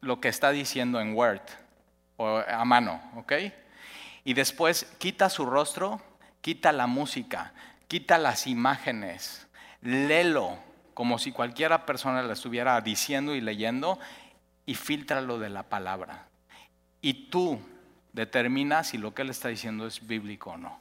lo 0.00 0.20
que 0.20 0.28
está 0.28 0.50
diciendo 0.50 1.00
en 1.00 1.14
Word 1.14 1.42
o 2.16 2.38
a 2.38 2.64
mano, 2.64 3.00
¿ok? 3.16 3.32
Y 4.24 4.34
después 4.34 4.84
quita 4.98 5.28
su 5.28 5.46
rostro, 5.46 6.00
quita 6.42 6.72
la 6.72 6.86
música, 6.86 7.54
quita 7.88 8.18
las 8.18 8.46
imágenes, 8.46 9.46
léelo 9.80 10.58
como 10.92 11.18
si 11.18 11.32
cualquiera 11.32 11.86
persona 11.86 12.22
le 12.22 12.34
estuviera 12.34 12.78
diciendo 12.82 13.34
y 13.34 13.40
leyendo 13.40 13.98
y 14.66 14.74
filtralo 14.74 15.38
de 15.38 15.48
la 15.48 15.62
palabra. 15.62 16.26
Y 17.00 17.30
tú 17.30 17.58
determina 18.12 18.84
si 18.84 18.98
lo 18.98 19.14
que 19.14 19.22
él 19.22 19.30
está 19.30 19.48
diciendo 19.48 19.86
es 19.86 20.06
bíblico 20.06 20.50
o 20.50 20.56
no. 20.58 20.78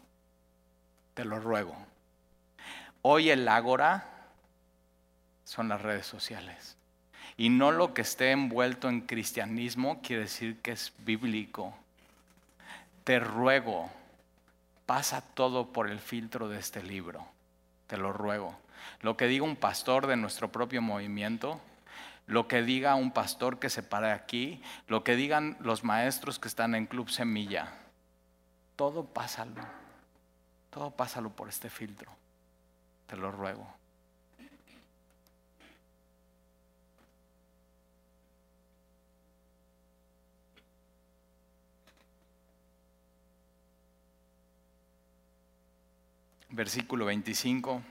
Te 1.14 1.24
lo 1.24 1.40
ruego. 1.40 1.76
Hoy 3.02 3.30
el 3.30 3.48
ágora 3.48 4.06
son 5.46 5.70
las 5.70 5.82
redes 5.82 6.06
sociales. 6.06 6.78
Y 7.38 7.50
no 7.50 7.72
lo 7.72 7.94
que 7.94 8.02
esté 8.02 8.32
envuelto 8.32 8.90
en 8.90 9.02
cristianismo 9.02 10.02
quiere 10.02 10.24
decir 10.24 10.60
que 10.62 10.72
es 10.72 10.94
bíblico. 11.00 11.74
Te 13.04 13.20
ruego, 13.20 13.90
pasa 14.92 15.22
todo 15.22 15.72
por 15.72 15.90
el 15.90 16.02
filtro 16.02 16.50
de 16.50 16.60
este 16.60 16.84
libro. 16.84 17.26
Te 17.88 17.96
lo 17.96 18.12
ruego. 18.12 18.60
Lo 19.00 19.16
que 19.16 19.28
diga 19.28 19.46
un 19.46 19.56
pastor 19.56 20.06
de 20.06 20.18
nuestro 20.18 20.52
propio 20.52 20.82
movimiento 20.82 21.62
lo 22.28 22.50
que 22.50 22.62
diga 22.62 22.96
un 22.96 23.12
pastor 23.12 23.58
que 23.58 23.70
se 23.70 23.84
pare 23.84 24.12
aquí, 24.12 24.62
lo 24.88 25.06
que 25.06 25.16
digan 25.16 25.56
los 25.62 25.86
maestros 25.86 26.40
que 26.40 26.50
están 26.50 26.76
en 26.76 26.88
Club 26.88 27.10
Semilla. 27.10 27.72
Todo 28.76 29.06
pásalo, 29.06 29.64
todo 30.70 30.92
pásalo 30.92 31.30
por 31.30 31.48
este 31.48 31.70
filtro. 31.70 32.12
Te 33.08 33.16
lo 33.16 33.32
ruego. 33.32 33.81
Versículo 46.52 47.06
25 47.06 47.82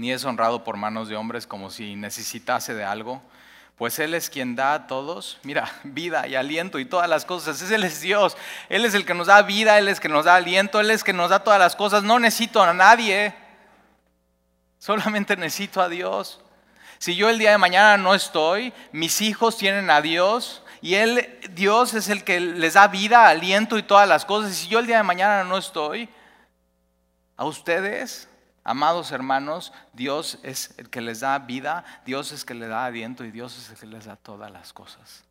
ni 0.00 0.12
es 0.12 0.24
honrado 0.24 0.64
por 0.64 0.78
manos 0.78 1.08
de 1.08 1.16
hombres 1.16 1.46
como 1.46 1.70
si 1.70 1.94
necesitase 1.94 2.72
de 2.72 2.84
algo, 2.84 3.22
pues 3.76 3.98
Él 3.98 4.14
es 4.14 4.30
quien 4.30 4.56
da 4.56 4.72
a 4.72 4.86
todos, 4.86 5.38
mira, 5.42 5.70
vida 5.84 6.26
y 6.26 6.36
aliento 6.36 6.78
y 6.78 6.86
todas 6.86 7.08
las 7.08 7.26
cosas. 7.26 7.70
Él 7.70 7.84
es 7.84 8.00
Dios, 8.00 8.36
Él 8.70 8.86
es 8.86 8.94
el 8.94 9.04
que 9.04 9.12
nos 9.12 9.26
da 9.26 9.42
vida, 9.42 9.78
Él 9.78 9.88
es 9.88 9.98
el 9.98 10.00
que 10.00 10.08
nos 10.08 10.24
da 10.24 10.36
aliento, 10.36 10.80
Él 10.80 10.90
es 10.90 11.00
el 11.00 11.04
que 11.04 11.12
nos 11.12 11.28
da 11.28 11.44
todas 11.44 11.60
las 11.60 11.76
cosas. 11.76 12.02
No 12.02 12.18
necesito 12.18 12.62
a 12.62 12.72
nadie, 12.72 13.34
solamente 14.78 15.36
necesito 15.36 15.82
a 15.82 15.88
Dios. 15.90 16.40
Si 16.98 17.14
yo 17.14 17.28
el 17.28 17.38
día 17.38 17.50
de 17.50 17.58
mañana 17.58 17.96
no 17.96 18.14
estoy, 18.14 18.72
mis 18.92 19.20
hijos 19.20 19.58
tienen 19.58 19.90
a 19.90 20.00
Dios 20.00 20.62
y 20.80 20.94
Él, 20.94 21.38
Dios 21.50 21.92
es 21.92 22.08
el 22.08 22.24
que 22.24 22.40
les 22.40 22.74
da 22.74 22.88
vida, 22.88 23.28
aliento 23.28 23.76
y 23.76 23.82
todas 23.82 24.08
las 24.08 24.24
cosas. 24.24 24.54
Si 24.54 24.68
yo 24.68 24.78
el 24.78 24.86
día 24.86 24.98
de 24.98 25.02
mañana 25.02 25.44
no 25.44 25.58
estoy, 25.58 26.08
a 27.40 27.46
ustedes 27.46 28.28
Amados 28.62 29.10
hermanos, 29.10 29.72
Dios 29.94 30.38
es 30.42 30.74
el 30.76 30.90
que 30.90 31.00
les 31.00 31.20
da 31.20 31.38
vida, 31.38 31.84
Dios 32.04 32.30
es 32.30 32.40
el 32.40 32.46
que 32.46 32.54
les 32.54 32.68
da 32.68 32.84
aliento 32.84 33.24
y 33.24 33.30
Dios 33.30 33.56
es 33.58 33.70
el 33.70 33.78
que 33.78 33.86
les 33.86 34.04
da 34.04 34.16
todas 34.16 34.50
las 34.50 34.72
cosas. 34.72 35.24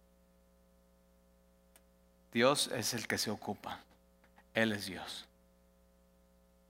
Dios 2.34 2.70
es 2.74 2.94
el 2.94 3.08
que 3.08 3.18
se 3.18 3.30
ocupa. 3.30 3.80
Él 4.54 4.72
es 4.72 4.88
Dios. 4.88 5.28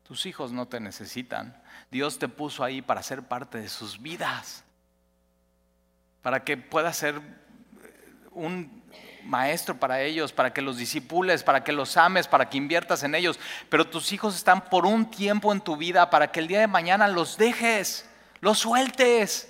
Tus 0.04 0.26
hijos 0.26 0.52
no 0.52 0.68
te 0.68 0.80
necesitan. 0.80 1.62
Dios 1.92 2.20
te 2.20 2.28
puso 2.28 2.64
ahí 2.64 2.82
para 2.82 3.04
ser 3.04 3.24
parte 3.24 3.58
de 3.60 3.70
sus 3.70 4.02
vidas. 4.02 4.64
Para 6.22 6.44
que 6.44 6.58
puedas 6.58 6.98
ser 6.98 7.22
un 8.32 8.79
maestro 9.24 9.78
para 9.78 10.01
ellos, 10.01 10.32
para 10.32 10.53
que 10.53 10.61
los 10.61 10.78
disipules, 10.78 11.43
para 11.43 11.63
que 11.63 11.72
los 11.72 11.97
ames, 11.97 12.28
para 12.28 12.49
que 12.49 12.57
inviertas 12.57 13.03
en 13.03 13.15
ellos. 13.15 13.39
Pero 13.70 13.88
tus 13.88 14.11
hijos 14.13 14.36
están 14.36 14.65
por 14.70 14.86
un 14.86 15.09
tiempo 15.09 15.51
en 15.51 15.61
tu 15.61 15.78
vida 15.78 16.09
para 16.09 16.32
que 16.32 16.39
el 16.39 16.47
día 16.47 16.59
de 16.59 16.67
mañana 16.67 17.07
los 17.07 17.38
dejes, 17.38 18.09
los 18.41 18.59
sueltes. 18.59 19.49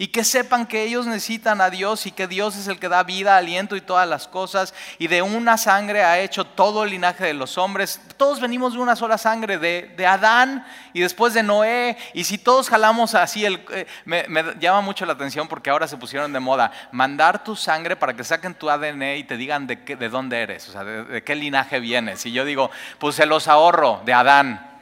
Y 0.00 0.08
que 0.08 0.22
sepan 0.22 0.66
que 0.66 0.84
ellos 0.84 1.06
necesitan 1.06 1.60
a 1.60 1.70
Dios 1.70 2.06
y 2.06 2.12
que 2.12 2.28
Dios 2.28 2.56
es 2.56 2.68
el 2.68 2.78
que 2.78 2.88
da 2.88 3.02
vida, 3.02 3.36
aliento 3.36 3.74
y 3.74 3.80
todas 3.80 4.08
las 4.08 4.28
cosas. 4.28 4.72
Y 5.00 5.08
de 5.08 5.22
una 5.22 5.58
sangre 5.58 6.04
ha 6.04 6.20
hecho 6.20 6.44
todo 6.44 6.84
el 6.84 6.90
linaje 6.90 7.24
de 7.24 7.34
los 7.34 7.58
hombres. 7.58 8.00
Todos 8.16 8.40
venimos 8.40 8.74
de 8.74 8.78
una 8.78 8.94
sola 8.94 9.18
sangre, 9.18 9.58
de, 9.58 10.06
Adán 10.06 10.64
y 10.92 11.00
después 11.00 11.34
de 11.34 11.42
Noé. 11.42 11.96
Y 12.14 12.22
si 12.22 12.38
todos 12.38 12.68
jalamos 12.68 13.16
así, 13.16 13.44
eh, 13.44 13.86
me, 14.04 14.24
llama 14.60 14.82
mucho 14.82 15.04
la 15.04 15.14
atención 15.14 15.48
porque 15.48 15.68
ahora 15.68 15.88
se 15.88 15.96
pusieron 15.96 16.32
de 16.32 16.38
moda. 16.38 16.70
Mandar 16.92 17.42
tu 17.42 17.56
sangre 17.56 17.96
para 17.96 18.14
que 18.14 18.22
saquen 18.22 18.54
tu 18.54 18.70
ADN 18.70 19.02
y 19.16 19.24
te 19.24 19.36
digan 19.36 19.66
de, 19.66 19.82
qué, 19.82 19.96
de 19.96 20.08
dónde 20.08 20.40
eres, 20.40 20.68
o 20.68 20.72
sea, 20.72 20.84
de, 20.84 21.06
de 21.06 21.24
qué 21.24 21.34
linaje 21.34 21.80
vienes. 21.80 22.24
Y 22.24 22.30
yo 22.30 22.44
digo, 22.44 22.70
pues 23.00 23.16
se 23.16 23.26
los 23.26 23.48
ahorro 23.48 24.00
de 24.04 24.14
Adán. 24.14 24.77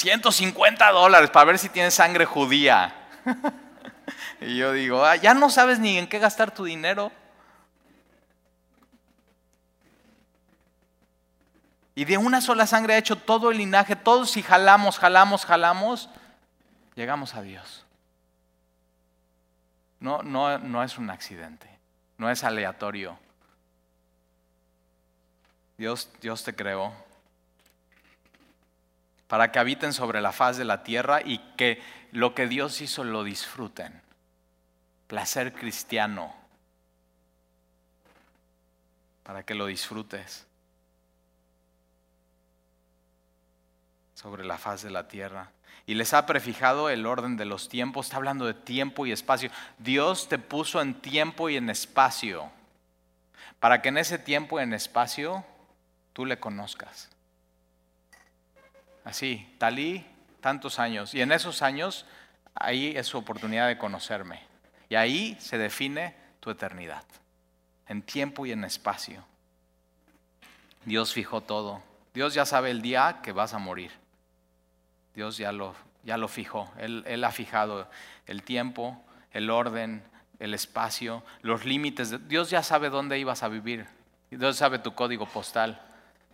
150 0.00 0.90
dólares 0.92 1.30
para 1.30 1.44
ver 1.44 1.58
si 1.58 1.68
tienes 1.68 1.94
sangre 1.94 2.24
judía. 2.24 2.94
y 4.40 4.56
yo 4.56 4.72
digo, 4.72 5.04
ah, 5.04 5.16
ya 5.16 5.34
no 5.34 5.50
sabes 5.50 5.78
ni 5.78 5.98
en 5.98 6.08
qué 6.08 6.18
gastar 6.18 6.52
tu 6.52 6.64
dinero. 6.64 7.12
Y 11.94 12.06
de 12.06 12.16
una 12.16 12.40
sola 12.40 12.66
sangre 12.66 12.94
ha 12.94 12.98
hecho 12.98 13.16
todo 13.16 13.50
el 13.50 13.58
linaje, 13.58 13.94
todos 13.94 14.30
si 14.30 14.42
jalamos, 14.42 14.98
jalamos, 14.98 15.44
jalamos, 15.44 16.08
llegamos 16.94 17.34
a 17.34 17.42
Dios. 17.42 17.84
No, 19.98 20.22
no, 20.22 20.56
no 20.58 20.82
es 20.82 20.96
un 20.96 21.10
accidente, 21.10 21.68
no 22.16 22.30
es 22.30 22.42
aleatorio. 22.42 23.18
Dios, 25.76 26.08
Dios 26.22 26.42
te 26.42 26.54
creó 26.54 26.94
para 29.30 29.52
que 29.52 29.60
habiten 29.60 29.92
sobre 29.92 30.20
la 30.20 30.32
faz 30.32 30.56
de 30.56 30.64
la 30.64 30.82
tierra 30.82 31.20
y 31.24 31.38
que 31.56 31.80
lo 32.10 32.34
que 32.34 32.48
Dios 32.48 32.80
hizo 32.80 33.04
lo 33.04 33.22
disfruten. 33.22 34.02
Placer 35.06 35.52
cristiano, 35.52 36.34
para 39.22 39.44
que 39.44 39.54
lo 39.54 39.66
disfrutes 39.66 40.48
sobre 44.14 44.44
la 44.44 44.58
faz 44.58 44.82
de 44.82 44.90
la 44.90 45.06
tierra. 45.06 45.52
Y 45.86 45.94
les 45.94 46.12
ha 46.12 46.26
prefijado 46.26 46.90
el 46.90 47.06
orden 47.06 47.36
de 47.36 47.44
los 47.44 47.68
tiempos, 47.68 48.06
está 48.06 48.16
hablando 48.16 48.46
de 48.46 48.54
tiempo 48.54 49.06
y 49.06 49.12
espacio. 49.12 49.52
Dios 49.78 50.28
te 50.28 50.38
puso 50.38 50.82
en 50.82 51.00
tiempo 51.00 51.48
y 51.48 51.56
en 51.56 51.70
espacio, 51.70 52.50
para 53.60 53.80
que 53.80 53.90
en 53.90 53.98
ese 53.98 54.18
tiempo 54.18 54.58
y 54.58 54.64
en 54.64 54.74
espacio 54.74 55.44
tú 56.14 56.26
le 56.26 56.40
conozcas. 56.40 57.10
Así, 59.04 59.54
talí 59.58 60.06
tantos 60.40 60.78
años. 60.78 61.14
Y 61.14 61.20
en 61.20 61.32
esos 61.32 61.62
años, 61.62 62.06
ahí 62.54 62.92
es 62.96 63.06
su 63.06 63.18
oportunidad 63.18 63.68
de 63.68 63.78
conocerme. 63.78 64.42
Y 64.88 64.96
ahí 64.96 65.36
se 65.40 65.58
define 65.58 66.14
tu 66.40 66.50
eternidad, 66.50 67.04
en 67.86 68.02
tiempo 68.02 68.46
y 68.46 68.52
en 68.52 68.64
espacio. 68.64 69.24
Dios 70.84 71.12
fijó 71.12 71.42
todo. 71.42 71.82
Dios 72.14 72.34
ya 72.34 72.44
sabe 72.44 72.70
el 72.70 72.82
día 72.82 73.20
que 73.22 73.32
vas 73.32 73.54
a 73.54 73.58
morir. 73.58 73.92
Dios 75.14 75.36
ya 75.36 75.52
lo, 75.52 75.74
ya 76.02 76.16
lo 76.16 76.28
fijó. 76.28 76.72
Él, 76.78 77.04
él 77.06 77.22
ha 77.24 77.30
fijado 77.30 77.88
el 78.26 78.42
tiempo, 78.42 79.02
el 79.32 79.50
orden, 79.50 80.02
el 80.38 80.54
espacio, 80.54 81.22
los 81.42 81.64
límites. 81.64 82.28
Dios 82.28 82.50
ya 82.50 82.62
sabe 82.62 82.90
dónde 82.90 83.18
ibas 83.18 83.42
a 83.42 83.48
vivir. 83.48 83.86
Dios 84.30 84.56
sabe 84.56 84.78
tu 84.78 84.94
código 84.94 85.26
postal. 85.26 85.80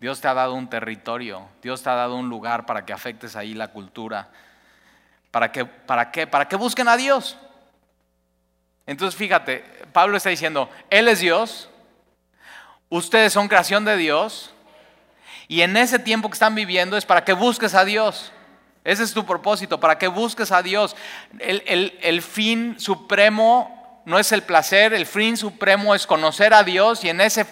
Dios 0.01 0.21
te 0.21 0.29
ha 0.29 0.35
dado 0.35 0.55
un 0.55 0.69
territorio. 0.69 1.49
Dios 1.63 1.83
te 1.83 1.91
ha 1.91 1.95
dado 1.95 2.17
un 2.17 2.29
lugar 2.29 2.67
para 2.67 2.85
que 2.85 2.93
afectes 2.93 3.37
ahí 3.37 3.55
la 3.55 3.69
cultura. 3.69 4.29
¿Para 5.31 5.53
qué? 5.53 5.65
¿Para 5.65 6.11
qué? 6.11 6.27
Para 6.27 6.49
que 6.49 6.57
busquen 6.57 6.89
a 6.89 6.97
Dios. 6.97 7.37
Entonces 8.87 9.17
fíjate, 9.19 9.65
Pablo 9.93 10.17
está 10.17 10.31
diciendo, 10.31 10.71
Él 10.91 11.09
es 11.09 11.19
Dios, 11.19 11.69
ustedes 12.89 13.33
son 13.33 13.49
creación 13.49 13.85
de 13.85 13.97
Dios, 13.97 14.55
y 15.49 15.63
en 15.63 15.77
ese 15.77 15.99
tiempo 15.99 16.29
que 16.29 16.35
están 16.35 16.55
viviendo 16.55 16.97
es 16.97 17.05
para 17.05 17.25
que 17.25 17.33
busques 17.33 17.75
a 17.75 17.85
Dios. 17.85 18.33
Ese 18.85 19.03
es 19.03 19.13
tu 19.13 19.27
propósito, 19.27 19.81
para 19.81 19.99
que 19.99 20.09
busques 20.09 20.53
a 20.53 20.63
Dios. 20.63 20.97
El, 21.39 22.23
fin 22.23 22.79
supremo 22.79 24.03
no 24.05 24.19
es 24.19 24.31
el 24.31 24.43
placer, 24.43 24.95
el 24.95 25.07
fin 25.07 25.37
supremo 25.37 25.95
es 25.95 26.07
conocer 26.07 26.55
a 26.55 26.63
Dios 26.63 27.03
y 27.05 27.09
en 27.09 27.21
ese 27.21 27.45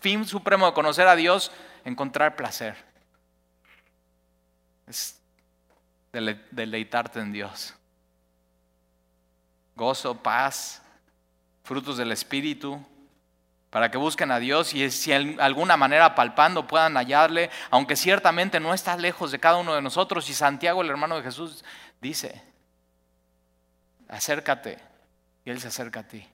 fin 0.00 0.26
supremo 0.26 0.66
de 0.66 0.72
conocer 0.72 1.08
a 1.08 1.16
Dios 1.16 1.50
encontrar 1.84 2.36
placer. 2.36 2.76
Es 4.86 5.20
deleitarte 6.12 7.20
en 7.20 7.32
Dios. 7.32 7.74
Gozo, 9.74 10.14
paz, 10.22 10.82
frutos 11.64 11.96
del 11.96 12.12
Espíritu, 12.12 12.84
para 13.70 13.90
que 13.90 13.96
busquen 13.96 14.30
a 14.30 14.38
Dios 14.38 14.74
y 14.74 14.90
si 14.90 15.12
en 15.12 15.40
alguna 15.40 15.78
manera 15.78 16.14
palpando 16.14 16.66
puedan 16.66 16.94
hallarle, 16.96 17.50
aunque 17.70 17.96
ciertamente 17.96 18.60
no 18.60 18.74
está 18.74 18.98
lejos 18.98 19.32
de 19.32 19.38
cada 19.38 19.56
uno 19.56 19.74
de 19.74 19.80
nosotros. 19.80 20.28
Y 20.28 20.34
Santiago, 20.34 20.82
el 20.82 20.90
hermano 20.90 21.16
de 21.16 21.22
Jesús, 21.22 21.64
dice, 21.98 22.42
acércate, 24.08 24.78
y 25.46 25.50
Él 25.50 25.58
se 25.58 25.68
acerca 25.68 26.00
a 26.00 26.06
ti. 26.06 26.28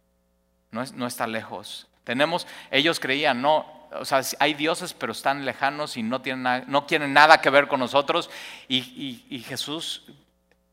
No, 0.72 0.82
no 0.94 1.06
está 1.06 1.28
lejos. 1.28 1.86
Tenemos, 2.02 2.44
ellos 2.72 2.98
creían, 2.98 3.40
no, 3.40 3.77
o 3.92 4.04
sea, 4.04 4.20
hay 4.38 4.54
dioses 4.54 4.94
pero 4.94 5.12
están 5.12 5.44
lejanos 5.44 5.96
y 5.96 6.02
no, 6.02 6.20
tienen 6.20 6.64
no 6.66 6.86
quieren 6.86 7.12
nada 7.12 7.40
que 7.40 7.50
ver 7.50 7.68
con 7.68 7.80
nosotros. 7.80 8.30
Y, 8.68 9.24
y 9.28 9.40
Jesús 9.40 10.04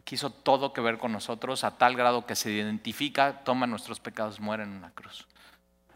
quiso 0.03 0.29
todo 0.29 0.73
que 0.73 0.81
ver 0.81 0.97
con 0.97 1.11
nosotros 1.11 1.63
a 1.63 1.77
tal 1.77 1.95
grado 1.95 2.25
que 2.25 2.35
se 2.35 2.51
identifica, 2.51 3.41
toma 3.43 3.67
nuestros 3.67 3.99
pecados, 3.99 4.39
muere 4.39 4.63
en 4.63 4.69
una 4.69 4.91
cruz 4.91 5.27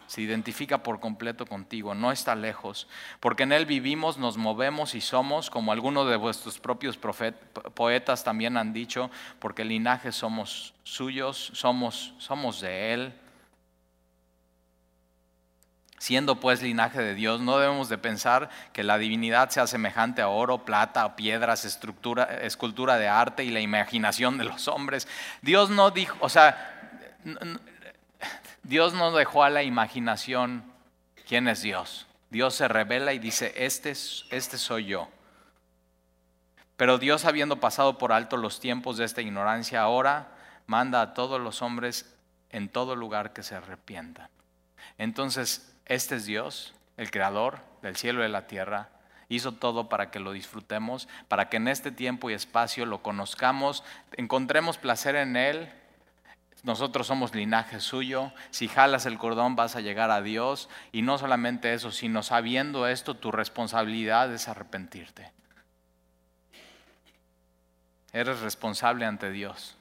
se 0.10 0.24
identifica 0.24 0.82
por 0.82 1.00
completo 1.00 1.46
contigo, 1.46 1.94
no 1.94 2.12
está 2.12 2.34
lejos, 2.34 2.88
porque 3.20 3.44
en 3.44 3.52
Él 3.52 3.68
vivimos, 3.68 4.18
nos 4.18 4.38
movemos 4.38 4.96
y 4.96 5.02
somos, 5.02 5.52
como 5.52 5.72
algunos 5.72 6.10
de 6.10 6.16
vuestros 6.16 6.58
propios 6.58 6.98
poetas 6.98 8.24
también 8.24 8.58
han 8.58 8.74
dicho, 8.74 9.12
porque 9.38 9.62
el 9.62 9.68
linaje 9.68 10.12
somos 10.12 10.74
suyos, 10.82 11.52
somos, 11.54 12.16
somos 12.18 12.60
de 12.60 12.94
Él. 12.96 13.14
Siendo 16.00 16.40
pues 16.40 16.62
linaje 16.62 17.02
de 17.02 17.14
Dios, 17.14 17.42
no 17.42 17.60
debemos 17.60 17.90
de 17.90 17.98
pensar 17.98 18.50
que 18.72 18.84
la 18.84 18.98
divinidad 18.98 19.50
sea 19.50 19.68
semejante 19.68 20.22
a 20.22 20.30
oro, 20.30 20.64
plata, 20.64 21.16
piedras, 21.18 21.66
estructura, 21.66 22.24
escultura 22.42 22.98
de 22.98 23.10
arte 23.10 23.44
y 23.44 23.50
la 23.50 23.60
imaginación 23.60 24.38
de 24.38 24.46
los 24.46 24.70
hombres. 24.70 25.08
Dios 25.42 25.70
no 25.70 25.92
dijo, 25.92 26.18
o 26.22 26.30
sea, 26.30 27.18
Dios 28.64 28.94
no 28.94 29.12
dejó 29.12 29.44
a 29.44 29.50
la 29.50 29.62
imaginación 29.62 30.64
quién 31.28 31.50
es 31.50 31.62
Dios. 31.62 32.08
Dios 32.30 32.56
se 32.56 32.70
revela 32.70 33.12
y 33.12 33.20
dice, 33.20 33.54
este, 33.58 33.92
este 33.92 34.58
soy 34.58 34.86
yo. 34.86 35.10
Pero 36.78 36.98
Dios, 36.98 37.26
habiendo 37.26 37.60
pasado 37.60 37.98
por 37.98 38.14
alto 38.14 38.38
los 38.38 38.62
tiempos 38.62 38.96
de 38.96 39.04
esta 39.04 39.22
ignorancia, 39.22 39.82
ahora 39.82 40.30
manda 40.66 41.02
a 41.02 41.14
todos 41.14 41.42
los 41.42 41.62
hombres 41.62 42.16
en 42.52 42.70
todo 42.70 42.96
lugar 42.96 43.34
que 43.34 43.44
se 43.44 43.56
arrepientan. 43.56 44.30
Entonces, 44.98 45.76
este 45.90 46.16
es 46.16 46.26
Dios, 46.26 46.74
el 46.96 47.12
creador 47.12 47.60
del 47.82 47.98
cielo 47.98 48.22
y 48.22 48.24
de 48.24 48.30
la 48.30 48.48
tierra. 48.48 48.88
Hizo 49.28 49.52
todo 49.52 49.90
para 49.90 50.10
que 50.10 50.20
lo 50.20 50.32
disfrutemos, 50.32 51.10
para 51.28 51.50
que 51.50 51.58
en 51.58 51.68
este 51.68 51.92
tiempo 51.92 52.30
y 52.30 52.34
espacio 52.34 52.86
lo 52.86 53.04
conozcamos, 53.04 53.84
encontremos 54.16 54.78
placer 54.78 55.18
en 55.18 55.36
Él 55.36 55.70
nosotros 56.64 57.08
somos 57.08 57.34
linaje 57.34 57.80
suyo, 57.80 58.34
si 58.50 58.68
jalas 58.68 59.06
el 59.06 59.18
cordón 59.18 59.56
vas 59.56 59.76
a 59.76 59.82
llegar 59.82 60.12
a 60.12 60.22
Dios 60.22 60.70
y 60.92 61.02
no 61.02 61.18
solamente 61.18 61.74
eso, 61.74 61.92
sino 61.92 62.22
sabiendo 62.22 62.88
esto, 62.88 63.16
tu 63.16 63.32
responsabilidad 63.32 64.34
es 64.34 64.48
arrepentirte. 64.48 65.32
Eres 68.12 68.42
responsable 68.42 69.06
ante 69.06 69.32
Dios. 69.32 69.78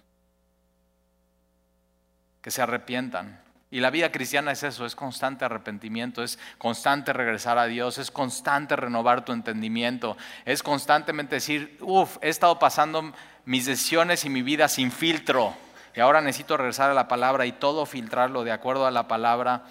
Que 2.43 2.51
se 2.51 2.63
arrepientan. 2.63 3.41
Y 3.71 3.81
la 3.81 3.91
vida 3.91 4.11
cristiana 4.11 4.53
es 4.53 4.62
eso, 4.62 4.87
es 4.87 4.95
constante 4.95 5.45
arrepentimiento, 5.45 6.23
es 6.23 6.39
constante 6.57 7.12
regresar 7.12 7.59
a 7.59 7.66
Dios, 7.66 7.99
es 7.99 8.11
constante 8.11 8.77
renovar 8.77 9.25
tu 9.25 9.33
entendimiento, 9.33 10.16
es 10.47 10.62
constantemente 10.62 11.35
decir, 11.35 11.77
uff, 11.81 12.16
he 12.23 12.31
estado 12.31 12.59
pasando 12.59 13.12
mis 13.45 13.66
decisiones 13.66 14.25
y 14.25 14.31
mi 14.31 14.43
vida 14.43 14.69
sin 14.69 14.91
filtro 14.91 15.55
y 15.99 16.01
ahora 16.01 16.21
necesito 16.21 16.57
regresar 16.57 16.93
a 16.93 16.95
la 16.95 17.09
palabra 17.09 17.45
y 17.45 17.51
todo 17.51 17.85
filtrarlo 17.85 18.45
de 18.45 18.53
acuerdo 18.53 18.87
a 18.87 18.93
la 18.93 19.09
palabra. 19.09 19.64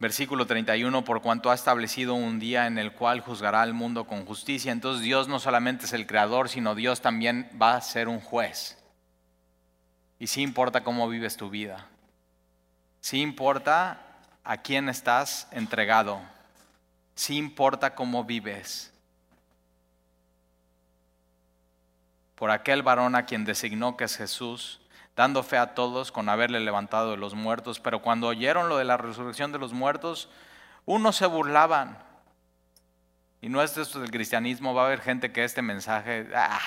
Versículo 0.00 0.44
31, 0.44 1.04
por 1.04 1.22
cuanto 1.22 1.52
ha 1.52 1.54
establecido 1.54 2.14
un 2.14 2.40
día 2.40 2.66
en 2.66 2.78
el 2.78 2.90
cual 2.94 3.20
juzgará 3.20 3.62
al 3.62 3.74
mundo 3.74 4.08
con 4.08 4.26
justicia. 4.26 4.72
Entonces 4.72 5.04
Dios 5.04 5.28
no 5.28 5.38
solamente 5.38 5.84
es 5.84 5.92
el 5.92 6.08
creador, 6.08 6.48
sino 6.48 6.74
Dios 6.74 7.00
también 7.00 7.48
va 7.62 7.76
a 7.76 7.80
ser 7.80 8.08
un 8.08 8.18
juez. 8.18 8.76
Y 10.18 10.26
sí 10.26 10.42
importa 10.42 10.82
cómo 10.82 11.08
vives 11.08 11.36
tu 11.36 11.50
vida. 11.50 11.86
Sí 13.00 13.20
importa 13.20 14.00
a 14.44 14.58
quién 14.58 14.88
estás 14.88 15.48
entregado. 15.50 16.20
Sí 17.14 17.36
importa 17.36 17.94
cómo 17.94 18.24
vives. 18.24 18.92
por 22.36 22.50
aquel 22.50 22.82
varón 22.82 23.16
a 23.16 23.24
quien 23.24 23.44
designó 23.44 23.96
que 23.96 24.04
es 24.04 24.16
Jesús, 24.16 24.80
dando 25.16 25.42
fe 25.42 25.56
a 25.56 25.74
todos 25.74 26.12
con 26.12 26.28
haberle 26.28 26.60
levantado 26.60 27.10
de 27.10 27.16
los 27.16 27.34
muertos. 27.34 27.80
Pero 27.80 28.02
cuando 28.02 28.28
oyeron 28.28 28.68
lo 28.68 28.76
de 28.76 28.84
la 28.84 28.98
resurrección 28.98 29.50
de 29.50 29.58
los 29.58 29.72
muertos, 29.72 30.28
unos 30.84 31.16
se 31.16 31.26
burlaban. 31.26 31.98
Y 33.40 33.48
no 33.48 33.62
es 33.62 33.76
esto 33.76 34.00
del 34.00 34.10
cristianismo, 34.10 34.74
va 34.74 34.82
a 34.82 34.86
haber 34.86 35.00
gente 35.00 35.32
que 35.32 35.44
este 35.44 35.62
mensaje 35.62 36.28
¡ah! 36.34 36.60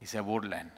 y 0.00 0.06
se 0.06 0.20
burlen. 0.20 0.70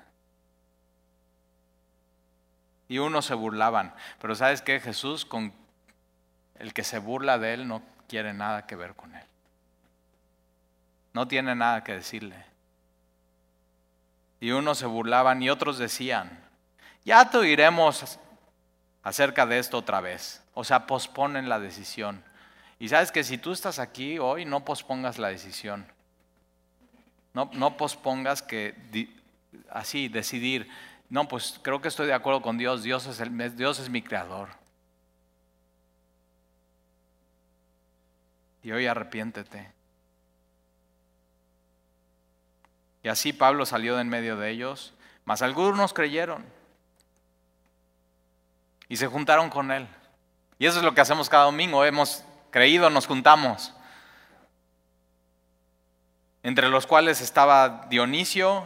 Y 2.91 2.99
unos 2.99 3.25
se 3.25 3.35
burlaban. 3.35 3.95
Pero 4.21 4.35
¿sabes 4.35 4.63
qué? 4.63 4.81
Jesús 4.81 5.25
con 5.25 5.53
el 6.59 6.75
que 6.75 6.83
se 6.83 6.99
burla 6.99 7.39
de 7.39 7.55
él 7.55 7.69
no 7.69 7.83
quiere 8.09 8.35
nada 8.35 8.67
que 8.67 8.75
ver 8.75 8.97
con 8.97 9.15
él. 9.15 9.25
No 11.13 11.29
tiene 11.29 11.55
nada 11.55 11.85
que 11.85 11.93
decirle. 11.93 12.35
Y 14.41 14.51
unos 14.51 14.79
se 14.79 14.87
burlaban 14.87 15.41
y 15.41 15.51
otros 15.51 15.79
decían, 15.79 16.37
ya 17.05 17.31
te 17.31 17.39
oiremos 17.39 18.19
acerca 19.05 19.47
de 19.47 19.61
esto 19.61 19.79
otra 19.79 20.01
vez. 20.01 20.43
O 20.55 20.65
sea, 20.65 20.89
posponen 20.89 21.49
la 21.49 21.61
decisión. 21.61 22.25
Y 22.81 22.89
sabes 22.89 23.13
que 23.13 23.23
si 23.23 23.39
tú 23.39 23.53
estás 23.53 23.79
aquí 23.79 24.19
hoy, 24.19 24.47
no 24.47 24.65
pospongas 24.65 25.17
la 25.21 25.29
decisión. 25.29 25.87
No, 27.35 27.51
no 27.53 27.77
pospongas 27.77 28.43
que 28.43 28.75
así 29.71 30.09
decidir, 30.09 30.69
no, 31.11 31.27
pues 31.27 31.59
creo 31.61 31.81
que 31.81 31.89
estoy 31.89 32.07
de 32.07 32.15
acuerdo 32.15 32.41
con 32.41 32.57
Dios, 32.57 32.85
Dios 32.85 33.07
es, 33.07 33.19
el, 33.19 33.57
Dios 33.57 33.81
es 33.81 33.91
mi 33.91 34.01
creador. 34.01 34.49
Y 38.63 38.71
hoy 38.71 38.87
arrepiéntete. 38.87 39.73
Y 43.03 43.09
así 43.09 43.33
Pablo 43.33 43.67
salió 43.67 43.97
de 43.97 44.03
en 44.03 44.09
medio 44.09 44.37
de 44.37 44.51
ellos, 44.51 44.95
mas 45.25 45.43
algunos 45.43 45.93
creyeron 45.93 46.45
y 48.89 48.97
se 48.97 49.09
juntaron 49.09 49.51
con 49.51 49.73
él. 49.73 49.89
Y 50.61 50.67
eso 50.67 50.79
es 50.79 50.85
lo 50.85 50.95
que 50.95 51.01
hacemos 51.01 51.29
cada 51.29 51.45
domingo, 51.45 51.85
hemos 51.85 52.25
creído, 52.51 52.89
nos 52.89 53.07
juntamos. 53.07 53.75
Entre 56.45 56.69
los 56.69 56.87
cuales 56.87 57.21
estaba 57.21 57.87
Dionisio, 57.89 58.65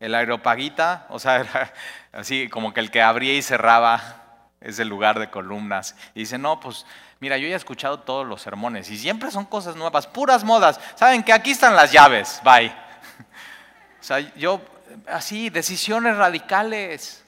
el 0.00 0.14
aeropagita, 0.14 1.06
o 1.10 1.18
sea, 1.18 1.72
así 2.12 2.48
como 2.48 2.72
que 2.72 2.80
el 2.80 2.90
que 2.90 3.02
abría 3.02 3.34
y 3.34 3.42
cerraba 3.42 4.24
ese 4.60 4.84
lugar 4.84 5.18
de 5.18 5.30
columnas. 5.30 5.96
Y 6.14 6.20
dice, 6.20 6.38
no, 6.38 6.60
pues 6.60 6.86
mira, 7.20 7.36
yo 7.38 7.48
ya 7.48 7.54
he 7.54 7.56
escuchado 7.56 8.00
todos 8.00 8.26
los 8.26 8.42
sermones 8.42 8.90
y 8.90 8.98
siempre 8.98 9.30
son 9.30 9.44
cosas 9.44 9.76
nuevas, 9.76 10.06
puras 10.06 10.44
modas. 10.44 10.80
Saben 10.94 11.22
que 11.22 11.32
aquí 11.32 11.50
están 11.50 11.76
las 11.76 11.92
llaves, 11.92 12.40
bye. 12.44 12.72
O 14.00 14.04
sea, 14.08 14.20
yo 14.36 14.60
así, 15.06 15.50
decisiones 15.50 16.16
radicales. 16.16 17.24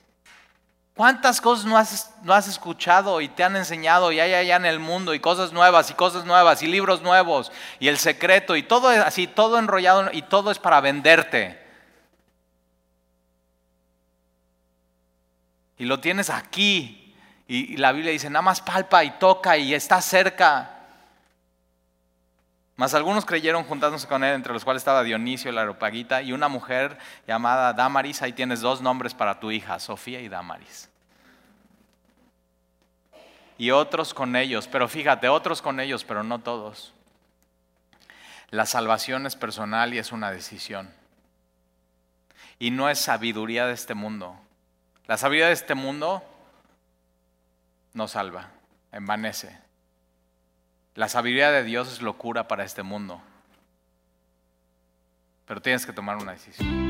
¿Cuántas 0.95 1.41
cosas 1.41 1.65
no 1.65 1.77
has, 1.77 2.15
no 2.23 2.33
has, 2.33 2.47
escuchado 2.47 3.21
y 3.21 3.29
te 3.29 3.43
han 3.43 3.57
enseñado 3.57 4.13
y 4.13 4.21
hay 4.21 4.35
allá 4.35 4.57
en 4.57 4.67
el 4.67 4.79
mundo 4.79 5.15
y 5.15 5.21
cosas 5.21 5.53
nuevas 5.53 5.91
y 5.91 5.95
cosas 5.95 6.25
nuevas 6.25 6.63
y 6.63 6.67
libros 6.67 7.03
nuevos 7.03 7.51
y 7.79 7.89
el 7.89 7.97
secreto 7.99 8.55
y 8.55 8.63
todo 8.63 8.89
así, 8.89 9.27
todo 9.27 9.59
enrollado 9.59 10.11
y 10.13 10.23
todo 10.23 10.51
es 10.51 10.59
para 10.59 10.81
venderte? 10.81 11.70
Y 15.81 15.87
lo 15.87 15.99
tienes 15.99 16.29
aquí 16.29 17.17
y, 17.49 17.79
la 17.79 17.93
Biblia 17.93 18.13
dice, 18.13 18.29
nada 18.29 18.43
más 18.43 18.61
palpa 18.61 19.03
y 19.03 19.13
toca 19.13 19.57
y 19.57 19.73
está 19.73 20.03
cerca. 20.03 20.79
Mas 22.77 22.93
algunos 22.93 23.25
creyeron 23.25 23.65
juntándose 23.65 24.07
con 24.07 24.23
él, 24.23 24.35
entre 24.35 24.53
los 24.53 24.63
cuales 24.63 24.83
estaba 24.83 25.03
Dionisio, 25.03 25.51
la 25.51 25.63
aeropagita, 25.63 26.21
y 26.21 26.33
una 26.35 26.49
mujer 26.49 26.99
llamada 27.27 27.73
Damaris. 27.73 28.21
Ahí 28.21 28.35
tienes 28.35 28.61
dos 28.61 28.83
nombres 28.83 29.15
para 29.15 29.41
tu 29.41 29.51
hija, 29.51 29.81
Sofía 29.81 30.21
y 30.21 30.29
Damaris. 30.29 30.91
Y 33.57 33.71
otros 33.71 34.13
con 34.13 34.37
ellos, 34.37 34.69
pero 34.69 34.87
fíjate, 34.87 35.31
otros 35.31 35.63
con 35.63 35.81
ellos, 35.81 36.05
pero 36.05 36.23
no 36.23 36.41
todos. 36.41 36.93
La 38.51 38.67
salvación 38.67 39.25
es 39.25 39.35
personal 39.35 39.95
y 39.95 39.99
es 39.99 40.13
una 40.13 40.31
decisión. 40.31 40.93
Y 42.59 42.71
no 42.71 42.91
es 42.91 42.99
sabiduría 42.99 43.67
de 43.67 43.73
este 43.73 43.95
mundo. 43.95 44.39
La 45.11 45.17
sabiduría 45.17 45.49
de 45.49 45.55
este 45.55 45.75
mundo 45.75 46.23
no 47.95 48.07
salva, 48.07 48.53
envanece. 48.93 49.59
La 50.95 51.09
sabiduría 51.09 51.51
de 51.51 51.65
Dios 51.65 51.93
es 51.93 52.01
locura 52.01 52.47
para 52.47 52.63
este 52.63 52.85
mundo. 52.85 53.21
Pero 55.47 55.61
tienes 55.61 55.85
que 55.85 55.93
tomar 55.93 56.17
una 56.17 56.31
decisión. 56.31 56.90